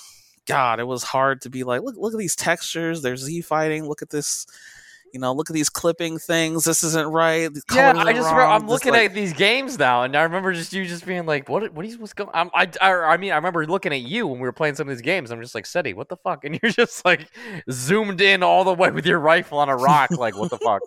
[0.47, 3.03] God, it was hard to be like, look look at these textures.
[3.03, 3.87] There's Z fighting.
[3.87, 4.47] Look at this
[5.13, 6.65] you know, look at these clipping things.
[6.65, 7.51] This isn't right.
[7.73, 9.11] yeah, I just I'm looking like...
[9.11, 11.73] at these games now, and I remember just you just being like, "What?
[11.73, 14.39] What is what's going?" I'm, I, I I mean, I remember looking at you when
[14.39, 15.31] we were playing some of these games.
[15.31, 17.29] I'm just like, "Seti, what the fuck?" And you're just like
[17.71, 20.11] zoomed in all the way with your rifle on a rock.
[20.11, 20.83] like, what the fuck?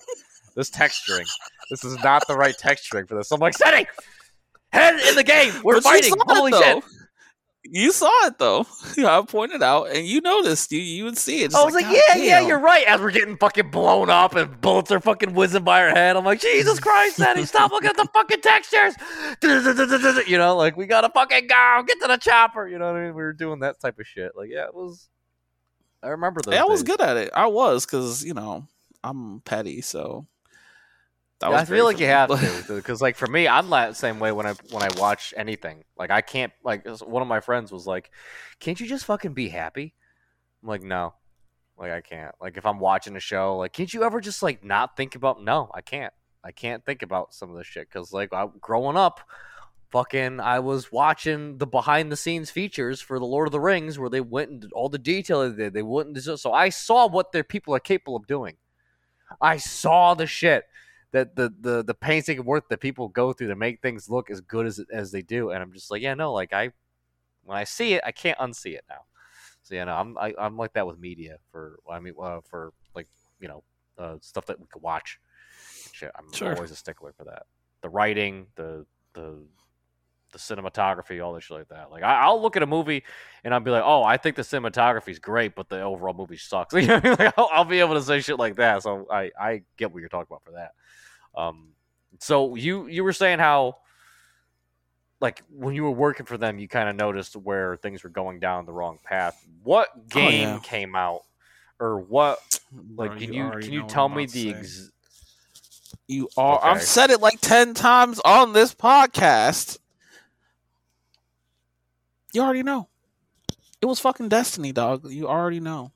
[0.56, 1.28] This texturing.
[1.70, 3.32] This is not the right texturing for this.
[3.32, 3.88] I'm like, "Seti,
[4.72, 5.54] head in the game.
[5.64, 6.14] We're but fighting.
[6.28, 6.84] Holy shit!"
[7.66, 8.68] You saw it though.
[8.98, 10.72] I pointed out, and you noticed.
[10.72, 11.56] You you would see it.
[11.56, 12.24] I was like, like yeah, damn.
[12.24, 12.86] yeah, you're right.
[12.86, 16.26] As we're getting fucking blown up and bullets are fucking whizzing by our head, I'm
[16.26, 18.96] like, Jesus Christ, Daddy, stop looking at the fucking textures.
[20.28, 22.68] you know, like we gotta fucking go, get to the chopper.
[22.68, 23.16] You know what I mean?
[23.16, 24.34] We were doing that type of shit.
[24.36, 25.08] Like, yeah, it was.
[26.02, 26.60] I remember that.
[26.60, 27.32] I was good at it.
[27.34, 28.68] I was because you know
[29.06, 30.28] I'm petty, so
[31.42, 32.12] Yeah, I feel like you me.
[32.12, 35.34] have to because, like, for me, I'm that same way when I when I watch
[35.36, 35.84] anything.
[35.98, 36.54] Like, I can't.
[36.64, 38.12] Like, one of my friends was like,
[38.60, 39.94] "Can't you just fucking be happy?"
[40.62, 41.16] I'm like, "No,
[41.78, 42.34] like, I can't.
[42.40, 45.44] Like, if I'm watching a show, like, can't you ever just like not think about?
[45.44, 46.14] No, I can't.
[46.44, 49.22] I can't think about some of this shit because, like, I, growing up,
[49.92, 53.98] fucking, I was watching the behind the scenes features for the Lord of the Rings
[53.98, 55.74] where they went into all the detail they did.
[55.74, 56.22] They wouldn't.
[56.22, 58.58] So I saw what their people are capable of doing.
[59.42, 60.66] I saw the shit
[61.14, 64.42] that the the the painstaking work that people go through to make things look as
[64.42, 66.72] good as as they do, and I'm just like, yeah, no, like I
[67.44, 69.06] when I see it, I can't unsee it now.
[69.64, 72.74] So yeah, no, I'm I, I'm like that with media for I mean uh, for
[72.96, 73.08] like
[73.40, 73.64] you know
[73.98, 75.20] uh, stuff that we could watch.
[75.94, 76.56] Shit, I'm Sure.
[76.56, 77.44] always a stickler for that.
[77.82, 79.46] The writing, the the
[80.34, 81.92] the cinematography, all this shit like that.
[81.92, 83.04] Like I, I'll look at a movie
[83.44, 86.38] and I'll be like, oh, I think the cinematography is great, but the overall movie
[86.38, 86.74] sucks.
[86.84, 87.16] You know I mean?
[87.18, 88.84] Like, I'll, I'll be able to say shit like that.
[88.84, 90.74] So I I get what you're talking about for that.
[91.40, 91.70] Um,
[92.20, 93.78] so you you were saying how
[95.24, 98.40] like when you were working for them, you kind of noticed where things were going
[98.40, 99.42] down the wrong path.
[99.64, 100.60] What game yeah.
[100.60, 101.22] came out,
[101.80, 102.40] or what?
[102.96, 104.60] Like, Bro, can you already can you tell me the say.
[104.60, 104.92] ex-
[106.08, 106.60] You are.
[106.62, 109.80] I've said it like ten times on this podcast.
[112.34, 112.90] You already know.
[113.82, 115.10] It was fucking Destiny, dog.
[115.10, 115.92] You already know.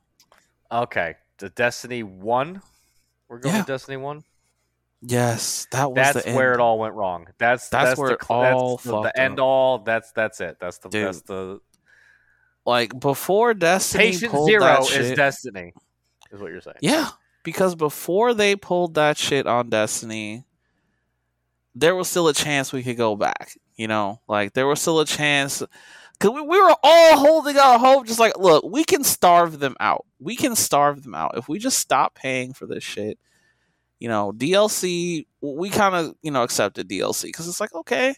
[0.71, 2.61] okay the Destiny one?
[3.27, 3.61] We're going Yeah.
[3.61, 4.23] with Destiny one.
[5.01, 6.59] Yes, that was That's the where end.
[6.59, 7.27] it all went wrong.
[7.37, 9.45] That's That's that's, where the, it all the, the end up.
[9.45, 9.77] all.
[9.79, 10.57] That's that's it.
[10.59, 11.05] That's the Dude.
[11.07, 11.59] that's the
[12.65, 15.15] Like before Destiny patient zero is shit.
[15.15, 15.73] Destiny.
[16.31, 16.77] Is what you're saying?
[16.81, 17.09] Yeah,
[17.43, 20.45] because before they pulled that shit on Destiny,
[21.75, 23.55] there was still a chance we could go back.
[23.75, 25.61] You know, like there was still a chance.
[26.19, 29.75] Cause we, we were all holding out hope, just like, look, we can starve them
[29.79, 30.05] out.
[30.19, 33.19] We can starve them out if we just stop paying for this shit.
[33.99, 35.25] You know, DLC.
[35.41, 38.15] We kind of, you know, accepted DLC because it's like, okay,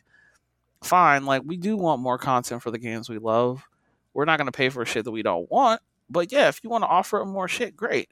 [0.82, 1.26] fine.
[1.26, 3.68] Like we do want more content for the games we love.
[4.14, 5.82] We're not gonna pay for shit that we don't want.
[6.10, 8.10] But yeah, if you want to offer more shit, great.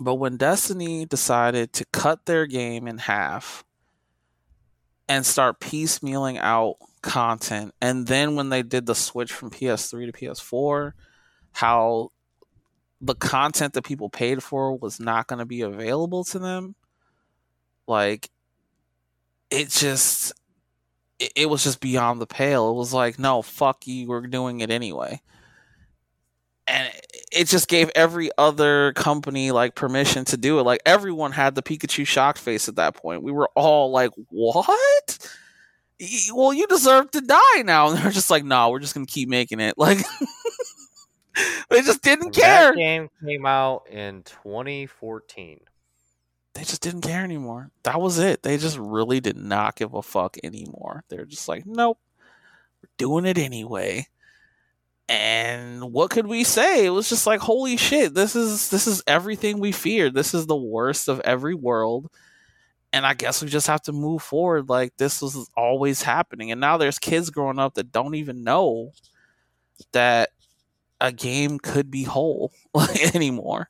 [0.00, 3.64] But when Destiny decided to cut their game in half
[5.10, 10.12] and start piecemealing out content, and then when they did the switch from PS3 to
[10.12, 10.92] PS4,
[11.50, 12.10] how
[13.00, 16.76] the content that people paid for was not going to be available to them,
[17.88, 18.30] like
[19.50, 20.32] it just
[21.18, 22.70] it, it was just beyond the pale.
[22.70, 25.20] It was like, no, fuck you, we're doing it anyway
[26.70, 26.92] and
[27.32, 30.62] it just gave every other company like permission to do it.
[30.62, 33.22] Like everyone had the Pikachu shocked face at that point.
[33.22, 35.18] We were all like, "What?
[36.32, 39.28] Well, you deserve to die now." And they're just like, "No, we're just gonna keep
[39.28, 39.98] making it." Like
[41.70, 42.72] they just didn't care.
[42.72, 45.60] That game came out in 2014.
[46.54, 47.70] They just didn't care anymore.
[47.84, 48.42] That was it.
[48.42, 51.04] They just really did not give a fuck anymore.
[51.08, 51.98] They're just like, "Nope,
[52.82, 54.06] we're doing it anyway."
[55.10, 59.02] And what could we say it was just like holy shit this is this is
[59.08, 62.08] everything we feared this is the worst of every world
[62.92, 66.60] and i guess we just have to move forward like this was always happening and
[66.60, 68.92] now there's kids growing up that don't even know
[69.92, 70.30] that
[71.00, 72.52] a game could be whole
[73.14, 73.68] anymore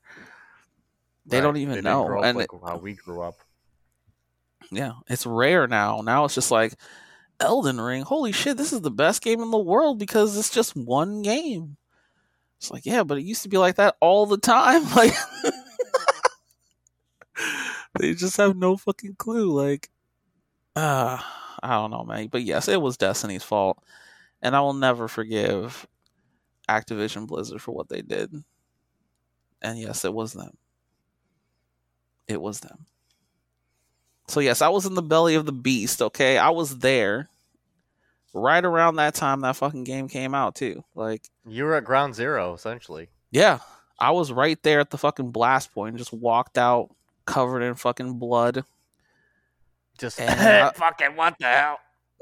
[1.25, 1.43] they Right.
[1.43, 3.37] don't even didn't know and like how we grew up.
[4.73, 6.01] yeah, it's rare now.
[6.01, 6.75] Now it's just like
[7.41, 8.03] Elden Ring.
[8.03, 11.77] Holy shit, this is the best game in the world because it's just one game.
[12.59, 14.85] It's like, yeah, but it used to be like that all the time.
[14.95, 15.15] Like
[17.99, 19.51] they just have no fucking clue.
[19.51, 19.89] Like
[20.77, 21.19] uh
[21.63, 22.29] I don't know, man.
[22.29, 23.79] But yes, it was Destiny's fault.
[24.43, 25.87] And I will never forgive
[26.69, 28.33] Activision Blizzard for what they did.
[29.61, 30.57] And yes, it was them.
[32.29, 32.87] It was them.
[34.31, 36.39] So yes, I was in the belly of the beast, okay?
[36.39, 37.29] I was there.
[38.33, 40.85] Right around that time that fucking game came out too.
[40.95, 43.09] Like, You were at ground zero essentially.
[43.31, 43.59] yeah.
[44.03, 46.89] I was right there at the fucking blast point and just walked out
[47.27, 48.65] covered in fucking blood.
[49.99, 51.79] Just I- fucking what the hell?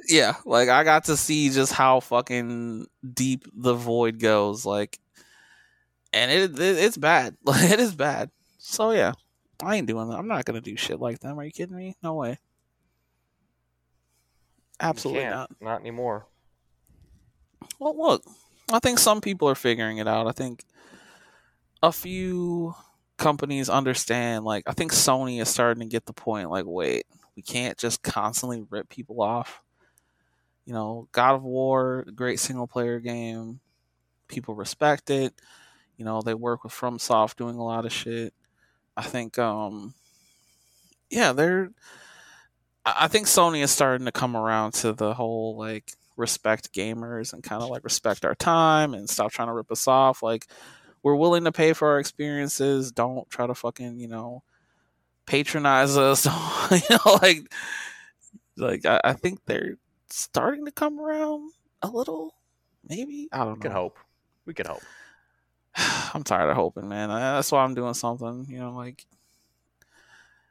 [0.09, 4.99] Yeah, like I got to see just how fucking deep the void goes, like,
[6.13, 7.37] and it, it it's bad.
[7.45, 8.31] Like it is bad.
[8.59, 9.13] So yeah,
[9.63, 10.19] I ain't doing that.
[10.19, 11.39] I'm not gonna do shit like them.
[11.39, 11.97] Are you kidding me?
[12.03, 12.39] No way.
[14.81, 15.51] Absolutely not.
[15.61, 16.27] Not anymore.
[17.79, 18.23] Well, look,
[18.73, 20.29] I think some people are figuring it out.
[20.29, 20.65] I think
[21.83, 22.75] a few
[23.17, 24.45] companies understand.
[24.45, 26.51] Like, I think Sony is starting to get the point.
[26.51, 27.07] Like, wait,
[27.37, 29.63] we can't just constantly rip people off.
[30.65, 33.61] You know, God of War, great single player game.
[34.29, 35.35] People respect it.
[35.97, 38.35] You know, they work with FromSoft doing a lot of shit.
[38.99, 39.95] I think um
[41.11, 41.71] yeah, they're.
[42.85, 47.43] I think Sony is starting to come around to the whole like respect gamers and
[47.43, 50.23] kind of like respect our time and stop trying to rip us off.
[50.23, 50.47] Like
[51.03, 52.91] we're willing to pay for our experiences.
[52.93, 54.43] Don't try to fucking you know
[55.27, 56.27] patronize us.
[56.71, 57.53] you know, like
[58.57, 59.77] like I, I think they're
[60.09, 61.53] starting to come around
[61.83, 62.35] a little.
[62.89, 63.55] Maybe I don't know.
[63.55, 63.99] We can hope.
[64.47, 64.83] We can hope.
[66.15, 67.09] I'm tired of hoping, man.
[67.09, 68.47] That's why I'm doing something.
[68.49, 69.07] You know, like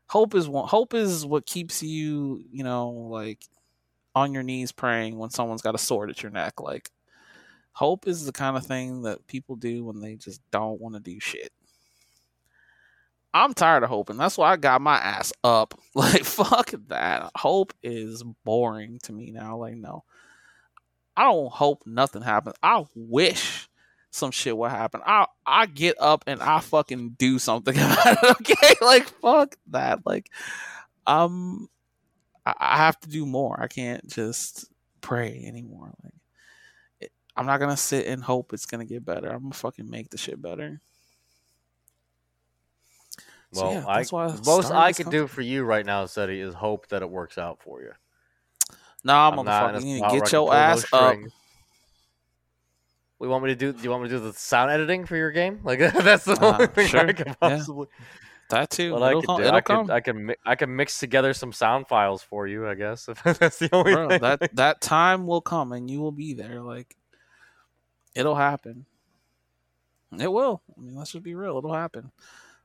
[0.07, 0.67] hope is one.
[0.67, 3.39] Hope is what keeps you, you know, like
[4.15, 6.59] on your knees praying when someone's got a sword at your neck.
[6.59, 6.89] Like
[7.73, 11.01] hope is the kind of thing that people do when they just don't want to
[11.01, 11.51] do shit.
[13.33, 14.17] I'm tired of hoping.
[14.17, 15.73] That's why I got my ass up.
[15.95, 17.31] Like fuck that.
[17.35, 19.57] Hope is boring to me now.
[19.57, 20.03] Like no.
[21.15, 22.55] I don't hope nothing happens.
[22.61, 23.67] I wish
[24.11, 25.01] some shit will happen.
[25.05, 28.35] I I get up and I fucking do something about it.
[28.41, 30.05] Okay, like fuck that.
[30.05, 30.29] Like,
[31.05, 31.69] um,
[32.45, 33.61] I, I have to do more.
[33.61, 34.65] I can't just
[35.01, 35.93] pray anymore.
[36.03, 36.13] Like,
[37.01, 39.29] it, I'm not gonna sit and hope it's gonna get better.
[39.29, 40.81] I'm gonna fucking make the shit better.
[43.53, 46.05] So, Well, yeah, I that's why I most I can do for you right now,
[46.05, 47.91] Seti, is hope that it works out for you.
[49.03, 51.13] Nah, I'm motherfucker, you need to get your ass up.
[51.13, 51.31] strings.
[53.19, 53.73] We want me to do?
[53.73, 55.59] Do you want me to do the sound editing for your game?
[55.63, 57.57] Like that's the Uh, only thing sure, I can yeah.
[57.57, 57.87] possibly.
[58.49, 58.93] That too.
[58.93, 59.37] What I it'll could come.
[59.41, 59.91] do, It'll I come.
[59.91, 62.67] I can, I can mix together some sound files for you.
[62.67, 64.21] I guess if that's the only bro thing.
[64.21, 66.95] that that time will come and you will be there like
[68.15, 68.85] it'll happen
[70.17, 72.11] it will i mean let's just be real it'll happen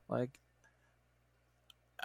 [0.07, 0.39] like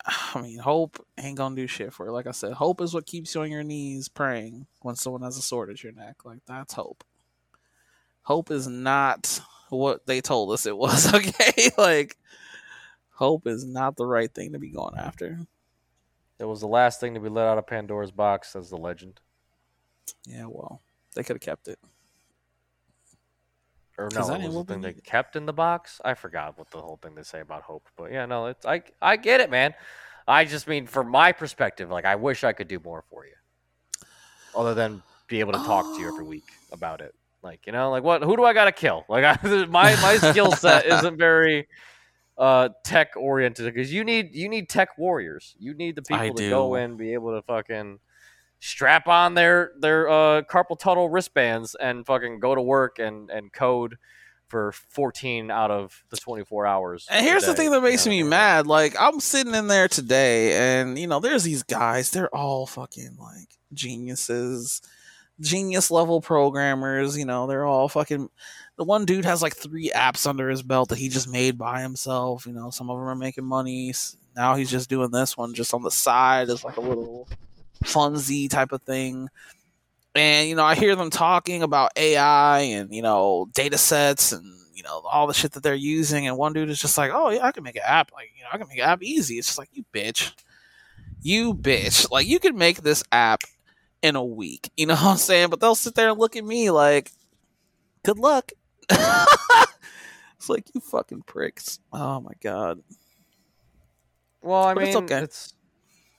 [0.35, 2.13] i mean hope ain't gonna do shit for it.
[2.13, 5.37] like i said hope is what keeps you on your knees praying when someone has
[5.39, 7.05] a sword at your neck like that's hope
[8.29, 9.41] hope is not
[9.71, 12.17] what they told us it was okay like
[13.15, 15.39] hope is not the right thing to be going after
[16.39, 19.21] It was the last thing to be let out of Pandora's box, says the legend.
[20.27, 20.83] yeah well
[21.15, 21.79] they could have kept it
[23.97, 26.01] Or no, it was the thing they kept in the box.
[26.05, 27.89] I forgot what the whole thing they say about hope.
[27.97, 29.75] But yeah, no, it's I I get it, man.
[30.29, 33.35] I just mean from my perspective, like I wish I could do more for you.
[34.55, 36.29] Other than be able to talk to you every Oh.
[36.29, 37.13] week about it.
[37.43, 39.05] Like, you know, like what who do I gotta kill?
[39.09, 41.69] Like I, my my skill set isn't very
[42.37, 45.55] uh tech oriented because you need you need tech warriors.
[45.59, 48.01] You need the I people to go in, be able to fucking
[48.61, 53.53] strap on their their uh, carpal tunnel wristbands and fucking go to work and and
[53.53, 53.97] code
[54.49, 57.07] for 14 out of the 24 hours.
[57.11, 58.11] And here's the thing that you makes know?
[58.11, 58.67] me mad.
[58.67, 62.11] Like, I'm sitting in there today, and, you know, there's these guys.
[62.11, 64.81] They're all fucking, like, geniuses,
[65.41, 67.17] genius level programmers.
[67.17, 68.29] You know, they're all fucking.
[68.77, 71.81] The one dude has, like, three apps under his belt that he just made by
[71.83, 72.47] himself.
[72.47, 73.93] You know, some of them are making money.
[74.37, 77.29] Now he's just doing this one just on the side as, like, a little
[77.85, 79.29] funsy type of thing.
[80.15, 84.45] And, you know, I hear them talking about AI and, you know, data sets and,
[84.75, 86.29] you know, all the shit that they're using.
[86.29, 88.13] And one dude is just like, oh, yeah, I can make an app.
[88.13, 89.39] Like, you know, I can make an app easy.
[89.39, 90.33] It's just like, you bitch.
[91.21, 92.11] You bitch.
[92.11, 93.41] Like, you can make this app
[94.03, 94.71] in a week.
[94.77, 95.51] You know what I'm saying?
[95.51, 97.11] But they'll sit there and look at me like,
[98.05, 98.53] good luck.
[98.91, 101.79] it's like, you fucking pricks.
[101.93, 102.81] Oh, my God.
[104.43, 105.19] Well, I But mean, it's okay.
[105.21, 105.55] it's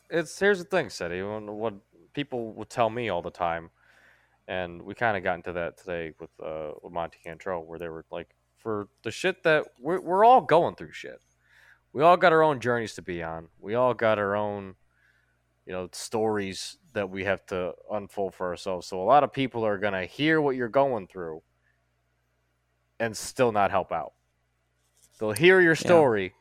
[0.10, 1.22] it's here's the thing, Seti.
[1.22, 1.76] When- What
[2.14, 3.70] people would tell me all the time,
[4.48, 7.88] and we kind of got into that today with uh with Monty Cantrell, where they
[7.88, 11.22] were like, for the shit that we're we're all going through shit.
[11.94, 13.48] We all got our own journeys to be on.
[13.60, 14.76] We all got our own,
[15.70, 18.88] you know, stories that we have to unfold for ourselves.
[18.88, 21.44] So a lot of people are gonna hear what you're going through,
[23.00, 24.14] and still not help out.
[25.20, 26.34] They'll hear your story,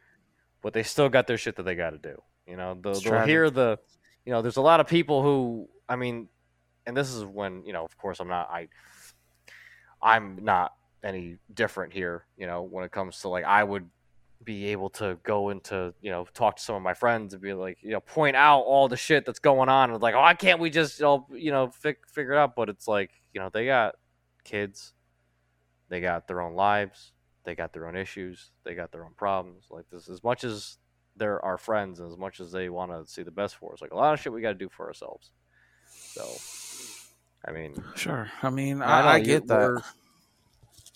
[0.63, 2.23] but they still got their shit that they got to do.
[2.47, 3.79] You know, they'll, they'll hear the,
[4.25, 6.29] you know, there's a lot of people who, I mean,
[6.87, 8.69] and this is when you know, of course, I'm not, I,
[10.01, 10.73] I'm not
[11.05, 12.25] any different here.
[12.39, 13.91] You know, when it comes to like, I would
[14.45, 17.53] be able to go into, you know, talk to some of my friends and be
[17.53, 20.35] like, you know, point out all the shit that's going on and like, oh, why
[20.35, 22.55] can't we just, all you know, fi- figure it out?
[22.55, 23.97] But it's like, you know, they got
[24.45, 24.95] kids,
[25.89, 27.13] they got their own lives,
[27.45, 29.67] they got their own issues, they got their own problems.
[29.71, 30.79] Like this, as much as
[31.17, 33.83] they're our friends and as much as they want to see the best for us,
[33.83, 35.33] like a lot of shit we got to do for ourselves.
[35.91, 36.25] So,
[37.45, 38.31] I mean, Sure.
[38.43, 39.83] I mean, I, I you- get that.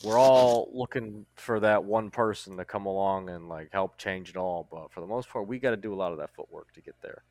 [0.05, 4.37] We're, all looking for that one person to come along and like help change it
[4.37, 6.73] all, but for the most part, we got to do a lot of that footwork
[6.73, 7.23] to get there.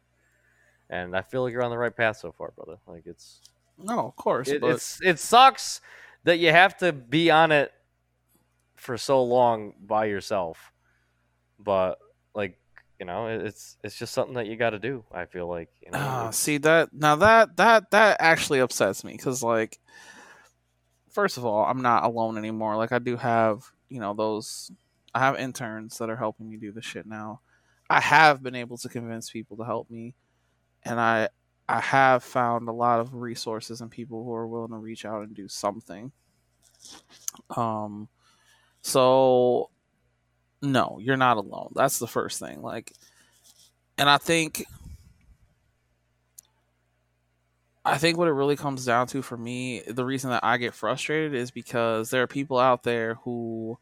[0.90, 2.78] And I feel like you're on the right path so far, brother.
[2.88, 3.42] Like it's
[3.78, 4.50] No, of course.
[4.50, 5.82] it, but it's it sucks
[6.24, 7.72] that you have to be on it
[8.76, 10.72] for so long by yourself
[11.64, 12.00] but
[12.34, 12.58] like
[13.00, 15.04] You know, it's it's just something that you got to do.
[15.12, 15.70] I feel like.
[15.84, 19.80] You know, uh, see that now that that that actually upsets me because like,
[21.12, 22.76] first of all, I'm not alone anymore.
[22.78, 24.72] Like I do have you know those.
[25.14, 27.42] I have interns that are helping me do the shit now.
[27.90, 30.16] I have been able to convince people to help me,
[30.84, 31.30] and I
[31.68, 35.24] I have found a lot of resources and people who are willing to reach out
[35.24, 36.12] and do something.
[37.56, 38.10] Um,
[38.82, 39.70] so
[40.62, 41.72] no, you're not alone.
[41.76, 42.62] That's the first thing.
[42.62, 42.94] Like,
[43.98, 44.66] and I think,
[47.84, 50.74] I think what it really comes down to for me, the reason that I get
[50.74, 53.80] frustrated is because there are people out there who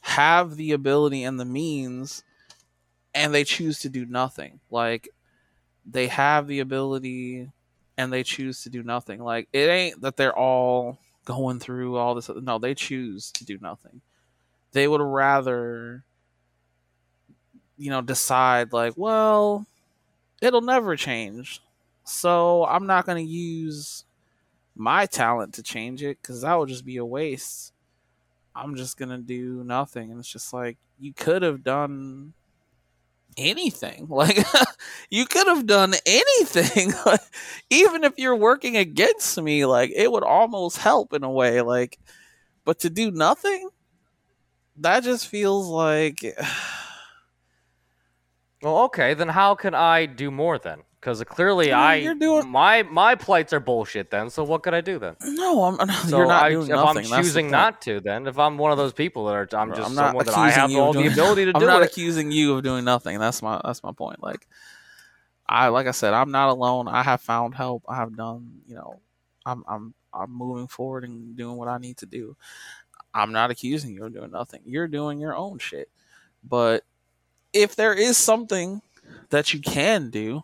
[0.00, 2.24] have the ability and the means
[3.14, 4.60] and they choose to do nothing.
[4.70, 5.08] Like,
[5.84, 7.50] they have the ability
[7.98, 9.22] and they choose to do nothing.
[9.22, 12.30] Like, it ain't that they're all going through all this.
[12.34, 14.00] No, they choose to do nothing.
[14.72, 16.04] They would rather
[17.76, 19.66] you know, decide like, well,
[20.40, 21.60] it'll never change.
[22.06, 24.04] So I'm not going to use
[24.76, 27.72] my talent to change it because that would just be a waste.
[28.54, 30.10] I'm just going to do nothing.
[30.10, 32.34] And it's just like, you could have done
[33.36, 34.06] anything.
[34.10, 34.38] Like,
[35.10, 36.92] you could have done anything.
[37.70, 41.60] even if you're working against me, like, it would almost help in a way.
[41.60, 41.98] Like,
[42.64, 43.68] but to do nothing,
[44.78, 46.18] that just feels like
[48.62, 50.82] well, okay, then how can I do more then?
[51.06, 54.10] Because clearly I doing- my my plights are bullshit.
[54.10, 55.14] Then, so what could I do then?
[55.22, 57.12] no, I'm, So you're not I, doing if nothing.
[57.12, 59.76] I'm choosing not to, then if I'm one of those people that are, I'm Bro,
[59.76, 61.52] just I'm not someone that I accusing have you of all the doing- ability to
[61.54, 61.92] I'm do not it.
[61.92, 63.20] accusing you of doing nothing.
[63.20, 64.20] That's my that's my point.
[64.20, 64.48] Like
[65.48, 66.88] I like I said, I'm not alone.
[66.88, 67.84] I have found help.
[67.88, 68.98] I have done, you know,
[69.46, 72.36] I'm I'm I'm moving forward and doing what I need to do.
[73.14, 74.62] I'm not accusing you of doing nothing.
[74.64, 75.88] You're doing your own shit.
[76.42, 76.82] But
[77.52, 78.82] if there is something
[79.30, 80.42] that you can do,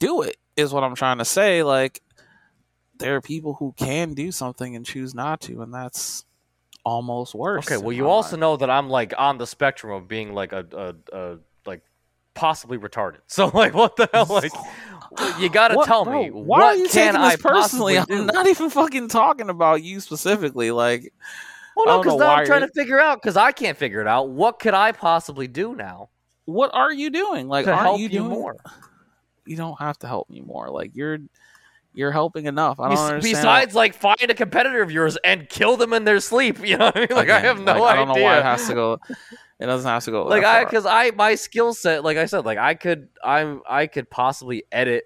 [0.00, 1.62] do it is what I'm trying to say.
[1.62, 2.02] Like
[2.98, 6.24] there are people who can do something and choose not to, and that's
[6.84, 7.70] almost worse.
[7.70, 8.40] Okay, well, you also mind.
[8.40, 11.82] know that I'm like on the spectrum of being like a, a, a like
[12.34, 13.18] possibly retarded.
[13.28, 14.26] So like, what the hell?
[14.28, 14.52] Like,
[15.38, 17.96] you got to What- tell bro, me Why what are you can taking I personally?
[18.10, 20.70] I'm not even fucking talking about you specifically.
[20.70, 21.12] Like,
[21.76, 24.30] Well, no, because now I'm trying to figure out because I can't figure it out.
[24.30, 26.08] What could I possibly do now
[26.50, 27.48] what are you doing?
[27.48, 28.56] Like, help you you, doing more?
[29.46, 30.70] You don't have to help me more.
[30.70, 31.18] Like, you're
[31.92, 32.78] you're helping enough.
[32.78, 33.34] I don't Bes- understand.
[33.36, 36.58] Besides, like, find a competitor of yours and kill them in their sleep.
[36.64, 37.08] You know what I mean?
[37.10, 37.86] Like, I have no like, idea.
[37.88, 38.98] I don't know why it has to go.
[39.58, 40.24] It doesn't have to go.
[40.24, 43.86] like, I because I my skill set, like I said, like I could I'm I
[43.88, 45.04] could possibly edit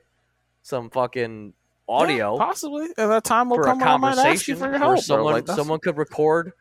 [0.62, 1.54] some fucking
[1.88, 2.86] Yeah, audio possibly.
[2.96, 4.98] At that time will a come when I might ask you conversation for your help.
[5.00, 6.52] someone Like, someone could record.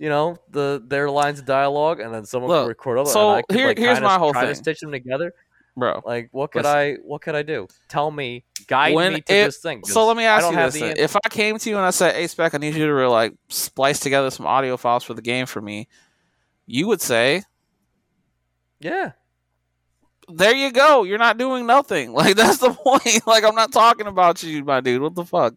[0.00, 3.10] You know the their lines of dialogue, and then someone Look, could record other.
[3.10, 4.54] so and here- like, here's my whole thing.
[4.54, 5.32] stitch them together.
[5.78, 6.02] Bro.
[6.04, 6.76] Like, what could Listen.
[6.76, 6.94] I?
[7.04, 7.68] What could I do?
[7.88, 9.84] Tell me, guide When me to it- this thing.
[9.84, 10.94] So let me ask you this: then.
[10.96, 13.34] If I came to you and I said, "Hey, Spec, I need you to like
[13.48, 15.88] splice together some audio files for the game for me,"
[16.66, 17.42] you would say,
[18.80, 19.12] yeah,
[20.28, 21.04] there you go.
[21.04, 22.12] You're not doing nothing.
[22.18, 23.26] Like that's the point.
[23.26, 25.00] Like I'm not talking about you, my dude.
[25.02, 25.54] What the fuck?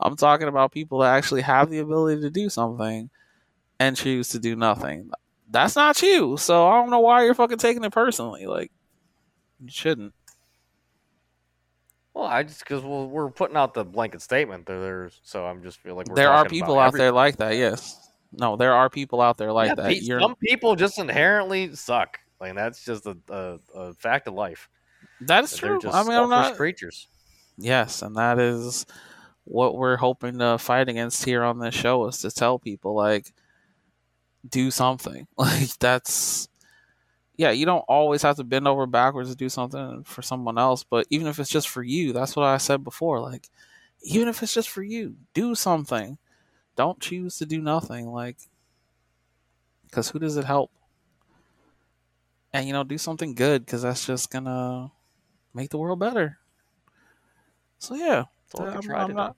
[0.00, 3.08] I'm talking about people that actually have the ability to do something
[3.80, 5.10] and choose to do nothing.
[5.48, 6.36] That's not you.
[6.36, 8.46] So I don't know why you're fucking taking it personally.
[8.46, 8.72] Like
[9.62, 10.12] you shouldn't.
[12.14, 15.62] Well, I just because well, we're putting out the blanket statement that there's, so I'm
[15.62, 17.56] just feel like we're there are people out every- there like that.
[17.56, 18.02] Yes.
[18.32, 19.86] No, there are people out there like Yeah, that.
[19.88, 22.18] pe- You're Some people just inherently suck.
[22.40, 24.68] Like that's just a, a, a fact of life.
[25.22, 25.78] that is true.
[25.80, 26.56] just I mean, I'm not.
[26.56, 27.08] creatures.
[27.58, 28.84] Yes, and that is
[29.44, 33.32] what we're hoping to fight against here on this show is to tell people like
[34.48, 35.26] do something.
[35.38, 36.48] Like that's
[37.36, 40.84] yeah, you don't always have to bend over backwards to do something for someone else,
[40.84, 43.20] but even if it's just for you, that's what I said before.
[43.20, 43.48] Like
[44.02, 46.18] even if it's just for you, do something.
[46.76, 48.36] Don't choose to do nothing like
[49.90, 50.70] cuz who does it help?
[52.52, 54.90] And you know, do something good cuz that's just going to
[55.54, 56.38] make the world better.
[57.78, 58.24] So yeah,
[58.72, 59.36] That's all I'm not-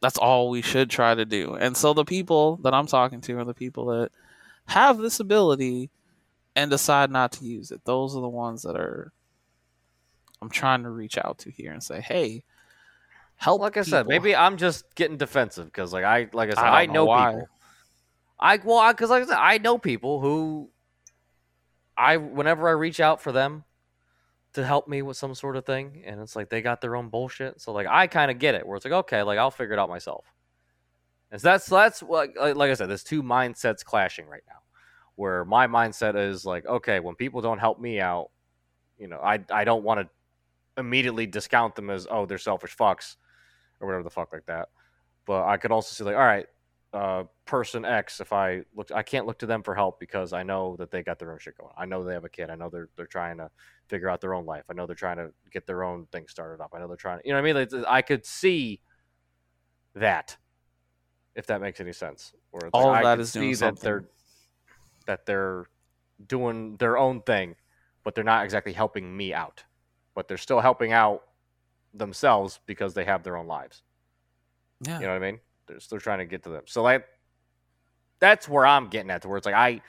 [0.00, 1.54] that's all we should try to do.
[1.54, 4.10] And so the people that I'm talking to are the people that
[4.66, 5.90] have this ability
[6.54, 7.84] and decide not to use it.
[7.84, 9.12] Those are the ones that are
[10.42, 12.44] I'm trying to reach out to here and say, "Hey,
[13.36, 16.64] help." Like I said, maybe I'm just getting defensive because, like I, like I said,
[16.64, 17.48] I I, know know, people.
[18.40, 20.68] I well, because like I said, I know people who
[21.96, 23.64] I whenever I reach out for them
[24.54, 27.08] to help me with some sort of thing, and it's like they got their own
[27.08, 27.60] bullshit.
[27.60, 29.78] So like I kind of get it, where it's like okay, like I'll figure it
[29.78, 30.24] out myself.
[31.30, 34.56] And so that's that's what like, like I said, there's two mindsets clashing right now.
[35.16, 38.30] Where my mindset is like, okay, when people don't help me out,
[38.98, 40.08] you know, I I don't want to
[40.80, 43.16] immediately discount them as oh they're selfish fucks
[43.80, 44.68] or whatever the fuck like that.
[45.26, 46.46] But I could also see like, all right,
[46.92, 50.42] uh, person X, if I look, I can't look to them for help because I
[50.42, 51.72] know that they got their own shit going.
[51.76, 52.50] I know they have a kid.
[52.50, 53.50] I know they're they're trying to
[53.88, 54.64] figure out their own life.
[54.70, 56.72] I know they're trying to get their own thing started up.
[56.74, 57.70] I know they're trying to, you know what I mean?
[57.72, 58.80] Like, I could see
[59.94, 60.36] that,
[61.34, 62.32] if that makes any sense.
[62.52, 64.04] Or all like, that is that they're
[65.06, 65.66] that they're
[66.26, 67.56] doing their own thing,
[68.04, 69.64] but they're not exactly helping me out.
[70.14, 71.22] But they're still helping out
[71.94, 73.82] themselves because they have their own lives.
[74.86, 74.98] Yeah.
[75.00, 75.40] You know what I mean?
[75.66, 76.64] They're still trying to get to them.
[76.66, 77.06] So like
[78.18, 79.80] that's where I'm getting at to where it's like I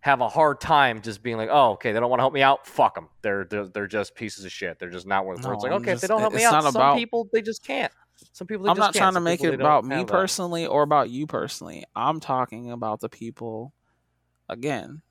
[0.00, 2.42] have a hard time just being like, oh, okay, they don't want to help me
[2.42, 2.66] out.
[2.66, 3.08] Fuck them.
[3.22, 4.78] They're they're, they're just pieces of shit.
[4.78, 5.42] They're just not worth.
[5.42, 7.42] No, it's like, okay, just, if they don't help me out, some about, people they
[7.42, 7.92] just can't.
[8.32, 8.70] Some people.
[8.70, 10.70] I'm not trying to make it about me personally that.
[10.70, 11.84] or about you personally.
[11.94, 13.74] I'm talking about the people,
[14.48, 15.02] again,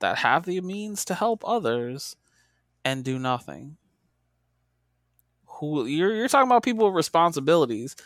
[0.00, 2.16] that have the means to help others
[2.84, 3.76] and do nothing.
[5.46, 7.96] Who you're you're talking about people with responsibilities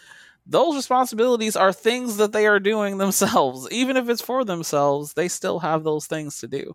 [0.47, 3.69] those responsibilities are things that they are doing themselves.
[3.71, 6.75] Even if it's for themselves, they still have those things to do.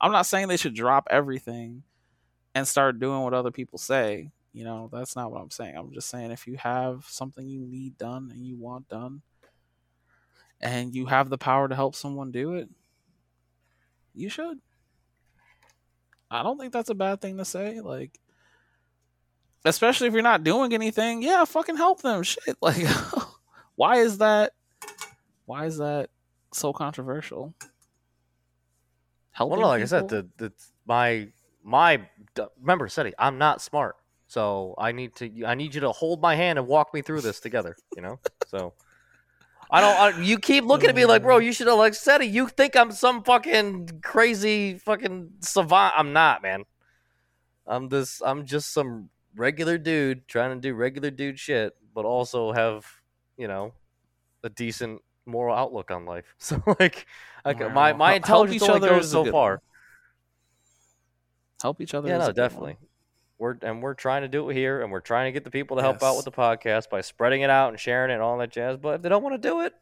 [0.00, 1.82] I'm not saying they should drop everything
[2.54, 4.30] and start doing what other people say.
[4.52, 5.76] You know, that's not what I'm saying.
[5.76, 9.22] I'm just saying if you have something you need done and you want done
[10.60, 12.68] and you have the power to help someone do it,
[14.16, 14.58] you should.
[16.30, 17.80] I don't think that's a bad thing to say.
[17.80, 18.18] Like,
[19.64, 22.22] especially if you're not doing anything, yeah, fucking help them.
[22.22, 22.84] Shit, like,
[23.76, 24.52] why is that?
[25.44, 26.10] Why is that
[26.52, 27.54] so controversial?
[29.30, 29.96] Helping well, no, like people?
[29.96, 30.52] I said, the, the
[30.86, 31.28] my
[31.62, 32.08] my
[32.60, 36.34] remember, Seti, I'm not smart, so I need to I need you to hold my
[36.34, 37.76] hand and walk me through this together.
[37.94, 38.72] You know, so.
[39.70, 40.18] I don't.
[40.18, 42.26] I, you keep looking at me like, bro, you should have like said it.
[42.26, 45.94] You think I'm some fucking crazy fucking savant?
[45.96, 46.64] I'm not, man.
[47.66, 48.22] I'm this.
[48.24, 52.86] I'm just some regular dude trying to do regular dude shit, but also have
[53.36, 53.72] you know
[54.44, 56.24] a decent moral outlook on life.
[56.38, 57.06] So like,
[57.44, 57.68] like wow.
[57.70, 59.60] my my intelligence only goes so far.
[61.60, 62.08] Help each other.
[62.08, 62.76] Yeah, no, definitely.
[63.38, 65.76] We're and we're trying to do it here, and we're trying to get the people
[65.76, 66.02] to help yes.
[66.04, 68.76] out with the podcast by spreading it out and sharing it and all that jazz.
[68.76, 69.74] But if they don't want to do it,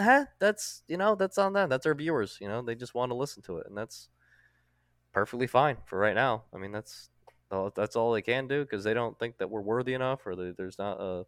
[0.00, 1.68] huh, that's you know that's on them.
[1.68, 2.38] That's our viewers.
[2.40, 4.08] You know, they just want to listen to it, and that's
[5.12, 6.44] perfectly fine for right now.
[6.52, 7.10] I mean, that's
[7.76, 10.50] that's all they can do because they don't think that we're worthy enough, or they,
[10.50, 11.24] there's not a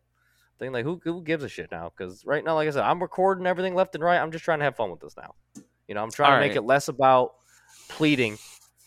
[0.59, 1.93] thing like who who gives a shit now?
[1.97, 4.19] Because right now, like I said, I'm recording everything left and right.
[4.19, 5.35] I'm just trying to have fun with this now.
[5.87, 6.49] You know, I'm trying all to right.
[6.49, 7.35] make it less about
[7.89, 8.37] pleading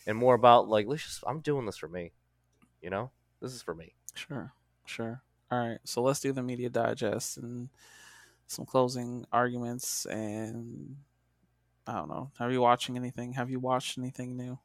[0.06, 2.12] and more about like let's just I'm doing this for me.
[2.82, 3.94] You know, this is for me.
[4.14, 4.54] Sure,
[4.86, 5.22] sure.
[5.52, 7.70] All right, so let's do the media digest and
[8.48, 10.98] some closing arguments and
[11.86, 12.32] I don't know.
[12.40, 13.34] Are you watching anything?
[13.34, 14.60] Have you watched anything new?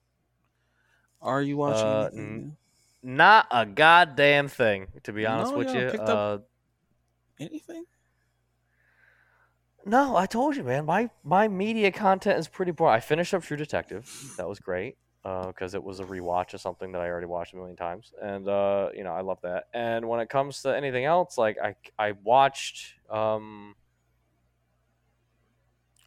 [1.20, 2.56] Are you watching uh, anything?
[3.02, 6.01] not a goddamn thing, to be honest no, with you.
[6.01, 6.38] Uh,
[7.38, 7.84] anything?
[9.84, 10.84] No, I told you, man.
[10.84, 12.97] My my media content is pretty boring.
[12.97, 14.10] I finished up True Detective.
[14.36, 14.97] That was great
[15.48, 18.12] because uh, it was a rewatch of something that I already watched a million times,
[18.23, 19.65] and uh, you know I love that.
[19.74, 23.74] And when it comes to anything else, like I I watched um,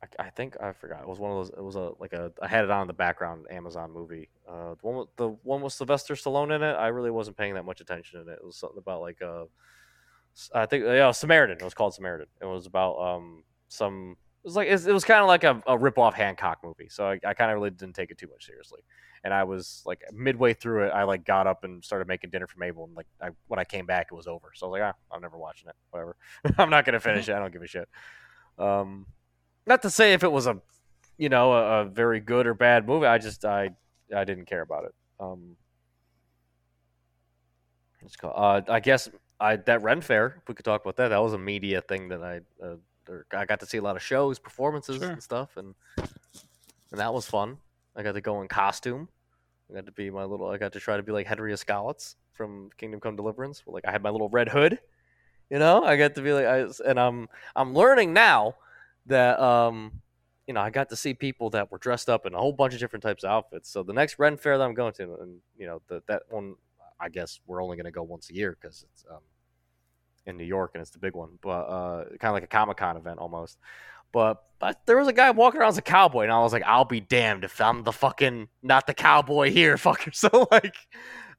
[0.02, 1.02] I, I, think I forgot.
[1.02, 1.50] It was one of those.
[1.50, 4.30] It was a like a I had it on in the background Amazon movie.
[4.48, 6.74] Uh, the one with, the one with Sylvester Stallone in it.
[6.74, 8.40] I really wasn't paying that much attention in it.
[8.42, 9.46] It was something about like uh,
[10.54, 11.58] I think yeah, Samaritan.
[11.60, 12.28] It was called Samaritan.
[12.42, 14.16] It was about um some.
[14.44, 16.88] It was like it was, kind of like a, a rip off Hancock movie.
[16.90, 18.80] So I, I kind of really didn't take it too much seriously.
[19.24, 22.48] And I was like midway through it, I like got up and started making dinner
[22.48, 22.86] for Mabel.
[22.86, 24.52] And like I, when I came back, it was over.
[24.56, 25.76] So I was like, ah, I'm never watching it.
[25.92, 26.16] Whatever.
[26.58, 27.34] I'm not gonna finish it.
[27.34, 27.90] I don't give a shit.
[28.58, 29.08] Um,
[29.66, 30.62] not to say if it was a
[31.20, 33.06] you know a, a very good or bad movie.
[33.06, 33.70] I just I
[34.16, 34.96] I didn't care about it.
[35.20, 35.58] Um,
[38.20, 39.10] call, uh, I guess
[39.40, 40.38] I that Ren Fair.
[40.42, 41.10] If we could talk about that.
[41.10, 42.76] That was a media thing that I uh,
[43.32, 45.12] I got to see a lot of shows, performances, sure.
[45.12, 47.58] and stuff, and and that was fun.
[47.96, 49.08] I got to go in costume.
[49.70, 50.48] I got to be my little.
[50.50, 53.64] I got to try to be like Henry Skalitz from Kingdom Come Deliverance.
[53.68, 54.80] Like I had my little red hood.
[55.50, 58.56] You know, I got to be like, I, and I'm I'm learning now
[59.08, 60.02] that um,
[60.48, 62.74] you know, I got to see people that were dressed up in a whole bunch
[62.74, 63.70] of different types of outfits.
[63.70, 66.56] So the next Ren Fair that I'm going to, and you know, the, that one,
[67.00, 69.20] I guess we're only going to go once a year because it's um,
[70.26, 72.78] in New York and it's the big one, but uh, kind of like a Comic
[72.78, 73.58] Con event almost.
[74.12, 76.64] But but there was a guy walking around as a cowboy, and I was like,
[76.66, 80.14] I'll be damned if I'm the fucking not the cowboy here, fucker.
[80.14, 80.76] So like,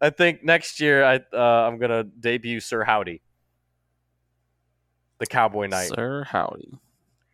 [0.01, 3.23] I think next year I uh, I'm gonna debut Sir Howdy,
[5.19, 5.91] the Cowboy Knight.
[5.95, 6.79] Sir Howdy.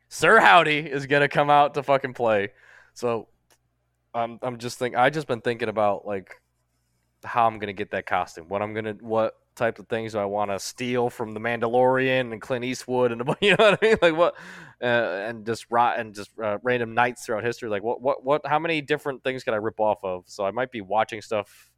[0.09, 2.51] Sir Howdy is gonna come out to fucking play.
[2.95, 3.29] So
[4.15, 6.41] I'm I'm just think I just been thinking about like
[7.25, 8.49] how I'm gonna get that costume.
[8.49, 12.33] What I'm gonna what type of things do I want to steal from the Mandalorian
[12.33, 13.97] and Clint Eastwood and you know what I mean?
[14.01, 14.35] Like what
[14.83, 17.69] uh, and just rot and just uh, random knights throughout history.
[17.69, 18.47] Like what what what?
[18.47, 20.25] How many different things can I rip off of?
[20.27, 21.71] So I might be watching stuff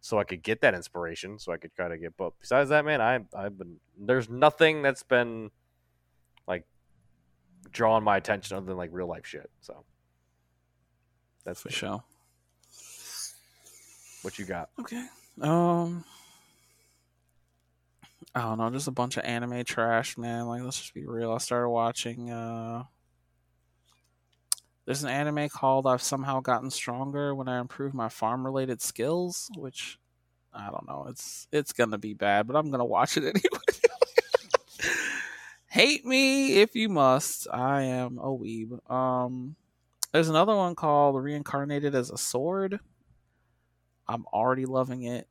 [0.00, 1.38] so I could get that inspiration.
[1.38, 2.16] So I could kind of get.
[2.16, 5.50] But besides that, man, I I've been there's nothing that's been
[6.46, 6.64] like
[7.70, 9.50] drawing my attention other than like real life shit.
[9.60, 9.84] So
[11.44, 12.02] that's for sure.
[14.22, 14.70] What you got?
[14.80, 15.06] Okay.
[15.42, 16.04] Um.
[18.34, 20.46] I don't know, just a bunch of anime trash, man.
[20.46, 21.32] Like, let's just be real.
[21.32, 22.30] I started watching.
[22.30, 22.84] uh
[24.84, 29.98] There's an anime called "I've Somehow Gotten Stronger When I Improve My Farm-Related Skills," which
[30.52, 31.06] I don't know.
[31.08, 33.58] It's it's gonna be bad, but I'm gonna watch it anyway.
[35.68, 37.48] Hate me if you must.
[37.52, 38.78] I am a weeb.
[38.90, 39.56] Um,
[40.12, 42.78] there's another one called "Reincarnated as a Sword."
[44.06, 45.26] I'm already loving it.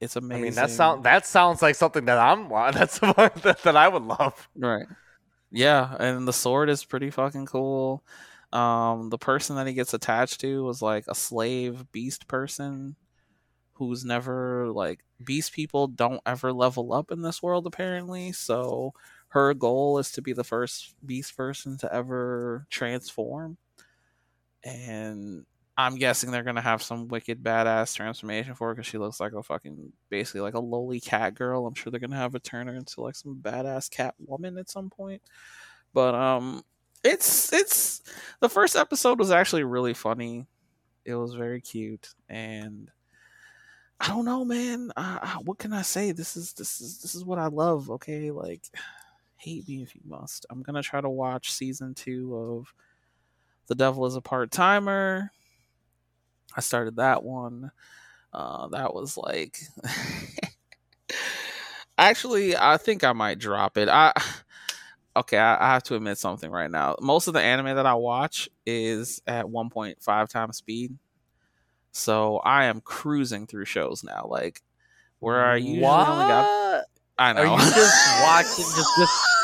[0.00, 0.42] It's amazing.
[0.42, 4.02] I mean, that sound that sounds like something that I'm that's that, that I would
[4.02, 4.48] love.
[4.54, 4.86] Right.
[5.50, 8.02] Yeah, and the sword is pretty fucking cool.
[8.52, 12.96] Um, the person that he gets attached to was like a slave beast person
[13.74, 18.32] who's never like beast people don't ever level up in this world apparently.
[18.32, 18.92] So
[19.28, 23.58] her goal is to be the first beast person to ever transform.
[24.64, 25.44] And
[25.78, 29.34] I'm guessing they're gonna have some wicked badass transformation for her because she looks like
[29.34, 31.66] a fucking basically like a lowly cat girl.
[31.66, 34.70] I'm sure they're gonna have a turn her into like some badass cat woman at
[34.70, 35.20] some point.
[35.92, 36.62] But um,
[37.04, 38.02] it's it's
[38.40, 40.46] the first episode was actually really funny.
[41.04, 42.90] It was very cute, and
[44.00, 44.92] I don't know, man.
[44.96, 46.12] Uh, what can I say?
[46.12, 47.90] This is this is this is what I love.
[47.90, 48.62] Okay, like
[49.36, 50.46] hate me if you must.
[50.48, 52.72] I'm gonna try to watch season two of
[53.66, 55.30] The Devil is a Part Timer
[56.54, 57.70] I started that one.
[58.32, 59.58] Uh, that was like,
[61.98, 63.88] actually, I think I might drop it.
[63.88, 64.12] I
[65.16, 66.96] okay, I, I, have to admit something right now.
[67.00, 70.98] Most of the anime that I watch is at 1.5 times speed,
[71.92, 74.26] so I am cruising through shows now.
[74.28, 74.60] Like
[75.20, 76.08] where I usually what?
[76.08, 76.84] only got.
[77.18, 77.40] I know.
[77.40, 79.35] Are you just watching just just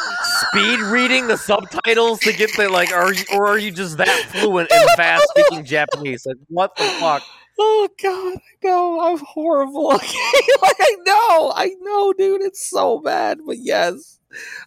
[0.48, 4.26] speed reading the subtitles to get the like are you, or are you just that
[4.30, 6.26] fluent and fast speaking Japanese?
[6.26, 7.22] Like what the fuck?
[7.58, 9.88] Oh god, I know I'm horrible.
[9.88, 13.40] Like I know, I know, dude, it's so bad.
[13.46, 14.18] But yes,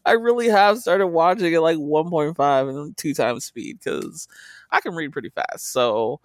[0.05, 4.27] I really have started watching it like 1.5 and two times speed because
[4.71, 5.71] I can read pretty fast.
[5.71, 6.19] So,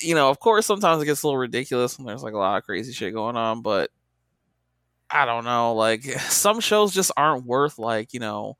[0.00, 2.58] you know, of course, sometimes it gets a little ridiculous when there's like a lot
[2.58, 3.62] of crazy shit going on.
[3.62, 3.90] But
[5.10, 8.56] I don't know, like some shows just aren't worth like, you know,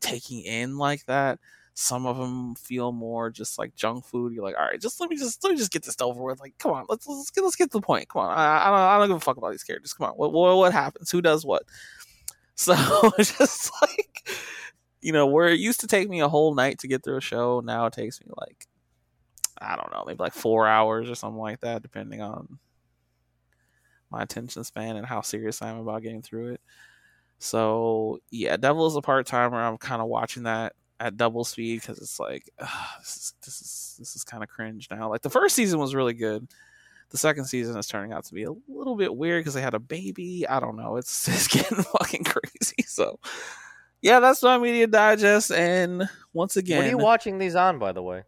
[0.00, 1.38] taking in like that.
[1.76, 4.32] Some of them feel more just like junk food.
[4.32, 6.38] You're like, all right, just let me just let me just get this over with.
[6.38, 8.08] Like, come on, let's let's get let's get to the point.
[8.08, 9.92] Come on, I, I don't I don't give a fuck about these characters.
[9.92, 11.10] Come on, what what, what happens?
[11.10, 11.64] Who does what?
[12.56, 12.72] So
[13.18, 14.30] just like,
[15.02, 17.20] you know, where it used to take me a whole night to get through a
[17.20, 18.68] show, now it takes me like,
[19.58, 22.60] I don't know, maybe like four hours or something like that, depending on
[24.14, 26.60] my attention span and how serious I am about getting through it.
[27.38, 29.60] So yeah, Devil is a part timer.
[29.60, 32.48] I'm kind of watching that at double speed because it's like
[33.00, 35.10] this is this is this is kind of cringe now.
[35.10, 36.46] Like the first season was really good.
[37.10, 39.74] The second season is turning out to be a little bit weird because they had
[39.74, 40.46] a baby.
[40.48, 40.96] I don't know.
[40.96, 42.82] It's it's getting fucking crazy.
[42.86, 43.18] So
[44.00, 45.50] yeah, that's my media digest.
[45.50, 48.22] And once again, what are you watching these on, by the way?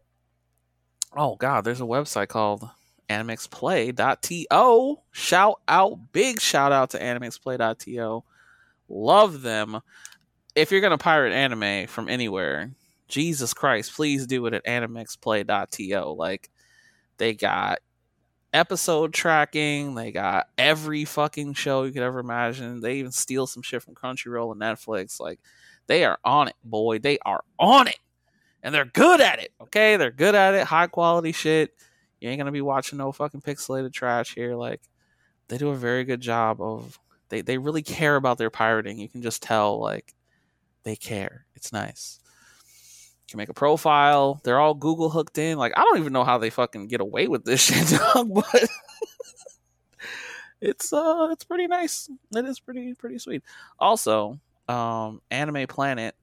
[1.15, 2.69] Oh God, there's a website called
[3.09, 4.97] animixplay.to.
[5.11, 8.23] Shout out, big shout out to animixplay.to.
[8.89, 9.81] Love them.
[10.55, 12.71] If you're gonna pirate anime from anywhere,
[13.07, 16.05] Jesus Christ, please do it at animixplay.to.
[16.05, 16.49] Like
[17.17, 17.79] they got
[18.53, 22.81] episode tracking, they got every fucking show you could ever imagine.
[22.81, 25.19] They even steal some shit from Crunchyroll and Netflix.
[25.19, 25.39] Like
[25.87, 26.99] they are on it, boy.
[26.99, 27.99] They are on it.
[28.63, 29.51] And they're good at it.
[29.61, 29.97] Okay?
[29.97, 30.65] They're good at it.
[30.65, 31.73] High quality shit
[32.19, 34.55] you ain't gonna be watching no fucking pixelated trash here.
[34.55, 34.81] Like
[35.47, 36.99] they do a very good job of
[37.29, 38.99] they they really care about their pirating.
[38.99, 40.15] You can just tell like
[40.83, 41.45] they care.
[41.55, 42.19] It's nice.
[43.27, 44.39] You can make a profile.
[44.43, 45.57] They're all Google hooked in.
[45.57, 48.69] Like I don't even know how they fucking get away with this shit, dog, but
[50.61, 52.09] it's uh it's pretty nice.
[52.35, 53.43] It is pretty pretty sweet.
[53.79, 56.15] Also, um Anime Planet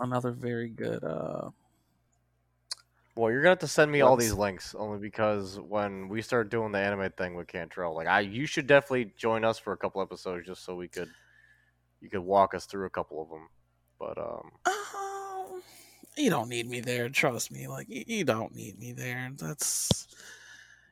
[0.00, 1.50] another very good uh
[3.18, 6.50] well, you're gonna have to send me all these links only because when we start
[6.50, 9.76] doing the anime thing with Cantrell, like I, you should definitely join us for a
[9.76, 11.10] couple episodes just so we could,
[12.00, 13.48] you could walk us through a couple of them.
[13.98, 15.62] But um, um
[16.16, 17.08] you don't need me there.
[17.08, 17.66] Trust me.
[17.66, 19.32] Like you, you don't need me there.
[19.36, 20.06] That's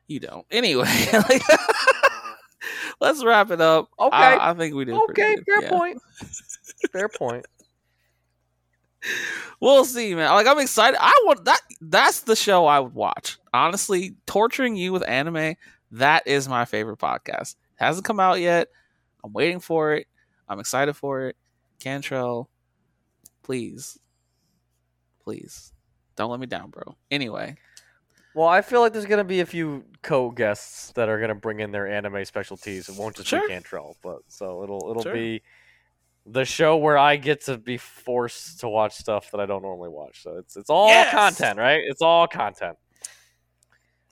[0.07, 0.45] you don't.
[0.51, 0.83] Anyway,
[1.13, 1.41] like,
[2.99, 3.89] let's wrap it up.
[3.97, 4.15] Okay.
[4.17, 4.95] I, I think we did.
[4.95, 5.69] Okay, fair Yeah.
[5.69, 5.97] point.
[6.91, 7.45] Fair point.
[9.59, 10.29] We'll see, man.
[10.31, 10.97] Like I'm excited.
[11.01, 11.61] I want that.
[11.81, 13.37] That's the show I would watch.
[13.53, 15.55] Honestly, torturing you with anime.
[15.91, 17.55] That is my favorite podcast.
[17.75, 18.67] hasn't come out yet.
[19.23, 20.07] I'm waiting for it.
[20.49, 21.35] I'm excited for it.
[21.79, 22.49] Cantrell,
[23.43, 23.99] please,
[25.23, 25.73] please,
[26.15, 26.95] don't let me down, bro.
[27.11, 27.55] Anyway,
[28.33, 31.71] Well, I feel like there's gonna be a few co-guests that are gonna bring in
[31.71, 32.87] their anime specialties.
[32.89, 33.41] It won't just Sure.
[33.41, 35.13] be Cantrell, but so it'll it'll Sure.
[35.13, 35.41] be
[36.29, 39.89] the show where I get to be forced to watch stuff that I don't normally
[39.89, 40.23] watch.
[40.23, 41.11] So it's it's all Yes!
[41.11, 41.81] content, right?
[41.85, 42.77] It's all content.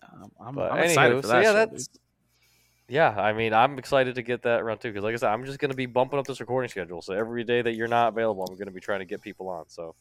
[0.03, 1.43] um, I'm, But I'm excited anywho, for so that.
[1.43, 2.01] yeah, show, that's dude.
[2.87, 3.09] yeah.
[3.09, 5.59] I mean, I'm excited to get that around too because, like I said, I'm just
[5.59, 7.01] gonna be bumping up this recording schedule.
[7.01, 9.65] So every day that you're not available, I'm gonna be trying to get people on.
[9.67, 9.95] So.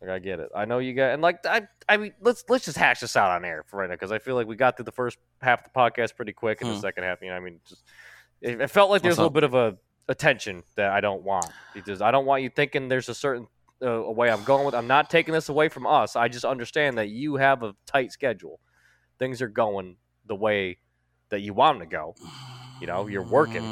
[0.00, 0.48] Like I get it.
[0.54, 3.32] I know you got and like I I mean let's let's just hash this out
[3.32, 5.66] on air for right now because I feel like we got through the first half
[5.66, 6.80] of the podcast pretty quick and the Hmm.
[6.82, 7.82] second half, you know, I mean just
[8.40, 9.76] it, it felt like there was a little bit of a
[10.08, 13.46] attention that I don't want because I don't want you thinking there's a certain
[13.84, 14.74] uh, way I'm going with.
[14.74, 16.16] I'm not taking this away from us.
[16.16, 18.60] I just understand that you have a tight schedule.
[19.18, 20.78] Things are going the way
[21.30, 22.14] that you want them to go.
[22.80, 23.62] You know, you're working.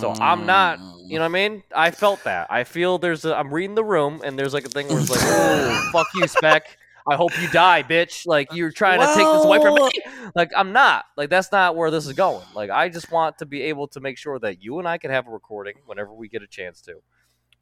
[0.00, 1.62] so I'm not- You know what I mean?
[1.74, 2.46] I felt that.
[2.50, 3.36] I feel there's a.
[3.36, 6.26] I'm reading the room, and there's like a thing where it's like, "Oh, fuck you,
[6.26, 6.78] Spec.
[7.08, 9.90] I hope you die, bitch." Like you're trying to take this away from me.
[10.34, 11.04] Like I'm not.
[11.16, 12.44] Like that's not where this is going.
[12.54, 15.10] Like I just want to be able to make sure that you and I can
[15.10, 17.02] have a recording whenever we get a chance to.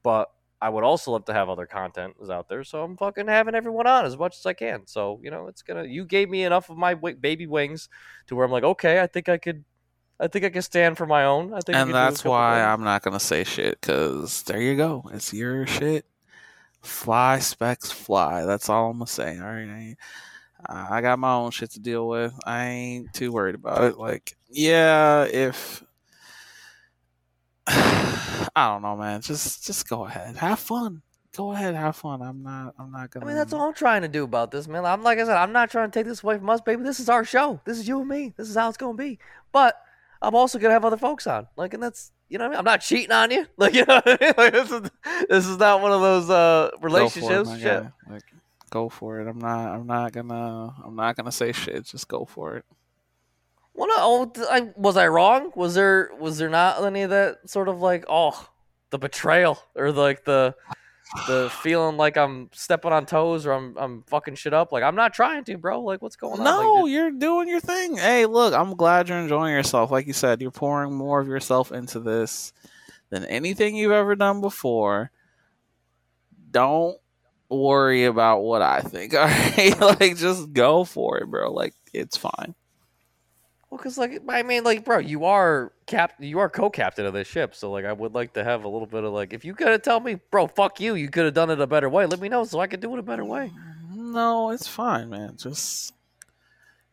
[0.03, 0.31] But
[0.63, 3.55] I would also love to have other content is out there, so I'm fucking having
[3.55, 4.87] everyone on as much as I can.
[4.87, 5.85] So you know, it's gonna.
[5.85, 7.89] You gave me enough of my wi- baby wings
[8.27, 9.65] to where I'm like, okay, I think I could.
[10.19, 11.55] I think I can stand for my own.
[11.55, 12.63] I think, and could do a that's why.
[12.63, 13.81] I'm not gonna say shit.
[13.81, 15.09] Cause there you go.
[15.15, 16.05] It's your shit.
[16.83, 18.45] Fly specs fly.
[18.45, 19.39] That's all I'm gonna say.
[19.39, 19.97] All right.
[20.67, 22.33] I, I got my own shit to deal with.
[22.45, 23.99] I ain't too worried about it.
[23.99, 25.85] Like, yeah, if
[27.67, 29.21] I don't know, man.
[29.21, 30.37] Just just go ahead.
[30.37, 31.03] Have fun.
[31.37, 32.23] Go ahead, have fun.
[32.23, 32.75] I'm not.
[32.79, 33.25] I'm not gonna.
[33.25, 34.85] I mean, that's all I'm trying to do about this, man.
[34.85, 36.83] I'm like I said, I'm not trying to take this away from us, baby.
[36.83, 37.61] This is our show.
[37.65, 38.35] This is you and me.
[38.37, 39.19] This is how it's gonna be.
[39.53, 39.77] But
[40.21, 42.59] I'm also gonna have other folks on, like, and that's you know what I mean.
[42.61, 44.01] I'm not cheating on you, like you know.
[44.05, 44.35] What I mean?
[44.39, 44.91] Like this is
[45.29, 47.49] this is not one of those uh Go for it, relationships.
[47.49, 47.83] my shit.
[47.83, 47.93] guy.
[48.09, 48.23] Like,
[48.71, 49.29] go for it.
[49.29, 49.75] I'm not.
[49.75, 50.75] I'm not gonna.
[50.85, 51.85] I'm not gonna say shit.
[51.85, 52.65] Just go for it.
[53.75, 55.53] Well, no, oh, I, was I wrong?
[55.55, 58.49] Was there was there not any of that sort of like oh
[58.91, 60.55] the betrayal or like the
[61.27, 64.73] the feeling like I'm stepping on toes or I'm I'm fucking shit up?
[64.73, 65.83] Like I'm not trying to, bro.
[65.83, 66.45] Like what's going on?
[66.45, 67.97] No, Like, you're doing your thing.
[67.97, 69.91] Hey, look, I'm glad you're enjoying yourself.
[69.91, 72.53] Like you said, you're pouring more of yourself into this
[73.11, 75.11] than anything you've ever done before.
[76.51, 76.97] Don't
[77.49, 79.15] worry about what I think.
[79.15, 81.53] All right, like just go for it, bro.
[81.53, 82.55] Like it's fine.
[83.71, 87.29] Well, because like I mean, like, bro, you are cap, you are co-captain of this
[87.29, 89.53] ship, so like, I would like to have a little bit of like, if you
[89.55, 92.07] gotta tell me, bro, fuck you, you could have done it a better way.
[92.07, 93.53] Let me know so I could do it a better way.
[93.95, 95.37] No, it's fine, man.
[95.37, 95.93] Just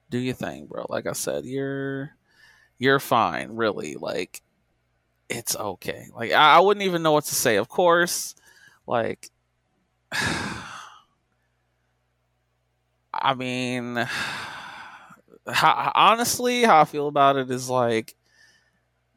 [0.09, 0.85] do your thing, bro.
[0.89, 2.11] Like I said, you're
[2.79, 3.95] you're fine, really.
[3.95, 4.41] Like
[5.29, 6.07] it's okay.
[6.15, 7.57] Like I, I wouldn't even know what to say.
[7.57, 8.35] Of course,
[8.87, 9.29] like
[13.13, 14.07] I mean,
[15.48, 18.15] how, honestly, how I feel about it is like,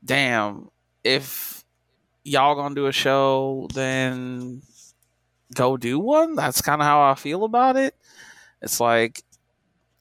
[0.04, 0.70] damn,
[1.04, 1.64] if
[2.24, 4.62] y'all gonna do a show, then
[5.54, 6.36] go do one.
[6.36, 7.94] That's kind of how I feel about it.
[8.62, 9.22] It's like,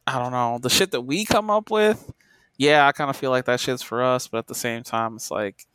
[0.05, 2.11] I don't know, the shit that we come up with.
[2.57, 5.15] Yeah, I kind of feel like that shit's for us, but at the same time,
[5.15, 5.65] it's like,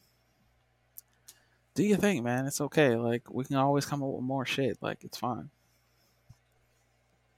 [1.74, 2.46] do your thing, man.
[2.46, 2.96] It's okay.
[2.96, 4.78] Like we can always come up with more shit.
[4.80, 5.50] Like it's fine.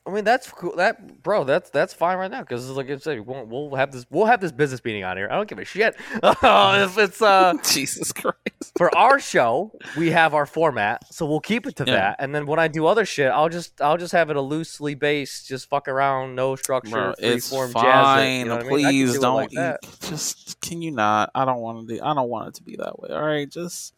[0.07, 0.77] I mean, that's cool.
[0.77, 4.07] That bro, that's that's fine right now because like I said, we'll, we'll have this
[4.09, 5.29] we'll have this business meeting on here.
[5.31, 8.37] I don't give a shit if it's uh Jesus Christ.
[8.77, 9.73] for our show.
[9.97, 11.93] We have our format, so we'll keep it to Yeah.
[11.95, 12.17] that.
[12.21, 14.95] And then when I do other shit, I'll just I'll just have it a loosely
[14.95, 17.83] based, just fuck around, no structure, Bro, it's form, fine.
[17.85, 18.25] jazz.
[18.25, 18.87] It, you know what I mean?
[18.87, 19.53] I Please do don't.
[19.55, 21.31] like just can you not?
[21.35, 22.01] I don't want to do.
[22.03, 23.09] I don't want it to be that way.
[23.11, 23.95] All right, just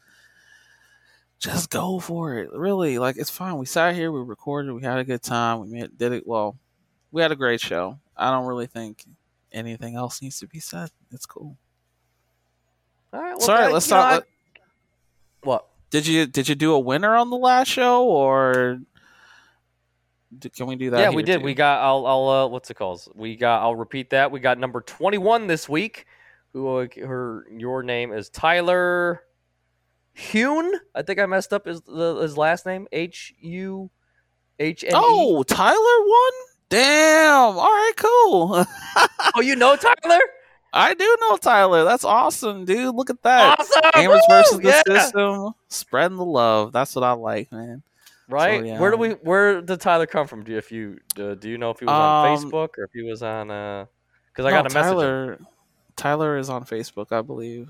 [1.38, 2.52] just go for it.
[2.52, 3.58] Really, like it's fine.
[3.58, 5.60] We sat here, we recorded, we had a good time.
[5.60, 6.56] We made, did it well.
[7.12, 7.98] We had a great show.
[8.16, 9.04] I don't really think
[9.52, 10.90] anything else needs to be said.
[11.10, 11.56] It's cool.
[13.12, 14.12] All right, well, Sorry, let's talk.
[14.12, 14.24] Let-
[15.42, 15.68] what?
[15.90, 18.80] did you did you do a winner on the last show or?
[20.54, 21.00] Can we do that?
[21.00, 21.38] yeah, we did.
[21.38, 21.44] too?
[21.44, 21.80] We got.
[21.80, 22.06] I'll.
[22.06, 22.28] I'll.
[22.28, 23.02] Uh, what's it called?
[23.14, 23.62] We got.
[23.62, 24.30] I'll repeat that.
[24.30, 26.04] We got number twenty-one this week.
[26.52, 26.68] Who?
[26.68, 27.46] Uh, her.
[27.50, 29.22] Your name is Tyler.
[30.18, 30.72] Hune.
[30.94, 32.88] I think I messed up his the, his last name.
[32.92, 33.90] H U
[34.58, 34.92] H N.
[34.94, 36.32] Oh, Tyler won.
[36.68, 37.56] Damn.
[37.56, 38.64] All right, cool.
[39.36, 40.20] oh, you know Tyler?
[40.72, 41.84] I do know Tyler.
[41.84, 42.94] That's awesome, dude.
[42.94, 43.58] Look at that.
[43.58, 43.82] Awesome.
[43.94, 44.82] Gamers versus the yeah.
[45.00, 46.72] system, spreading the love.
[46.72, 47.82] That's what I like, man.
[48.28, 48.60] Right?
[48.60, 48.80] So, yeah.
[48.80, 49.10] Where do we?
[49.10, 50.44] Where did Tyler come from?
[50.44, 52.84] Do you, if you uh, do you know if he was on Um, Facebook or
[52.84, 53.46] if he was on?
[53.46, 54.92] Because I No, got a message.
[54.92, 55.38] Tyler.
[55.96, 57.68] Tyler is on Facebook, I believe.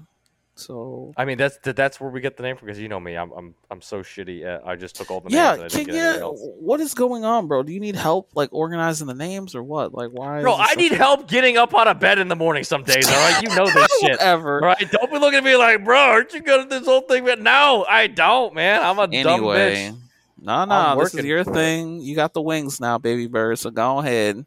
[0.59, 2.66] So I mean, that's that's where we get the name from.
[2.66, 4.44] Because you know me, I'm I'm I'm so shitty.
[4.44, 5.55] At, I just took all the yeah, names.
[5.55, 6.55] and I can didn't get anything you?
[6.59, 7.62] What is going on, bro?
[7.62, 9.94] Do you need help like organizing the names or what?
[9.94, 10.43] Like why?
[10.43, 13.06] Bro, I need a- help getting up out of bed in the morning some days.
[13.09, 14.18] All right, you know this shit.
[14.18, 14.60] Ever?
[14.60, 17.02] All right, don't be looking at me like, bro, aren't you good at this whole
[17.02, 17.24] thing?
[17.24, 18.82] But no, I don't, man.
[18.82, 19.97] I'm a dumb bitch.
[20.43, 21.55] no, no, I'm this is your for it.
[21.55, 22.01] thing.
[22.01, 23.60] You got the wings now, baby bird.
[23.60, 24.44] So go ahead.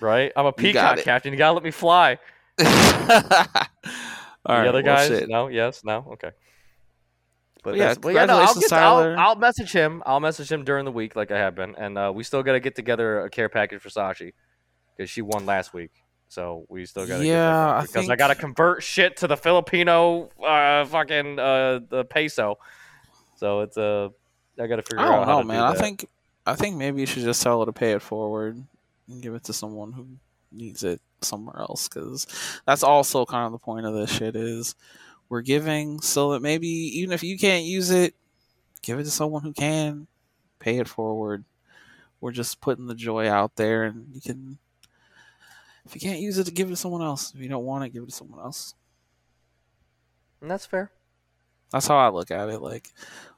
[0.00, 0.32] Right?
[0.34, 1.04] I'm a peacock it.
[1.04, 1.32] captain.
[1.32, 2.18] You gotta let me fly.
[4.46, 5.08] All the right, other well, guys?
[5.08, 5.28] shit.
[5.28, 6.30] No, yes, no, okay.
[7.62, 9.16] But Yeah, that's- but yeah, no, I'll, congratulations, get, I'll, Tyler.
[9.18, 10.02] I'll message him.
[10.04, 12.52] I'll message him during the week, like I have been, and uh, we still got
[12.52, 14.32] to get together a care package for Sashi
[14.96, 15.90] because she won last week.
[16.28, 19.26] So we still got to Yeah, I because I think- got to convert shit to
[19.28, 22.58] the Filipino uh, fucking uh, the peso.
[23.36, 24.08] So it's uh,
[24.58, 25.58] I got to figure I out don't how know, to man.
[25.72, 26.08] do I think
[26.46, 28.56] I think maybe you should just tell her to pay it forward
[29.08, 30.06] and give it to someone who
[30.54, 32.26] needs it somewhere else because
[32.66, 34.74] that's also kind of the point of this shit is
[35.28, 38.14] we're giving so that maybe even if you can't use it,
[38.82, 40.06] give it to someone who can.
[40.58, 41.44] Pay it forward.
[42.20, 44.58] We're just putting the joy out there, and you can.
[45.84, 47.34] If you can't use it, to give it to someone else.
[47.34, 48.74] If you don't want it, give it to someone else.
[50.40, 50.92] And that's fair.
[51.72, 52.60] That's how I look at it.
[52.60, 52.90] Like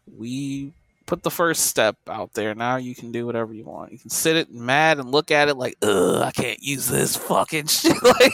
[0.07, 0.75] we
[1.07, 2.55] put the first step out there.
[2.55, 3.93] Now you can do whatever you want.
[3.93, 7.17] You can sit it mad and look at it like, ugh, I can't use this
[7.17, 8.03] fucking shit.
[8.03, 8.33] like,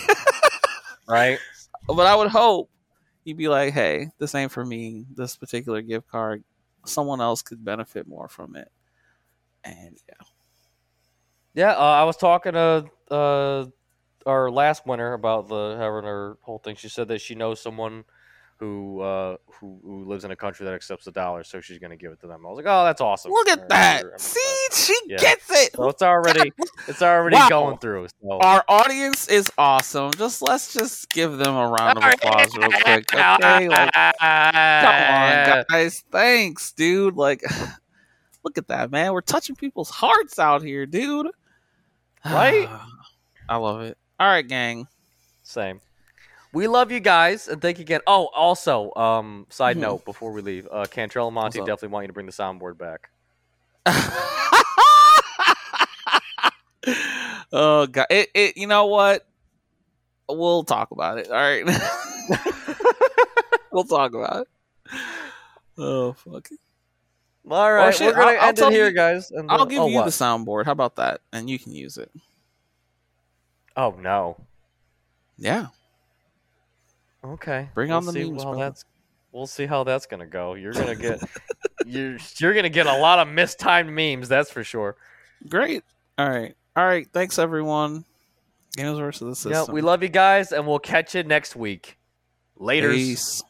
[1.09, 1.39] Right?
[1.87, 2.71] but I would hope
[3.25, 5.05] you'd be like, hey, this ain't for me.
[5.17, 6.45] This particular gift card,
[6.85, 8.71] someone else could benefit more from it.
[9.65, 10.25] And yeah,
[11.55, 13.67] Yeah, uh, I was talking to uh,
[14.25, 16.77] our last winner about the having her whole thing.
[16.77, 18.05] She said that she knows someone
[18.61, 21.91] who uh, who who lives in a country that accepts the dollar, so she's going
[21.91, 22.45] to give it to them.
[22.47, 23.33] I was like, oh, that's awesome.
[23.33, 24.05] look at that.
[24.05, 25.17] I'm- See, she Yeah.
[25.17, 25.73] gets it.
[25.75, 26.53] So it's already
[26.89, 27.49] it's already Wow.
[27.49, 28.07] going through.
[28.23, 28.39] So.
[28.41, 30.13] Our audience is awesome.
[30.13, 33.13] Just let's just give them a round of applause real quick.
[33.15, 36.05] Okay, like Come on, guys.
[36.13, 37.17] Thanks, dude.
[37.17, 37.43] Like,
[38.45, 39.13] look at that, man.
[39.15, 41.29] We're touching people's hearts out here, dude.
[42.25, 42.69] Right?
[43.49, 43.97] I love it.
[44.19, 44.87] All right, gang.
[45.43, 45.81] Same.
[46.53, 48.01] We love you guys, and thank you again.
[48.07, 49.81] Oh, also, um, side Mhm.
[49.81, 52.77] note before we leave, uh, Cantrell and Monty definitely want you to bring the soundboard
[52.77, 53.11] back.
[57.53, 58.57] oh god, it, it.
[58.57, 59.27] You know what?
[60.29, 61.29] We'll talk about it.
[61.29, 61.65] All right,
[63.73, 64.49] we'll talk about it.
[65.79, 66.59] Oh fuck it.
[67.51, 69.31] All right, shit, we're gonna I'll- I'll end tell it here, you- guys.
[69.31, 70.05] And, I'll give oh, you what?
[70.05, 70.67] the soundboard.
[70.67, 71.21] How about that?
[71.33, 72.11] And you can use it.
[73.77, 74.37] Oh no.
[75.39, 75.69] Yeah.
[77.25, 77.69] Okay.
[77.75, 78.65] Bring we'll on the see memes, how brother.
[78.65, 78.85] that's
[79.33, 80.55] we'll see how that's gonna go.
[80.55, 81.21] You're gonna get
[81.87, 84.97] you're you're gonna get a lot of mistimed memes, that's for sure.
[85.49, 85.85] Great.
[86.19, 86.55] All right.
[86.77, 87.07] All right.
[87.13, 88.05] Thanks, everyone.
[88.77, 89.53] Games versus the system.
[89.53, 91.99] Yeah, we love you guys, and we'll catch you next week.
[92.57, 92.93] Later.
[92.93, 93.43] Peace.